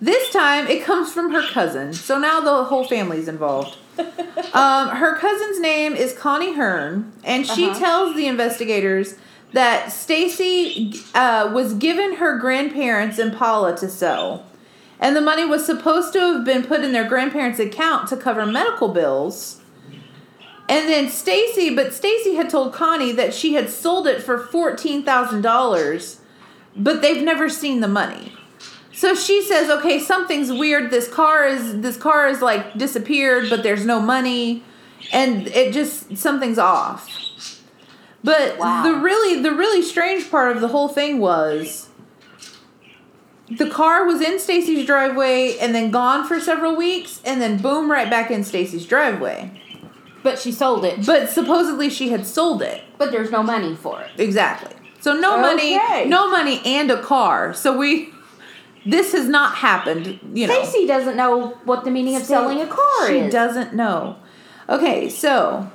This 0.00 0.30
time 0.32 0.66
it 0.66 0.82
comes 0.82 1.12
from 1.12 1.32
her 1.32 1.42
cousin. 1.42 1.92
So 1.92 2.18
now 2.18 2.40
the 2.40 2.64
whole 2.64 2.84
family's 2.84 3.28
involved. 3.28 3.76
Um, 4.52 4.88
her 4.88 5.16
cousin's 5.16 5.60
name 5.60 5.94
is 5.94 6.12
Connie 6.12 6.54
Hearn, 6.54 7.12
and 7.22 7.46
she 7.46 7.66
Uh-huh. 7.66 7.78
tells 7.78 8.16
the 8.16 8.26
investigators 8.26 9.14
that 9.52 9.92
Stacy 9.92 10.94
uh, 11.14 11.50
was 11.52 11.74
given 11.74 12.14
her 12.16 12.38
grandparents 12.38 13.18
Impala 13.18 13.76
to 13.76 13.88
sell, 13.88 14.44
and 14.98 15.14
the 15.14 15.20
money 15.20 15.44
was 15.44 15.64
supposed 15.64 16.12
to 16.14 16.20
have 16.20 16.44
been 16.44 16.64
put 16.64 16.80
in 16.80 16.92
their 16.92 17.08
grandparents' 17.08 17.58
account 17.60 18.08
to 18.08 18.16
cover 18.16 18.44
medical 18.46 18.88
bills. 18.88 19.60
And 20.66 20.88
then 20.88 21.08
Stacy, 21.10 21.74
but 21.74 21.92
Stacy 21.92 22.36
had 22.36 22.48
told 22.48 22.72
Connie 22.72 23.12
that 23.12 23.34
she 23.34 23.52
had 23.54 23.68
sold 23.68 24.06
it 24.06 24.22
for 24.22 24.38
fourteen 24.38 25.04
thousand 25.04 25.42
dollars, 25.42 26.20
but 26.74 27.02
they've 27.02 27.22
never 27.22 27.48
seen 27.50 27.80
the 27.80 27.88
money. 27.88 28.32
So 28.94 29.14
she 29.14 29.42
says, 29.42 29.68
"Okay, 29.70 29.98
something's 29.98 30.52
weird. 30.52 30.90
This 30.90 31.08
car 31.08 31.46
is 31.46 31.80
this 31.80 31.96
car 31.96 32.28
is 32.28 32.40
like 32.40 32.78
disappeared, 32.78 33.50
but 33.50 33.62
there's 33.62 33.84
no 33.84 34.00
money, 34.00 34.62
and 35.12 35.48
it 35.48 35.72
just 35.72 36.16
something's 36.16 36.58
off." 36.58 37.08
But 38.22 38.56
Wow. 38.58 38.82
the 38.84 38.94
really 38.94 39.42
the 39.42 39.52
really 39.52 39.82
strange 39.82 40.30
part 40.30 40.54
of 40.54 40.60
the 40.62 40.68
whole 40.68 40.88
thing 40.88 41.18
was 41.18 41.88
the 43.50 43.68
car 43.68 44.06
was 44.06 44.20
in 44.22 44.38
Stacy's 44.38 44.86
driveway 44.86 45.58
and 45.58 45.74
then 45.74 45.90
gone 45.90 46.24
for 46.26 46.40
several 46.40 46.74
weeks 46.74 47.20
and 47.24 47.42
then 47.42 47.58
boom 47.58 47.90
right 47.90 48.08
back 48.08 48.30
in 48.30 48.42
Stacy's 48.44 48.86
driveway. 48.86 49.50
But 50.22 50.38
she 50.38 50.50
sold 50.52 50.86
it. 50.86 51.04
But 51.04 51.28
supposedly 51.28 51.90
she 51.90 52.08
had 52.08 52.26
sold 52.26 52.62
it. 52.62 52.82
But 52.96 53.10
there's 53.12 53.30
no 53.30 53.42
money 53.42 53.74
for 53.74 54.00
it. 54.00 54.10
Exactly. 54.18 54.74
So 55.00 55.12
no 55.12 55.34
Okay. 55.34 55.42
money, 55.76 56.08
no 56.08 56.30
money 56.30 56.62
and 56.64 56.90
a 56.90 57.02
car. 57.02 57.52
So 57.52 57.76
we 57.76 58.13
this 58.86 59.12
has 59.12 59.28
not 59.28 59.56
happened, 59.56 60.18
you 60.32 60.46
know. 60.46 60.62
Stacy 60.62 60.86
doesn't 60.86 61.16
know 61.16 61.58
what 61.64 61.84
the 61.84 61.90
meaning 61.90 62.16
of 62.16 62.22
selling 62.22 62.60
a 62.60 62.66
car 62.66 63.08
she 63.08 63.18
is. 63.18 63.24
She 63.26 63.30
doesn't 63.30 63.74
know. 63.74 64.16
Okay, 64.68 65.08
so 65.08 65.70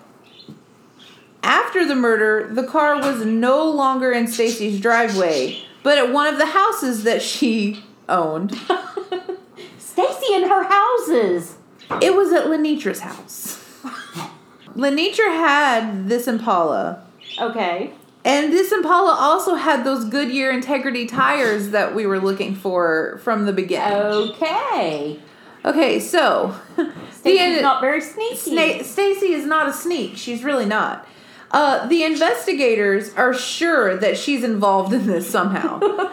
after 1.44 1.86
the 1.86 1.96
murder, 1.96 2.50
the 2.54 2.64
car 2.64 2.98
was 2.98 3.26
no 3.26 3.70
longer 3.70 4.12
in 4.12 4.28
Stacy's 4.28 4.80
driveway, 4.80 5.62
but 5.84 5.98
at 5.98 6.12
one 6.12 6.32
of 6.32 6.40
the 6.40 6.48
houses 6.48 7.04
that 7.04 7.22
she 7.22 7.84
owned. 8.08 8.52
Stacy 9.78 10.34
and 10.34 10.46
her 10.46 10.64
houses. 10.64 11.56
It 12.02 12.16
was 12.16 12.32
at 12.32 12.46
Lenitra's 12.46 13.00
house. 13.00 13.58
Lenitra 14.76 15.28
had 15.28 16.08
this 16.08 16.28
Impala. 16.28 17.06
Okay. 17.40 17.94
And 18.26 18.52
this 18.52 18.72
Impala 18.72 19.16
also 19.18 19.56
had 19.56 19.84
those 19.86 20.06
Goodyear 20.06 20.52
Integrity 20.52 21.06
tires 21.06 21.70
that 21.70 21.96
we 21.96 22.06
were 22.06 22.20
looking 22.20 22.54
for 22.54 23.20
from 23.24 23.46
the 23.46 23.54
beginning. 23.54 23.94
Okay. 23.94 25.20
Okay, 25.66 26.00
so 26.00 26.56
Stacy's 27.12 27.62
not 27.62 27.82
very 27.82 28.02
sneaky. 28.02 28.52
Sna- 28.52 28.84
Stacy 28.84 29.34
is 29.34 29.46
not 29.46 29.68
a 29.68 29.74
sneak. 29.74 30.18
She's 30.18 30.44
really 30.44 30.66
not. 30.66 31.08
Uh, 31.52 31.88
the 31.88 32.04
investigators 32.04 33.14
are 33.16 33.34
sure 33.34 33.98
that 33.98 34.18
she's 34.18 34.44
involved 34.44 34.94
in 34.94 35.08
this 35.08 35.30
somehow. 35.30 35.80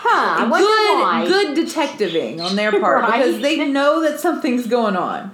Huh. 0.00 0.46
Why. 0.48 1.24
good, 1.26 1.56
good 1.56 1.64
detectiving 1.66 2.40
on 2.40 2.54
their 2.54 2.70
part 2.70 3.02
Right. 3.02 3.18
because 3.18 3.42
they 3.42 3.66
know 3.68 4.00
that 4.02 4.20
something's 4.20 4.68
going 4.68 4.94
on. 4.94 5.32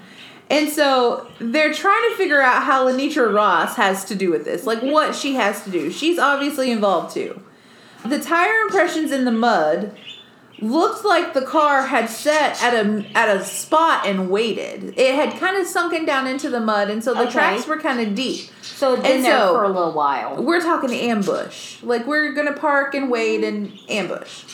And 0.55 0.69
so 0.71 1.27
they're 1.41 1.73
trying 1.75 2.11
to 2.11 2.17
figure 2.17 2.41
out 2.41 2.63
how 2.63 2.87
Lenitra 2.87 3.35
Ross 3.35 3.77
has 3.77 4.05
to 4.07 4.15
do 4.15 4.31
with 4.31 4.45
this, 4.45 4.65
like 4.67 4.81
what 4.83 5.15
she 5.15 5.35
has 5.35 5.65
to 5.65 5.71
do. 5.71 5.91
She's 5.91 6.19
obviously 6.19 6.71
involved 6.71 7.13
too. 7.15 7.41
The 8.05 8.21
tire 8.21 8.61
impressions 8.63 9.11
in 9.13 9.25
the 9.25 9.33
mud 9.33 9.97
looked 10.61 11.05
like 11.05 11.35
the 11.35 11.43
car 11.43 11.83
had 11.87 12.09
set 12.09 12.63
at 12.63 12.73
a 12.75 13.05
at 13.15 13.35
a 13.37 13.45
spot 13.45 14.07
and 14.07 14.31
waited. 14.31 14.95
It 14.97 15.15
had 15.15 15.39
kind 15.41 15.57
of 15.57 15.67
sunken 15.67 16.05
down 16.05 16.27
into 16.27 16.49
the 16.49 16.61
mud, 16.61 16.91
and 16.91 17.03
so 17.03 17.13
the 17.15 17.23
Okay. 17.23 17.33
tracks 17.33 17.67
were 17.67 17.79
kind 17.79 18.01
of 18.01 18.15
deep. 18.15 18.51
So 18.63 18.95
it's 18.95 19.03
been 19.03 19.17
And 19.17 19.25
there 19.25 19.39
so- 19.39 19.55
for 19.55 19.65
a 19.65 19.69
little 19.69 19.93
while. 19.93 20.37
We're 20.43 20.61
talking 20.61 20.93
ambush. 20.95 21.83
Like 21.83 22.07
we're 22.07 22.33
gonna 22.33 22.53
park 22.53 22.95
and 22.95 23.11
wait 23.11 23.43
and 23.43 23.73
ambush. 23.89 24.45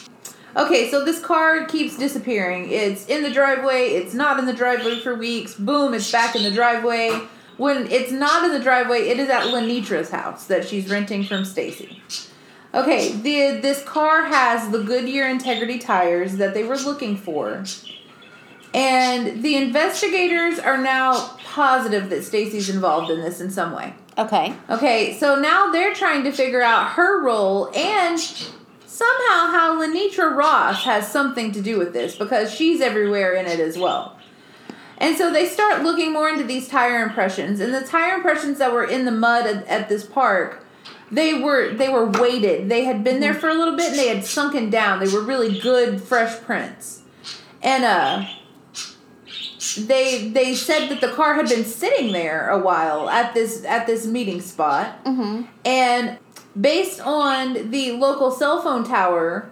Okay, 0.56 0.90
so 0.90 1.04
this 1.04 1.20
car 1.20 1.64
keeps 1.66 1.96
disappearing. 1.96 2.70
It's 2.70 3.06
in 3.06 3.22
the 3.22 3.30
driveway. 3.30 3.90
It's 3.90 4.14
not 4.14 4.38
in 4.38 4.46
the 4.46 4.52
driveway 4.52 4.98
for 5.00 5.14
weeks. 5.14 5.54
Boom, 5.54 5.94
it's 5.94 6.10
back 6.10 6.34
in 6.34 6.42
the 6.42 6.50
driveway. 6.50 7.20
When 7.56 7.86
it's 7.90 8.10
not 8.10 8.44
in 8.44 8.52
the 8.52 8.60
driveway, 8.60 9.08
it 9.08 9.18
is 9.18 9.28
at 9.28 9.44
Lenitra's 9.44 10.10
house 10.10 10.46
that 10.46 10.66
she's 10.66 10.90
renting 10.90 11.24
from 11.24 11.44
Stacy. 11.44 12.02
Okay, 12.72 13.12
the 13.12 13.60
this 13.60 13.84
car 13.84 14.24
has 14.24 14.70
the 14.70 14.82
Goodyear 14.82 15.28
Integrity 15.28 15.78
tires 15.78 16.36
that 16.36 16.54
they 16.54 16.64
were 16.64 16.78
looking 16.78 17.16
for. 17.16 17.64
And 18.72 19.42
the 19.42 19.56
investigators 19.56 20.58
are 20.58 20.78
now 20.78 21.36
positive 21.44 22.08
that 22.10 22.24
Stacy's 22.24 22.70
involved 22.70 23.10
in 23.10 23.20
this 23.20 23.40
in 23.40 23.50
some 23.50 23.72
way. 23.72 23.94
Okay. 24.16 24.54
Okay, 24.68 25.16
so 25.18 25.40
now 25.40 25.70
they're 25.70 25.94
trying 25.94 26.22
to 26.24 26.32
figure 26.32 26.62
out 26.62 26.90
her 26.92 27.22
role 27.22 27.70
and 27.74 28.20
somehow 28.90 29.46
how 29.52 29.80
Lenitra 29.80 30.34
Ross 30.34 30.82
has 30.84 31.06
something 31.10 31.52
to 31.52 31.60
do 31.60 31.78
with 31.78 31.92
this 31.92 32.16
because 32.16 32.52
she's 32.52 32.80
everywhere 32.80 33.34
in 33.34 33.46
it 33.46 33.60
as 33.60 33.78
well. 33.78 34.18
And 34.98 35.16
so 35.16 35.32
they 35.32 35.46
start 35.46 35.82
looking 35.82 36.12
more 36.12 36.28
into 36.28 36.44
these 36.44 36.68
tire 36.68 37.02
impressions, 37.02 37.60
and 37.60 37.72
the 37.72 37.80
tire 37.80 38.16
impressions 38.16 38.58
that 38.58 38.72
were 38.72 38.84
in 38.84 39.04
the 39.06 39.12
mud 39.12 39.46
at, 39.46 39.66
at 39.66 39.88
this 39.88 40.04
park, 40.04 40.66
they 41.10 41.34
were 41.34 41.72
they 41.72 41.88
were 41.88 42.06
weighted. 42.06 42.68
They 42.68 42.84
had 42.84 43.02
been 43.02 43.20
there 43.20 43.32
for 43.34 43.48
a 43.48 43.54
little 43.54 43.76
bit 43.76 43.90
and 43.90 43.98
they 43.98 44.08
had 44.08 44.24
sunken 44.24 44.68
down. 44.70 45.00
They 45.00 45.12
were 45.12 45.22
really 45.22 45.58
good 45.58 46.02
fresh 46.02 46.38
prints. 46.42 47.02
And 47.62 47.84
uh 47.84 48.24
they 49.78 50.28
they 50.28 50.54
said 50.54 50.88
that 50.88 51.00
the 51.00 51.08
car 51.12 51.34
had 51.34 51.48
been 51.48 51.64
sitting 51.64 52.12
there 52.12 52.48
a 52.48 52.58
while 52.58 53.08
at 53.08 53.34
this 53.34 53.64
at 53.64 53.86
this 53.86 54.06
meeting 54.06 54.40
spot 54.40 55.04
Mm-hmm. 55.04 55.42
and 55.64 56.18
based 56.58 57.00
on 57.00 57.70
the 57.70 57.92
local 57.92 58.30
cell 58.30 58.62
phone 58.62 58.84
tower 58.84 59.50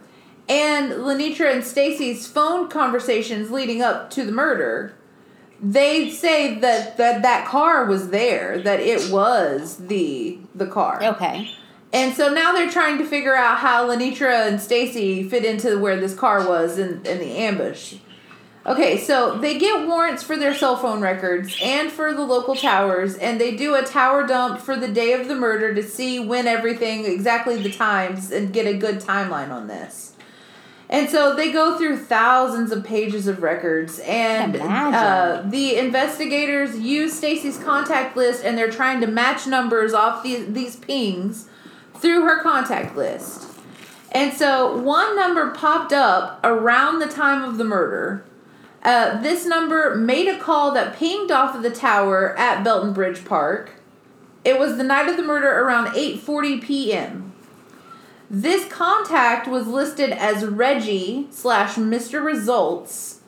and 0.49 0.93
Lenitra 0.93 1.53
and 1.53 1.63
Stacy's 1.63 2.27
phone 2.27 2.69
conversations 2.69 3.51
leading 3.51 3.83
up 3.83 4.11
to 4.11 4.25
the 4.25 4.33
murder 4.33 4.95
they 5.61 6.09
say 6.11 6.55
that, 6.61 6.97
that 6.99 7.23
that 7.23 7.47
car 7.47 7.85
was 7.85 8.11
there 8.11 8.61
that 8.63 8.81
it 8.81 9.11
was 9.11 9.77
the 9.89 10.39
the 10.55 10.67
car 10.67 11.03
Okay. 11.03 11.51
and 11.93 12.15
so 12.15 12.33
now 12.33 12.53
they're 12.53 12.71
trying 12.71 12.99
to 12.99 13.05
figure 13.05 13.35
out 13.35 13.59
how 13.59 13.89
Lenitra 13.89 14.47
and 14.47 14.61
Stacy 14.61 15.29
fit 15.29 15.45
into 15.45 15.79
where 15.79 15.99
this 15.99 16.15
car 16.15 16.49
was 16.49 16.79
in, 16.79 17.05
in 17.05 17.19
the 17.19 17.37
ambush. 17.37 17.97
Okay, 18.69 18.99
so 18.99 19.39
they 19.39 19.59
get 19.59 19.87
warrants 19.89 20.23
for 20.23 20.37
their 20.37 20.55
cell 20.55 20.77
phone 20.77 21.01
records 21.01 21.57
and 21.63 21.91
for 21.91 22.13
the 22.13 22.23
local 22.23 22.55
towers, 22.55 23.15
and 23.15 23.41
they 23.41 23.57
do 23.57 23.75
a 23.75 23.83
tower 23.83 24.27
dump 24.27 24.61
for 24.61 24.77
the 24.77 24.89
day 24.89 25.15
of 25.15 25.27
the 25.27 25.35
murder 25.35 25.75
to 25.75 25.83
see 25.83 26.21
when 26.21 26.47
everything, 26.47 27.07
exactly 27.07 27.57
the 27.57 27.73
times, 27.73 28.31
and 28.31 28.53
get 28.53 28.67
a 28.67 28.77
good 28.77 29.01
timeline 29.01 29.51
on 29.51 29.69
this. 29.69 30.13
And 30.91 31.09
so 31.09 31.35
they 31.35 31.51
go 31.51 31.79
through 31.79 31.97
thousands 31.97 32.71
of 32.71 32.85
pages 32.85 33.27
of 33.27 33.43
records, 33.43 34.01
and 34.01 34.57
uh, 34.57 35.45
the 35.47 35.77
investigators 35.77 36.79
use 36.79 37.15
Stacy's 37.15 37.57
contact 37.57 38.19
list, 38.19 38.45
and 38.45 38.59
they're 38.59 38.71
trying 38.71 39.01
to 39.01 39.07
match 39.07 39.47
numbers 39.47 39.95
off 39.95 40.23
these 40.23 40.53
these 40.53 40.77
pings 40.77 41.49
through 41.95 42.23
her 42.23 42.43
contact 42.43 42.95
list. 42.97 43.51
And 44.13 44.35
so 44.35 44.77
one 44.77 45.17
number 45.17 45.51
popped 45.53 45.95
up 45.95 46.41
around 46.45 46.99
the 46.99 47.09
time 47.09 47.43
of 47.43 47.57
the 47.57 47.65
murder. 47.65 48.25
Uh, 48.83 49.21
this 49.21 49.45
number 49.45 49.95
made 49.97 50.29
a 50.29 50.39
call 50.39 50.73
that 50.73 50.97
pinged 50.97 51.31
off 51.31 51.55
of 51.55 51.63
the 51.63 51.71
tower 51.71 52.37
at 52.39 52.63
Belton 52.63 52.93
Bridge 52.93 53.25
Park. 53.25 53.73
It 54.45 54.59
was 54.59 54.77
the 54.77 54.85
night 54.85 55.09
of 55.09 55.17
the 55.17 55.23
murder 55.23 55.49
around 55.49 55.89
8:40 55.89 56.63
p.m. 56.63 57.33
This 58.31 58.71
contact 58.71 59.49
was 59.49 59.67
listed 59.67 60.11
as 60.11 60.45
Reggie 60.45 61.27
slash 61.31 61.75
Mr. 61.75 62.25
Results, 62.25 63.21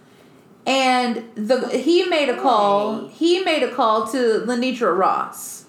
and 0.67 1.25
the 1.35 1.69
he 1.69 2.05
made 2.05 2.29
a 2.29 2.41
call. 2.41 3.09
He 3.09 3.43
made 3.43 3.63
a 3.63 3.75
call 3.75 4.07
to 4.09 4.45
Lenitra 4.47 4.97
Ross. 4.97 5.65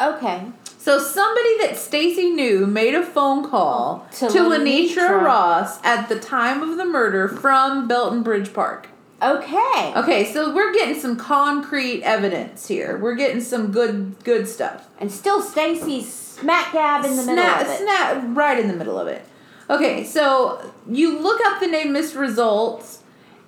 Okay. 0.00 0.46
So 0.78 0.98
somebody 0.98 1.58
that 1.58 1.76
Stacy 1.76 2.30
knew 2.30 2.66
made 2.66 2.94
a 2.94 3.04
phone 3.04 3.48
call 3.48 4.06
To 4.12 4.28
to, 4.28 4.38
Lenitra 4.38 5.10
Lenitra. 5.10 5.22
Ross 5.22 5.78
at 5.84 6.08
the 6.08 6.18
time 6.18 6.62
of 6.62 6.78
the 6.78 6.86
murder 6.86 7.28
from 7.28 7.86
Belton 7.86 8.22
Bridge 8.22 8.54
Park. 8.54 8.88
Okay. 9.22 9.92
Okay, 9.96 10.32
so 10.32 10.54
we're 10.54 10.72
getting 10.72 10.98
some 10.98 11.16
concrete 11.16 12.02
evidence 12.02 12.68
here. 12.68 12.96
We're 12.98 13.14
getting 13.14 13.40
some 13.40 13.70
good 13.70 14.16
good 14.24 14.48
stuff. 14.48 14.88
And 14.98 15.12
still 15.12 15.42
Stacy's 15.42 16.10
smack 16.12 16.72
dab 16.72 17.04
in 17.04 17.16
the 17.16 17.24
middle 17.24 17.44
of 17.44 17.66
it. 17.66 17.78
snap 17.78 18.24
right 18.28 18.58
in 18.58 18.68
the 18.68 18.74
middle 18.74 18.98
of 18.98 19.08
it. 19.08 19.24
Okay, 19.68 20.04
so 20.04 20.72
you 20.88 21.18
look 21.18 21.40
up 21.44 21.60
the 21.60 21.66
name 21.66 21.88
Mr. 21.88 22.18
Results, 22.18 23.02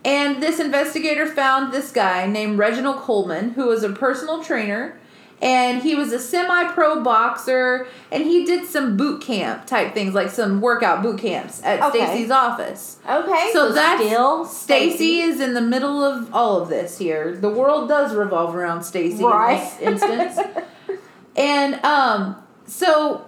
and 0.04 0.42
this 0.42 0.60
investigator 0.60 1.26
found 1.26 1.72
this 1.72 1.90
guy 1.90 2.26
named 2.26 2.58
Reginald 2.58 2.98
Coleman, 2.98 3.50
who 3.50 3.66
was 3.66 3.82
a 3.82 3.90
personal 3.90 4.42
trainer, 4.42 4.98
and 5.42 5.82
he 5.82 5.94
was 5.94 6.12
a 6.12 6.18
semi-pro 6.18 7.02
boxer, 7.02 7.86
and 8.10 8.22
he 8.22 8.44
did 8.46 8.64
some 8.64 8.96
boot 8.96 9.20
camp 9.20 9.66
type 9.66 9.92
things, 9.92 10.14
like 10.14 10.30
some 10.30 10.60
workout 10.62 11.02
boot 11.02 11.18
camps 11.18 11.60
at 11.64 11.82
Okay. 11.82 12.06
Stacy's 12.06 12.30
office. 12.30 12.98
Okay. 13.06 13.50
So 13.52 13.72
that's 13.72 14.02
still 14.04 14.44
Stacy 14.46 15.20
is 15.20 15.40
in 15.40 15.52
the 15.54 15.60
middle 15.60 16.02
of 16.04 16.32
all 16.34 16.62
of 16.62 16.68
this 16.70 16.96
here. 16.96 17.36
The 17.36 17.50
world 17.50 17.88
does 17.88 18.14
revolve 18.14 18.54
around 18.54 18.84
Stacy 18.84 19.22
Right. 19.24 19.60
in 19.82 19.94
this 19.94 20.02
instance. 20.08 20.48
and 21.36 21.74
um 21.84 22.36
so 22.66 23.26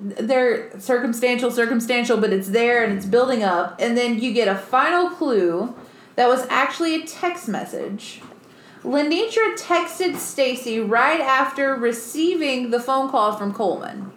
they're 0.00 0.78
circumstantial 0.80 1.50
circumstantial 1.52 2.16
but 2.16 2.32
it's 2.32 2.48
there 2.48 2.82
and 2.82 2.92
it's 2.96 3.06
building 3.06 3.42
up 3.44 3.76
and 3.78 3.96
then 3.96 4.18
you 4.18 4.32
get 4.32 4.48
a 4.48 4.54
final 4.56 5.08
clue 5.10 5.72
that 6.16 6.26
was 6.28 6.46
actually 6.50 6.94
a 7.02 7.06
text 7.06 7.48
message. 7.48 8.20
Lenitra 8.84 9.58
texted 9.58 10.16
Stacy 10.16 10.78
right 10.78 11.20
after 11.20 11.74
receiving 11.74 12.70
the 12.70 12.80
phone 12.80 13.08
call 13.10 13.32
from 13.32 13.54
Coleman. 13.54 14.12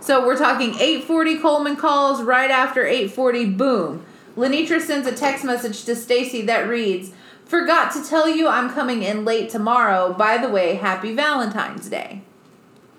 So 0.00 0.26
we're 0.26 0.36
talking 0.36 0.70
840 0.74 1.38
Coleman 1.38 1.76
calls 1.76 2.20
right 2.22 2.50
after 2.50 2.84
840 2.84 3.46
boom. 3.50 4.04
Lenitra 4.36 4.80
sends 4.80 5.06
a 5.06 5.12
text 5.12 5.44
message 5.44 5.84
to 5.84 5.94
Stacy 5.94 6.42
that 6.42 6.68
reads, 6.68 7.12
"Forgot 7.46 7.92
to 7.92 8.04
tell 8.04 8.28
you 8.28 8.48
I'm 8.48 8.68
coming 8.70 9.02
in 9.04 9.24
late 9.24 9.48
tomorrow. 9.48 10.12
By 10.12 10.38
the 10.38 10.48
way, 10.48 10.74
happy 10.74 11.14
Valentine's 11.14 11.88
Day." 11.88 12.22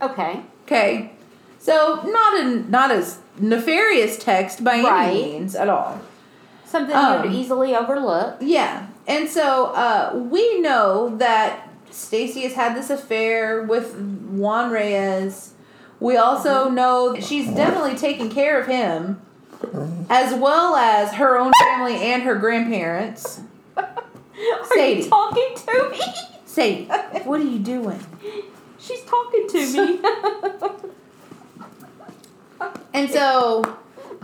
Okay. 0.01 0.41
Okay. 0.65 1.11
So 1.59 1.99
not 2.05 2.39
a 2.39 2.45
not 2.71 2.89
as 2.91 3.17
nefarious 3.37 4.17
text 4.17 4.63
by 4.63 4.81
Right. 4.81 5.09
any 5.09 5.23
means 5.23 5.55
at 5.55 5.67
all. 5.67 5.99
Something 6.65 6.95
Um, 6.95 7.25
you'd 7.25 7.33
easily 7.33 7.75
overlook. 7.75 8.35
Yeah. 8.39 8.83
And 9.07 9.29
so 9.29 9.67
uh, 9.67 10.11
we 10.29 10.59
know 10.61 11.15
that 11.17 11.69
Stacy 11.91 12.41
has 12.41 12.53
had 12.53 12.75
this 12.75 12.89
affair 12.89 13.63
with 13.63 13.95
Juan 13.95 14.71
Reyes. 14.71 15.53
We 15.99 16.17
also 16.17 16.69
know 16.69 17.17
she's 17.19 17.47
definitely 17.53 17.95
taking 17.95 18.29
care 18.29 18.59
of 18.59 18.67
him, 18.67 19.21
as 20.09 20.33
well 20.39 20.75
as 20.75 21.13
her 21.13 21.37
own 21.37 21.51
family 21.59 21.95
and 21.95 22.23
her 22.23 22.35
grandparents. 22.35 23.41
Are 23.77 24.65
Sadie. 24.73 25.03
you 25.03 25.09
talking 25.09 25.55
to 25.55 25.89
me? 25.91 26.01
Sadie, 26.45 26.85
what 27.23 27.39
are 27.39 27.43
you 27.45 27.59
doing? 27.59 27.99
She's 28.79 29.01
talking 29.03 29.47
to 29.47 29.71
me. 29.71 29.99
And 32.93 33.09
so, 33.11 33.77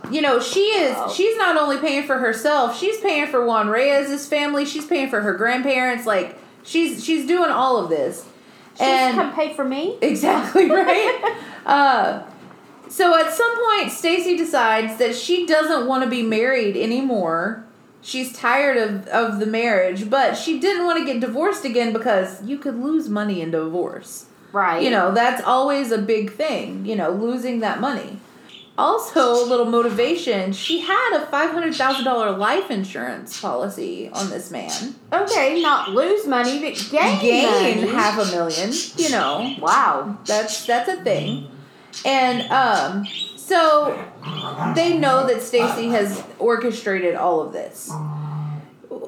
you 0.09 0.21
know, 0.21 0.39
she 0.39 0.59
is 0.59 1.13
she's 1.13 1.37
not 1.37 1.57
only 1.57 1.77
paying 1.77 2.03
for 2.03 2.17
herself, 2.17 2.77
she's 2.77 2.99
paying 2.99 3.27
for 3.27 3.45
Juan 3.45 3.69
Reyes's 3.69 4.27
family, 4.27 4.65
she's 4.65 4.85
paying 4.85 5.09
for 5.09 5.21
her 5.21 5.33
grandparents, 5.33 6.05
like 6.05 6.37
she's 6.63 7.03
she's 7.03 7.27
doing 7.27 7.49
all 7.51 7.77
of 7.77 7.89
this. 7.89 8.25
She's 8.73 8.81
and 8.81 9.15
come 9.15 9.33
pay 9.33 9.53
for 9.53 9.65
me. 9.65 9.97
Exactly 10.01 10.69
right. 10.69 11.37
uh, 11.65 12.23
so 12.89 13.17
at 13.17 13.31
some 13.31 13.55
point, 13.69 13.91
Stacy 13.91 14.35
decides 14.35 14.97
that 14.97 15.15
she 15.15 15.45
doesn't 15.45 15.87
want 15.87 16.03
to 16.03 16.09
be 16.09 16.23
married 16.23 16.75
anymore. 16.75 17.65
She's 18.01 18.33
tired 18.33 18.77
of, 18.77 19.07
of 19.07 19.39
the 19.39 19.45
marriage, 19.45 20.09
but 20.09 20.35
she 20.35 20.59
didn't 20.59 20.85
want 20.85 20.99
to 20.99 21.05
get 21.05 21.21
divorced 21.21 21.63
again 21.63 21.93
because 21.93 22.43
you 22.43 22.57
could 22.57 22.75
lose 22.75 23.07
money 23.07 23.41
in 23.41 23.51
divorce. 23.51 24.25
Right. 24.51 24.83
You 24.83 24.89
know, 24.89 25.13
that's 25.13 25.41
always 25.41 25.91
a 25.91 25.99
big 25.99 26.33
thing, 26.33 26.85
you 26.85 26.95
know, 26.95 27.11
losing 27.11 27.59
that 27.61 27.79
money. 27.79 28.19
Also, 28.77 29.43
a 29.43 29.45
little 29.45 29.65
motivation 29.65 30.53
she 30.53 30.79
had 30.79 31.21
a 31.21 31.25
$500,000 31.27 32.37
life 32.37 32.71
insurance 32.71 33.39
policy 33.39 34.09
on 34.13 34.29
this 34.29 34.49
man. 34.49 34.95
Okay, 35.11 35.61
not 35.61 35.89
lose 35.89 36.25
money, 36.25 36.59
but 36.59 36.87
gain, 36.89 37.19
Gain 37.21 37.77
money. 37.81 37.87
half 37.91 38.17
a 38.17 38.25
million, 38.31 38.71
you 38.97 39.09
know. 39.09 39.55
Wow. 39.59 40.17
That's 40.25 40.65
that's 40.65 40.89
a 40.89 41.03
thing. 41.03 41.47
And 42.05 42.49
um 42.51 43.05
so 43.35 43.93
they 44.75 44.97
know 44.97 45.27
that 45.27 45.41
Stacy 45.41 45.89
has 45.89 46.23
orchestrated 46.39 47.15
all 47.15 47.41
of 47.41 47.51
this. 47.53 47.91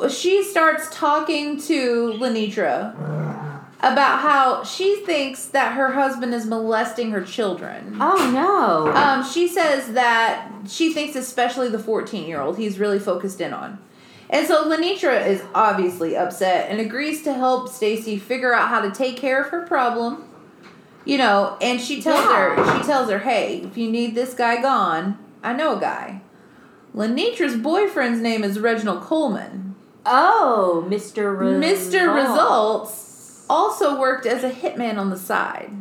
She 0.10 0.44
starts 0.44 0.90
talking 0.94 1.60
to 1.62 2.14
Lenitra 2.20 3.53
about 3.84 4.22
how 4.22 4.64
she 4.64 4.96
thinks 5.06 5.46
that 5.48 5.74
her 5.76 5.92
husband 5.92 6.34
is 6.34 6.46
molesting 6.46 7.12
her 7.12 7.22
children. 7.24 7.98
Oh 8.00 8.32
no. 8.34 8.92
Um, 8.96 9.24
she 9.30 9.48
says 9.48 9.94
that 9.94 10.50
she 10.68 10.94
thinks, 10.94 11.16
especially 11.16 11.68
the 11.70 11.78
14 11.80 12.26
year 12.28 12.40
old, 12.42 12.58
he's 12.58 12.80
really 12.80 13.00
focused 13.00 13.42
in 13.42 13.54
on. 13.54 13.78
And 14.30 14.48
so 14.48 14.68
Lenitra 14.68 15.28
is 15.28 15.44
obviously 15.54 16.16
upset 16.16 16.72
and 16.72 16.80
agrees 16.80 17.22
to 17.24 17.34
help 17.34 17.70
Stacy 17.70 18.18
figure 18.18 18.54
out 18.54 18.70
how 18.70 18.82
to 18.82 18.90
take 18.90 19.18
care 19.18 19.44
of 19.44 19.50
her 19.50 19.62
problem. 19.68 20.24
You 21.06 21.18
know, 21.18 21.58
and 21.62 21.82
she 21.82 22.02
tells 22.02 22.24
Yeah. 22.26 22.56
her, 22.56 22.78
she 22.80 22.86
tells 22.88 23.10
her, 23.12 23.20
hey, 23.20 23.62
if 23.66 23.78
you 23.78 23.92
need 23.92 24.16
this 24.16 24.34
guy 24.34 24.62
gone, 24.62 25.18
I 25.44 25.52
know 25.54 25.78
a 25.78 25.80
guy. 25.80 26.22
Lenitra's 26.96 27.58
boyfriend's 27.58 28.22
name 28.22 28.44
is 28.44 28.60
Reginald 28.60 29.02
Coleman. 29.02 29.76
oh, 30.06 30.86
Mr. 30.88 31.38
Result. 31.38 31.64
Mr. 31.64 32.16
Results 32.16 33.13
also 33.50 34.00
worked 34.00 34.26
as 34.26 34.44
a 34.44 34.50
hitman 34.52 34.98
on 34.98 35.10
the 35.10 35.18
side. 35.18 35.72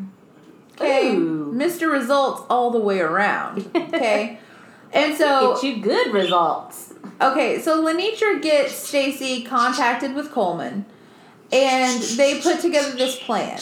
Okay, 0.81 1.15
Ooh. 1.15 1.53
Mr. 1.55 1.91
Results 1.93 2.43
all 2.51 2.71
the 2.71 2.81
way 2.81 3.01
around. 3.01 3.71
Okay, 3.75 4.39
and 4.93 5.17
so 5.17 5.55
Get 5.55 5.63
you 5.65 5.83
good 5.83 6.13
results. 6.13 6.95
okay, 7.21 7.61
so 7.61 7.85
Lenitra 7.85 8.41
gets 8.43 8.73
Stacy 8.75 9.43
contacted 9.45 10.15
with 10.15 10.31
Coleman, 10.33 10.87
and 11.53 12.03
they 12.03 12.41
put 12.41 12.61
together 12.61 12.93
this 12.93 13.19
plan. 13.19 13.61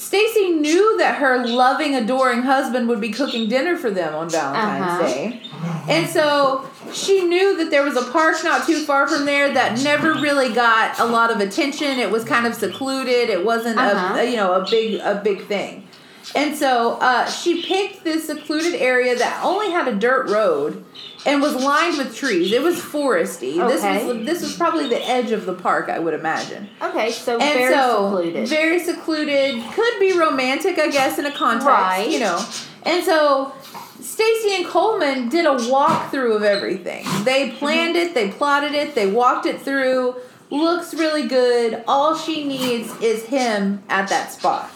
Stacy 0.00 0.50
knew 0.52 0.96
that 0.96 1.16
her 1.16 1.46
loving, 1.46 1.94
adoring 1.94 2.40
husband 2.42 2.88
would 2.88 3.02
be 3.02 3.10
cooking 3.10 3.48
dinner 3.50 3.76
for 3.76 3.90
them 3.90 4.14
on 4.14 4.30
Valentine's 4.30 4.82
Uh-huh. 4.82 5.02
Day. 5.06 5.42
And 5.90 6.08
so 6.08 6.64
she 6.90 7.24
knew 7.26 7.58
that 7.58 7.70
there 7.70 7.82
was 7.82 7.96
a 7.98 8.10
park 8.10 8.36
not 8.42 8.64
too 8.66 8.78
far 8.86 9.06
from 9.06 9.26
there 9.26 9.52
that 9.52 9.78
never 9.82 10.14
really 10.14 10.54
got 10.54 10.98
a 10.98 11.04
lot 11.04 11.30
of 11.30 11.40
attention. 11.40 11.98
It 11.98 12.10
was 12.10 12.24
kind 12.24 12.46
of 12.46 12.54
secluded. 12.54 13.28
It 13.28 13.44
wasn't 13.44 13.78
Uh-huh. 13.78 14.14
a, 14.16 14.20
a 14.22 14.24
you 14.30 14.36
know 14.36 14.54
a 14.54 14.66
big 14.70 15.00
a 15.00 15.20
big 15.22 15.46
thing. 15.46 15.86
And 16.34 16.56
so 16.56 16.92
uh, 17.00 17.26
she 17.28 17.62
picked 17.62 18.04
this 18.04 18.26
secluded 18.26 18.74
area 18.74 19.16
that 19.18 19.42
only 19.44 19.70
had 19.70 19.88
a 19.88 19.94
dirt 19.96 20.28
road 20.30 20.84
and 21.26 21.42
was 21.42 21.54
lined 21.56 21.98
with 21.98 22.14
trees. 22.14 22.52
It 22.52 22.62
was 22.62 22.76
foresty. 22.76 23.56
This 23.68 23.82
was 23.82 24.24
this 24.24 24.42
was 24.42 24.56
probably 24.56 24.88
the 24.88 25.04
edge 25.06 25.32
of 25.32 25.44
the 25.44 25.54
park, 25.54 25.88
I 25.88 25.98
would 25.98 26.14
imagine. 26.14 26.68
Okay, 26.80 27.10
so 27.10 27.38
And 27.38 27.58
very 27.58 27.74
so 27.74 28.04
secluded. 28.10 28.48
very 28.48 28.78
secluded, 28.78 29.62
could 29.72 29.98
be 29.98 30.16
romantic, 30.16 30.78
I 30.78 30.88
guess, 30.88 31.18
in 31.18 31.26
a 31.26 31.32
context, 31.32 31.66
Right. 31.66 32.08
you 32.08 32.20
know. 32.20 32.44
And 32.84 33.04
so 33.04 33.52
Stacy 34.00 34.54
and 34.54 34.66
Coleman 34.66 35.28
did 35.28 35.44
a 35.46 35.50
walkthrough 35.56 36.36
of 36.36 36.42
everything. 36.42 37.04
They 37.24 37.50
planned 37.50 37.96
it, 37.96 38.14
they 38.14 38.30
plotted 38.30 38.72
it, 38.72 38.94
they 38.94 39.10
walked 39.10 39.46
it 39.46 39.60
through. 39.60 40.14
Looks 40.48 40.94
really 40.94 41.28
good. 41.28 41.84
All 41.86 42.16
she 42.16 42.44
needs 42.44 42.90
is 43.00 43.24
him 43.26 43.82
at 43.88 44.08
that 44.08 44.32
spot. 44.32 44.70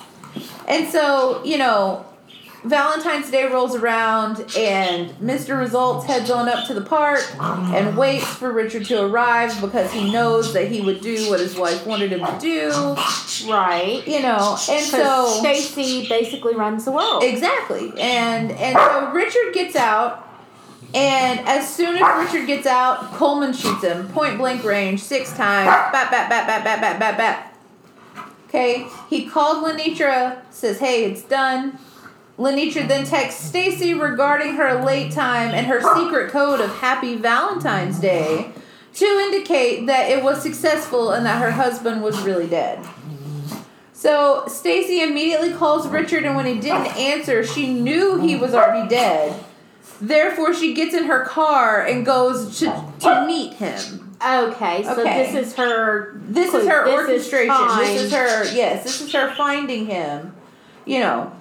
And 0.68 0.88
so, 0.88 1.42
you 1.44 1.58
know, 1.58 2.06
Valentine's 2.64 3.30
Day 3.30 3.46
rolls 3.46 3.76
around 3.76 4.40
and 4.56 5.10
Mr. 5.20 5.58
Results 5.58 6.06
heads 6.06 6.30
on 6.30 6.48
up 6.48 6.66
to 6.66 6.74
the 6.74 6.80
park 6.80 7.20
and 7.38 7.96
waits 7.96 8.26
for 8.26 8.52
Richard 8.52 8.86
to 8.86 9.02
arrive 9.04 9.60
because 9.60 9.92
he 9.92 10.10
knows 10.10 10.54
that 10.54 10.68
he 10.68 10.80
would 10.80 11.02
do 11.02 11.28
what 11.28 11.40
his 11.40 11.56
wife 11.56 11.86
wanted 11.86 12.12
him 12.12 12.20
to 12.20 12.38
do. 12.40 12.70
Right. 13.50 14.02
You 14.06 14.22
know, 14.22 14.56
and 14.70 14.84
so 14.86 15.26
Stacy 15.40 16.08
basically 16.08 16.54
runs 16.54 16.86
the 16.86 16.92
world. 16.92 17.22
Exactly. 17.22 17.92
And 18.00 18.50
and 18.52 18.76
so 18.78 19.12
Richard 19.12 19.52
gets 19.52 19.76
out 19.76 20.26
and 20.94 21.40
as 21.40 21.68
soon 21.68 21.96
as 21.96 22.32
Richard 22.32 22.46
gets 22.46 22.66
out, 22.66 23.12
Coleman 23.14 23.52
shoots 23.52 23.82
him 23.82 24.08
point 24.08 24.38
blank 24.38 24.62
range 24.64 25.02
six 25.02 25.32
times. 25.32 25.66
Bat 25.66 25.92
bat 25.92 26.30
bat 26.30 26.46
bat 26.46 26.64
bat 26.64 26.80
bat 26.80 26.98
bat 27.00 27.16
bat. 27.18 27.53
Okay, 28.54 28.86
he 29.10 29.26
called 29.26 29.64
Lenitra, 29.64 30.38
says, 30.50 30.78
"Hey, 30.78 31.06
it's 31.06 31.22
done." 31.22 31.76
Lenitra 32.38 32.86
then 32.86 33.04
texts 33.04 33.44
Stacy 33.44 33.94
regarding 33.94 34.54
her 34.54 34.80
late 34.84 35.10
time 35.10 35.50
and 35.50 35.66
her 35.66 35.80
secret 35.80 36.30
code 36.30 36.60
of 36.60 36.70
Happy 36.76 37.16
Valentine's 37.16 37.98
Day 37.98 38.52
to 38.94 39.04
indicate 39.04 39.86
that 39.86 40.08
it 40.08 40.22
was 40.22 40.40
successful 40.40 41.10
and 41.10 41.26
that 41.26 41.42
her 41.42 41.50
husband 41.50 42.00
was 42.00 42.20
really 42.22 42.46
dead. 42.46 42.78
So 43.92 44.44
Stacy 44.46 45.02
immediately 45.02 45.52
calls 45.52 45.88
Richard, 45.88 46.22
and 46.22 46.36
when 46.36 46.46
he 46.46 46.60
didn't 46.60 46.96
answer, 46.96 47.42
she 47.44 47.74
knew 47.74 48.20
he 48.20 48.36
was 48.36 48.54
already 48.54 48.88
dead. 48.88 49.34
Therefore, 50.00 50.54
she 50.54 50.74
gets 50.74 50.94
in 50.94 51.06
her 51.06 51.24
car 51.24 51.84
and 51.84 52.06
goes 52.06 52.56
to, 52.60 52.66
to 53.00 53.26
meet 53.26 53.54
him. 53.54 54.03
Okay, 54.22 54.82
so 54.84 55.00
Okay. 55.00 55.32
this 55.32 55.46
is 55.48 55.54
her. 55.56 56.20
This 56.28 56.52
is 56.54 56.66
her 56.68 56.84
This 56.84 56.94
is 56.94 57.32
orchestration. 57.32 57.78
this 57.78 58.02
is 58.02 58.12
her, 58.12 58.44
yes, 58.54 58.84
this 58.84 59.00
is 59.00 59.12
her 59.12 59.34
finding 59.34 59.86
him. 59.86 60.34
You 60.84 61.00
know. 61.00 61.32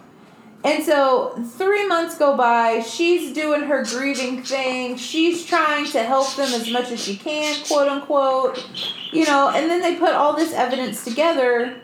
And 0.66 0.82
so 0.84 1.34
three 1.58 1.86
months 1.88 2.18
go 2.18 2.38
by. 2.38 2.80
She's 2.80 3.34
doing 3.34 3.64
her 3.64 3.84
grieving 3.84 4.44
thing. 4.44 4.96
She's 4.96 5.46
trying 5.46 5.86
to 5.88 6.02
help 6.04 6.34
them 6.38 6.54
as 6.54 6.72
much 6.72 6.90
as 6.90 7.04
she 7.04 7.18
can, 7.18 7.62
quote 7.66 7.90
unquote. 7.90 8.66
You 9.12 9.26
know, 9.26 9.50
and 9.50 9.70
then 9.70 9.82
they 9.82 9.96
put 9.96 10.12
all 10.14 10.34
this 10.36 10.54
evidence 10.54 11.04
together 11.04 11.82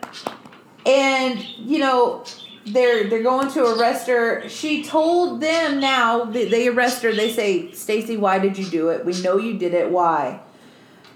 and 0.86 1.44
you 1.58 1.78
know 1.78 2.24
they're 2.68 3.08
they're 3.08 3.22
going 3.22 3.50
to 3.50 3.64
arrest 3.66 4.06
her 4.06 4.48
she 4.48 4.82
told 4.82 5.40
them 5.42 5.78
now 5.78 6.24
they, 6.24 6.48
they 6.48 6.68
arrest 6.68 7.02
her 7.02 7.12
they 7.12 7.30
say 7.30 7.70
stacy 7.72 8.16
why 8.16 8.38
did 8.38 8.56
you 8.56 8.64
do 8.64 8.88
it 8.88 9.04
we 9.04 9.12
know 9.20 9.36
you 9.36 9.58
did 9.58 9.74
it 9.74 9.90
why 9.90 10.40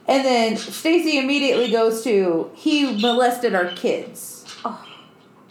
and 0.07 0.25
then 0.25 0.57
stacy 0.57 1.19
immediately 1.19 1.71
goes 1.71 2.03
to 2.05 2.51
he 2.55 2.97
molested 3.01 3.55
our 3.55 3.71
kids 3.73 4.45
Oh. 4.65 4.85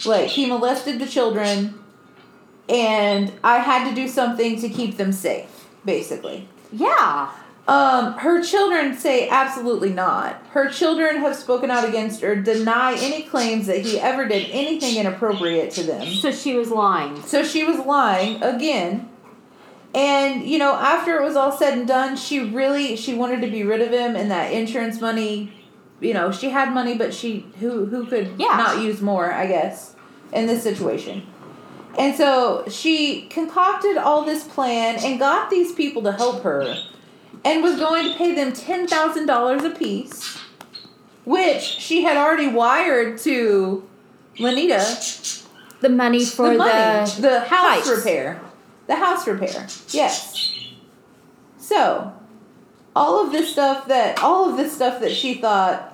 like 0.06 0.28
he 0.30 0.46
molested 0.46 1.00
the 1.00 1.08
children 1.08 1.76
and 2.70 3.32
i 3.44 3.58
had 3.58 3.90
to 3.90 3.96
do 3.96 4.08
something 4.08 4.60
to 4.62 4.70
keep 4.70 4.98
them 4.98 5.12
safe 5.12 5.68
basically 5.86 6.48
Yeah. 6.72 7.30
um, 7.68 8.14
her 8.14 8.44
children 8.44 8.98
say 8.98 9.30
absolutely 9.30 9.92
not. 9.94 10.36
Her 10.52 10.70
children 10.70 11.18
have 11.18 11.36
spoken 11.36 11.72
out 11.72 11.88
against 11.88 12.22
or 12.24 12.36
deny 12.36 12.94
any 13.00 13.24
claims 13.24 13.68
that 13.68 13.86
he 13.86 14.00
ever 14.00 14.28
did 14.28 14.50
anything 14.52 14.98
inappropriate 14.98 15.72
to 15.72 15.84
them. 15.84 16.06
So 16.16 16.32
she 16.32 16.56
was 16.56 16.72
lying. 16.72 17.22
So 17.24 17.44
she 17.44 17.64
was 17.64 17.80
lying 17.86 18.42
again. 18.44 19.08
And 19.96 20.44
you 20.48 20.58
know, 20.58 20.74
after 20.74 21.18
it 21.18 21.24
was 21.24 21.36
all 21.36 21.52
said 21.52 21.78
and 21.78 21.88
done, 21.88 22.16
she 22.16 22.40
really 22.40 22.96
she 22.96 23.14
wanted 23.14 23.42
to 23.42 23.48
be 23.52 23.64
rid 23.64 23.82
of 23.82 23.92
him 23.92 24.16
and 24.16 24.32
that 24.32 24.52
insurance 24.52 25.00
money, 25.00 25.54
you 26.00 26.14
know, 26.14 26.32
she 26.32 26.50
had 26.50 26.74
money 26.74 26.98
but 26.98 27.14
she 27.14 27.46
who 27.60 27.86
who 27.86 28.06
could 28.06 28.32
Yeah. 28.40 28.58
not 28.58 28.82
use 28.82 29.02
more, 29.02 29.32
I 29.32 29.46
guess, 29.48 29.96
in 30.32 30.48
this 30.48 30.64
situation. 30.64 31.24
And 31.98 32.16
so 32.16 32.64
she 32.70 33.28
concocted 33.30 33.98
all 33.98 34.26
this 34.26 34.44
plan 34.46 34.96
and 35.04 35.20
got 35.20 35.52
these 35.52 35.72
people 35.74 36.02
to 36.04 36.12
help 36.12 36.42
her 36.42 36.76
and 37.46 37.62
was 37.62 37.78
going 37.78 38.12
to 38.12 38.18
pay 38.18 38.34
them 38.34 38.52
$10,000 38.52 39.66
apiece, 39.66 40.40
which 41.24 41.62
she 41.62 42.02
had 42.04 42.18
already 42.18 42.48
wired 42.48 43.20
to 43.20 43.88
Lenita 44.40 45.44
The 45.82 45.90
money 45.90 46.26
for 46.26 46.50
the 46.58 46.58
the, 46.58 47.22
the, 47.22 47.40
house 47.42 47.86
pipes. 47.86 47.90
repair. 47.90 48.42
The 48.88 48.96
house 48.96 49.28
repair. 49.28 49.68
Yes. 49.90 50.50
So, 51.58 52.14
all 52.96 53.26
of 53.26 53.32
this 53.32 53.52
stuff 53.52 53.88
that 53.88 54.22
all 54.22 54.50
of 54.50 54.58
this 54.58 54.74
stuff 54.76 55.00
that 55.02 55.12
she 55.12 55.36
thought 55.36 55.90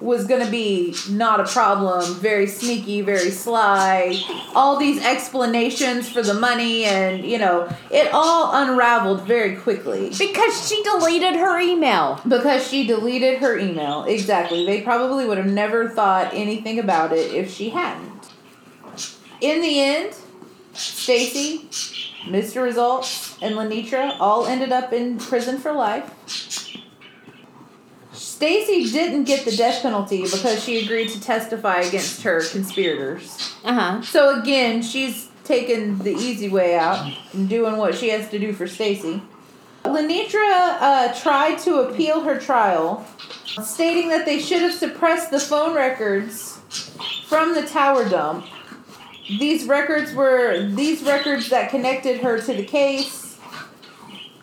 was 0.00 0.26
going 0.26 0.44
to 0.44 0.50
be 0.50 0.94
not 1.08 1.40
a 1.40 1.44
problem, 1.44 2.14
very 2.16 2.46
sneaky, 2.46 3.00
very 3.00 3.30
sly, 3.30 4.14
all 4.54 4.76
these 4.78 5.02
explanations 5.02 6.08
for 6.10 6.20
the 6.20 6.34
money 6.34 6.84
and, 6.84 7.24
you 7.24 7.38
know, 7.38 7.66
it 7.90 8.12
all 8.12 8.54
unraveled 8.54 9.22
very 9.22 9.56
quickly 9.56 10.10
Because 10.18 10.68
she 10.68 10.82
deleted 10.82 11.36
her 11.36 11.58
email. 11.58 12.20
because 12.28 12.68
she 12.68 12.86
deleted 12.86 13.38
her 13.38 13.56
email. 13.58 14.04
Exactly. 14.04 14.66
They 14.66 14.82
probably 14.82 15.24
would 15.24 15.38
have 15.38 15.46
never 15.46 15.88
thought 15.88 16.34
anything 16.34 16.78
about 16.78 17.12
it 17.12 17.32
if 17.32 17.50
she 17.50 17.70
hadn't. 17.70 18.28
In 19.40 19.62
the 19.62 19.80
end, 19.80 20.14
Stacy, 20.74 21.68
Mr. 22.24 22.62
Results, 22.62 23.36
and 23.40 23.54
Lenitra 23.54 24.16
all 24.20 24.46
ended 24.46 24.72
up 24.72 24.92
in 24.92 25.18
prison 25.18 25.58
for 25.58 25.72
life. 25.72 26.10
Stacy 28.12 28.90
didn't 28.90 29.24
get 29.24 29.44
the 29.44 29.56
death 29.56 29.82
penalty 29.82 30.22
because 30.22 30.62
she 30.62 30.84
agreed 30.84 31.08
to 31.10 31.20
testify 31.20 31.80
against 31.80 32.22
her 32.22 32.42
conspirators. 32.42 33.54
Uh 33.64 33.74
huh. 33.74 34.02
So 34.02 34.40
again, 34.40 34.82
she's 34.82 35.28
taken 35.44 35.98
the 35.98 36.12
easy 36.12 36.48
way 36.48 36.76
out 36.76 37.12
and 37.32 37.48
doing 37.48 37.76
what 37.76 37.94
she 37.94 38.08
has 38.10 38.28
to 38.30 38.38
do 38.38 38.52
for 38.52 38.66
Stacy. 38.66 39.22
Lenitra 39.84 40.76
uh, 40.80 41.14
tried 41.14 41.58
to 41.60 41.80
appeal 41.80 42.22
her 42.22 42.38
trial, 42.38 43.06
stating 43.62 44.08
that 44.08 44.24
they 44.24 44.40
should 44.40 44.62
have 44.62 44.72
suppressed 44.72 45.30
the 45.30 45.38
phone 45.38 45.74
records 45.74 46.58
from 47.26 47.54
the 47.54 47.62
tower 47.66 48.08
dump. 48.08 48.46
These 49.26 49.66
records 49.66 50.12
were 50.12 50.66
these 50.68 51.02
records 51.02 51.48
that 51.48 51.70
connected 51.70 52.20
her 52.20 52.40
to 52.40 52.52
the 52.52 52.64
case, 52.64 53.38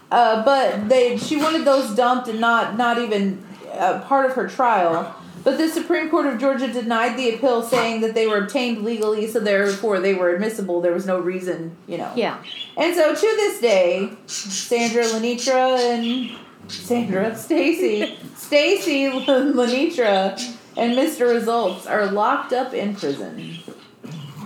uh, 0.09 0.43
but 0.43 0.89
they 0.89 1.17
she 1.17 1.37
wanted 1.37 1.65
those 1.65 1.95
dumped 1.95 2.27
and 2.27 2.41
not 2.41 2.77
not 2.77 2.97
even 2.97 3.45
uh, 3.73 4.01
part 4.01 4.25
of 4.25 4.35
her 4.35 4.47
trial. 4.47 5.15
But 5.43 5.57
the 5.57 5.69
Supreme 5.69 6.09
Court 6.09 6.27
of 6.27 6.39
Georgia 6.39 6.71
denied 6.71 7.17
the 7.17 7.33
appeal, 7.33 7.63
saying 7.63 8.01
that 8.01 8.13
they 8.13 8.27
were 8.27 8.37
obtained 8.37 8.83
legally, 8.83 9.27
so 9.27 9.39
therefore 9.39 9.99
they 9.99 10.13
were 10.13 10.29
admissible. 10.33 10.81
There 10.81 10.93
was 10.93 11.07
no 11.07 11.19
reason, 11.19 11.75
you 11.87 11.97
know. 11.97 12.11
Yeah. 12.15 12.43
And 12.77 12.93
so 12.93 13.15
to 13.15 13.21
this 13.21 13.59
day, 13.59 14.11
Sandra 14.27 15.03
Lenitra 15.03 15.79
and 15.79 16.37
Sandra 16.71 17.35
Stacy, 17.35 18.19
Stacy 18.35 19.09
Lenitra 19.09 20.39
and 20.77 20.95
Mr. 20.95 21.33
Results 21.33 21.87
are 21.87 22.11
locked 22.11 22.53
up 22.53 22.75
in 22.75 22.95
prison 22.95 23.57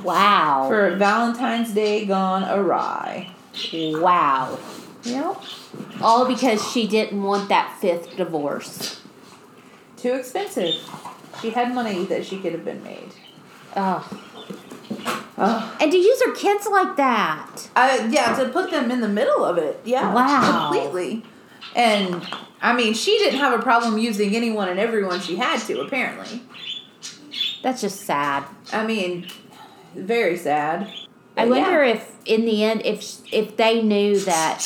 Wow. 0.06 0.68
for 0.70 0.96
Valentine's 0.96 1.74
Day 1.74 2.06
gone 2.06 2.44
awry. 2.44 3.32
wow. 3.74 4.58
Yep. 5.04 5.42
All 6.02 6.28
because 6.28 6.68
she 6.72 6.88
didn't 6.88 7.22
want 7.22 7.50
that 7.50 7.78
fifth 7.80 8.16
divorce. 8.16 9.02
Too 9.98 10.14
expensive. 10.14 10.76
She 11.42 11.52
had 11.52 11.74
money 11.74 12.06
that 12.06 12.26
she 12.26 12.40
could 12.40 12.54
have 12.54 12.66
been 12.66 12.84
made. 12.84 13.12
Ugh. 13.76 14.04
Oh. 15.38 15.78
And 15.82 15.92
to 15.92 15.98
use 15.98 16.24
her 16.24 16.34
kids 16.34 16.68
like 16.68 16.96
that. 16.96 17.70
Uh, 17.76 18.08
yeah, 18.10 18.36
to 18.38 18.50
put 18.50 18.72
them 18.72 18.90
in 18.90 19.02
the 19.02 19.10
middle 19.10 19.44
of 19.44 19.58
it. 19.58 19.82
Yeah. 19.84 20.14
Wow. 20.14 20.70
Completely. 20.72 21.24
And 21.76 22.26
I 22.62 22.74
mean, 22.74 22.94
she 22.94 23.18
didn't 23.18 23.40
have 23.40 23.58
a 23.58 23.62
problem 23.62 23.98
using 23.98 24.36
anyone 24.36 24.70
and 24.70 24.80
everyone 24.80 25.20
she 25.20 25.36
had 25.36 25.60
to, 25.62 25.82
apparently. 25.82 26.42
That's 27.62 27.82
just 27.82 28.02
sad. 28.02 28.46
I 28.72 28.86
mean, 28.86 29.28
very 29.96 30.38
sad. 30.38 30.88
I 31.38 31.46
wonder 31.46 31.84
yeah. 31.84 31.94
if, 31.94 32.16
in 32.26 32.46
the 32.46 32.64
end, 32.64 32.82
if 32.86 33.20
if 33.34 33.58
they 33.58 33.82
knew 33.82 34.20
that 34.22 34.64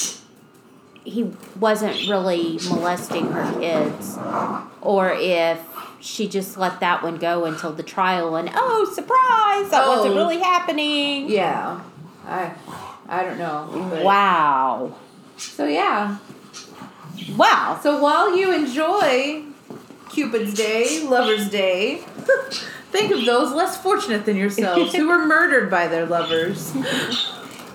he 1.03 1.31
wasn't 1.59 2.07
really 2.07 2.59
molesting 2.69 3.31
her 3.31 3.59
kids, 3.59 4.17
or 4.81 5.11
if 5.13 5.59
she 5.99 6.27
just 6.27 6.57
let 6.57 6.79
that 6.81 7.01
one 7.01 7.17
go 7.17 7.45
until 7.45 7.71
the 7.73 7.83
trial, 7.83 8.35
and 8.35 8.49
oh, 8.53 8.85
surprise, 8.93 9.71
that 9.71 9.87
wasn't 9.87 10.13
Oh. 10.13 10.17
really 10.17 10.39
happening. 10.39 11.29
Yeah. 11.29 11.79
I 12.27 12.53
I 13.07 13.23
don't 13.23 13.39
know. 13.39 13.87
but- 13.89 14.03
Wow, 14.03 14.95
So 15.37 15.65
yeah. 15.65 16.17
wow. 17.35 17.79
So 17.81 17.99
while 17.99 18.37
you 18.37 18.53
enjoy 18.53 19.43
Cupid's 20.09 20.53
Day, 20.53 21.07
Lover's 21.07 21.49
Day, 21.49 22.03
think 22.91 23.11
of 23.11 23.25
those 23.25 23.53
less 23.53 23.81
fortunate 23.81 24.25
than 24.25 24.35
yourselves 24.37 24.93
who 24.93 25.07
were 25.07 25.25
murdered 25.25 25.69
by 25.69 25.87
their 25.87 26.05
lovers. 26.05 26.73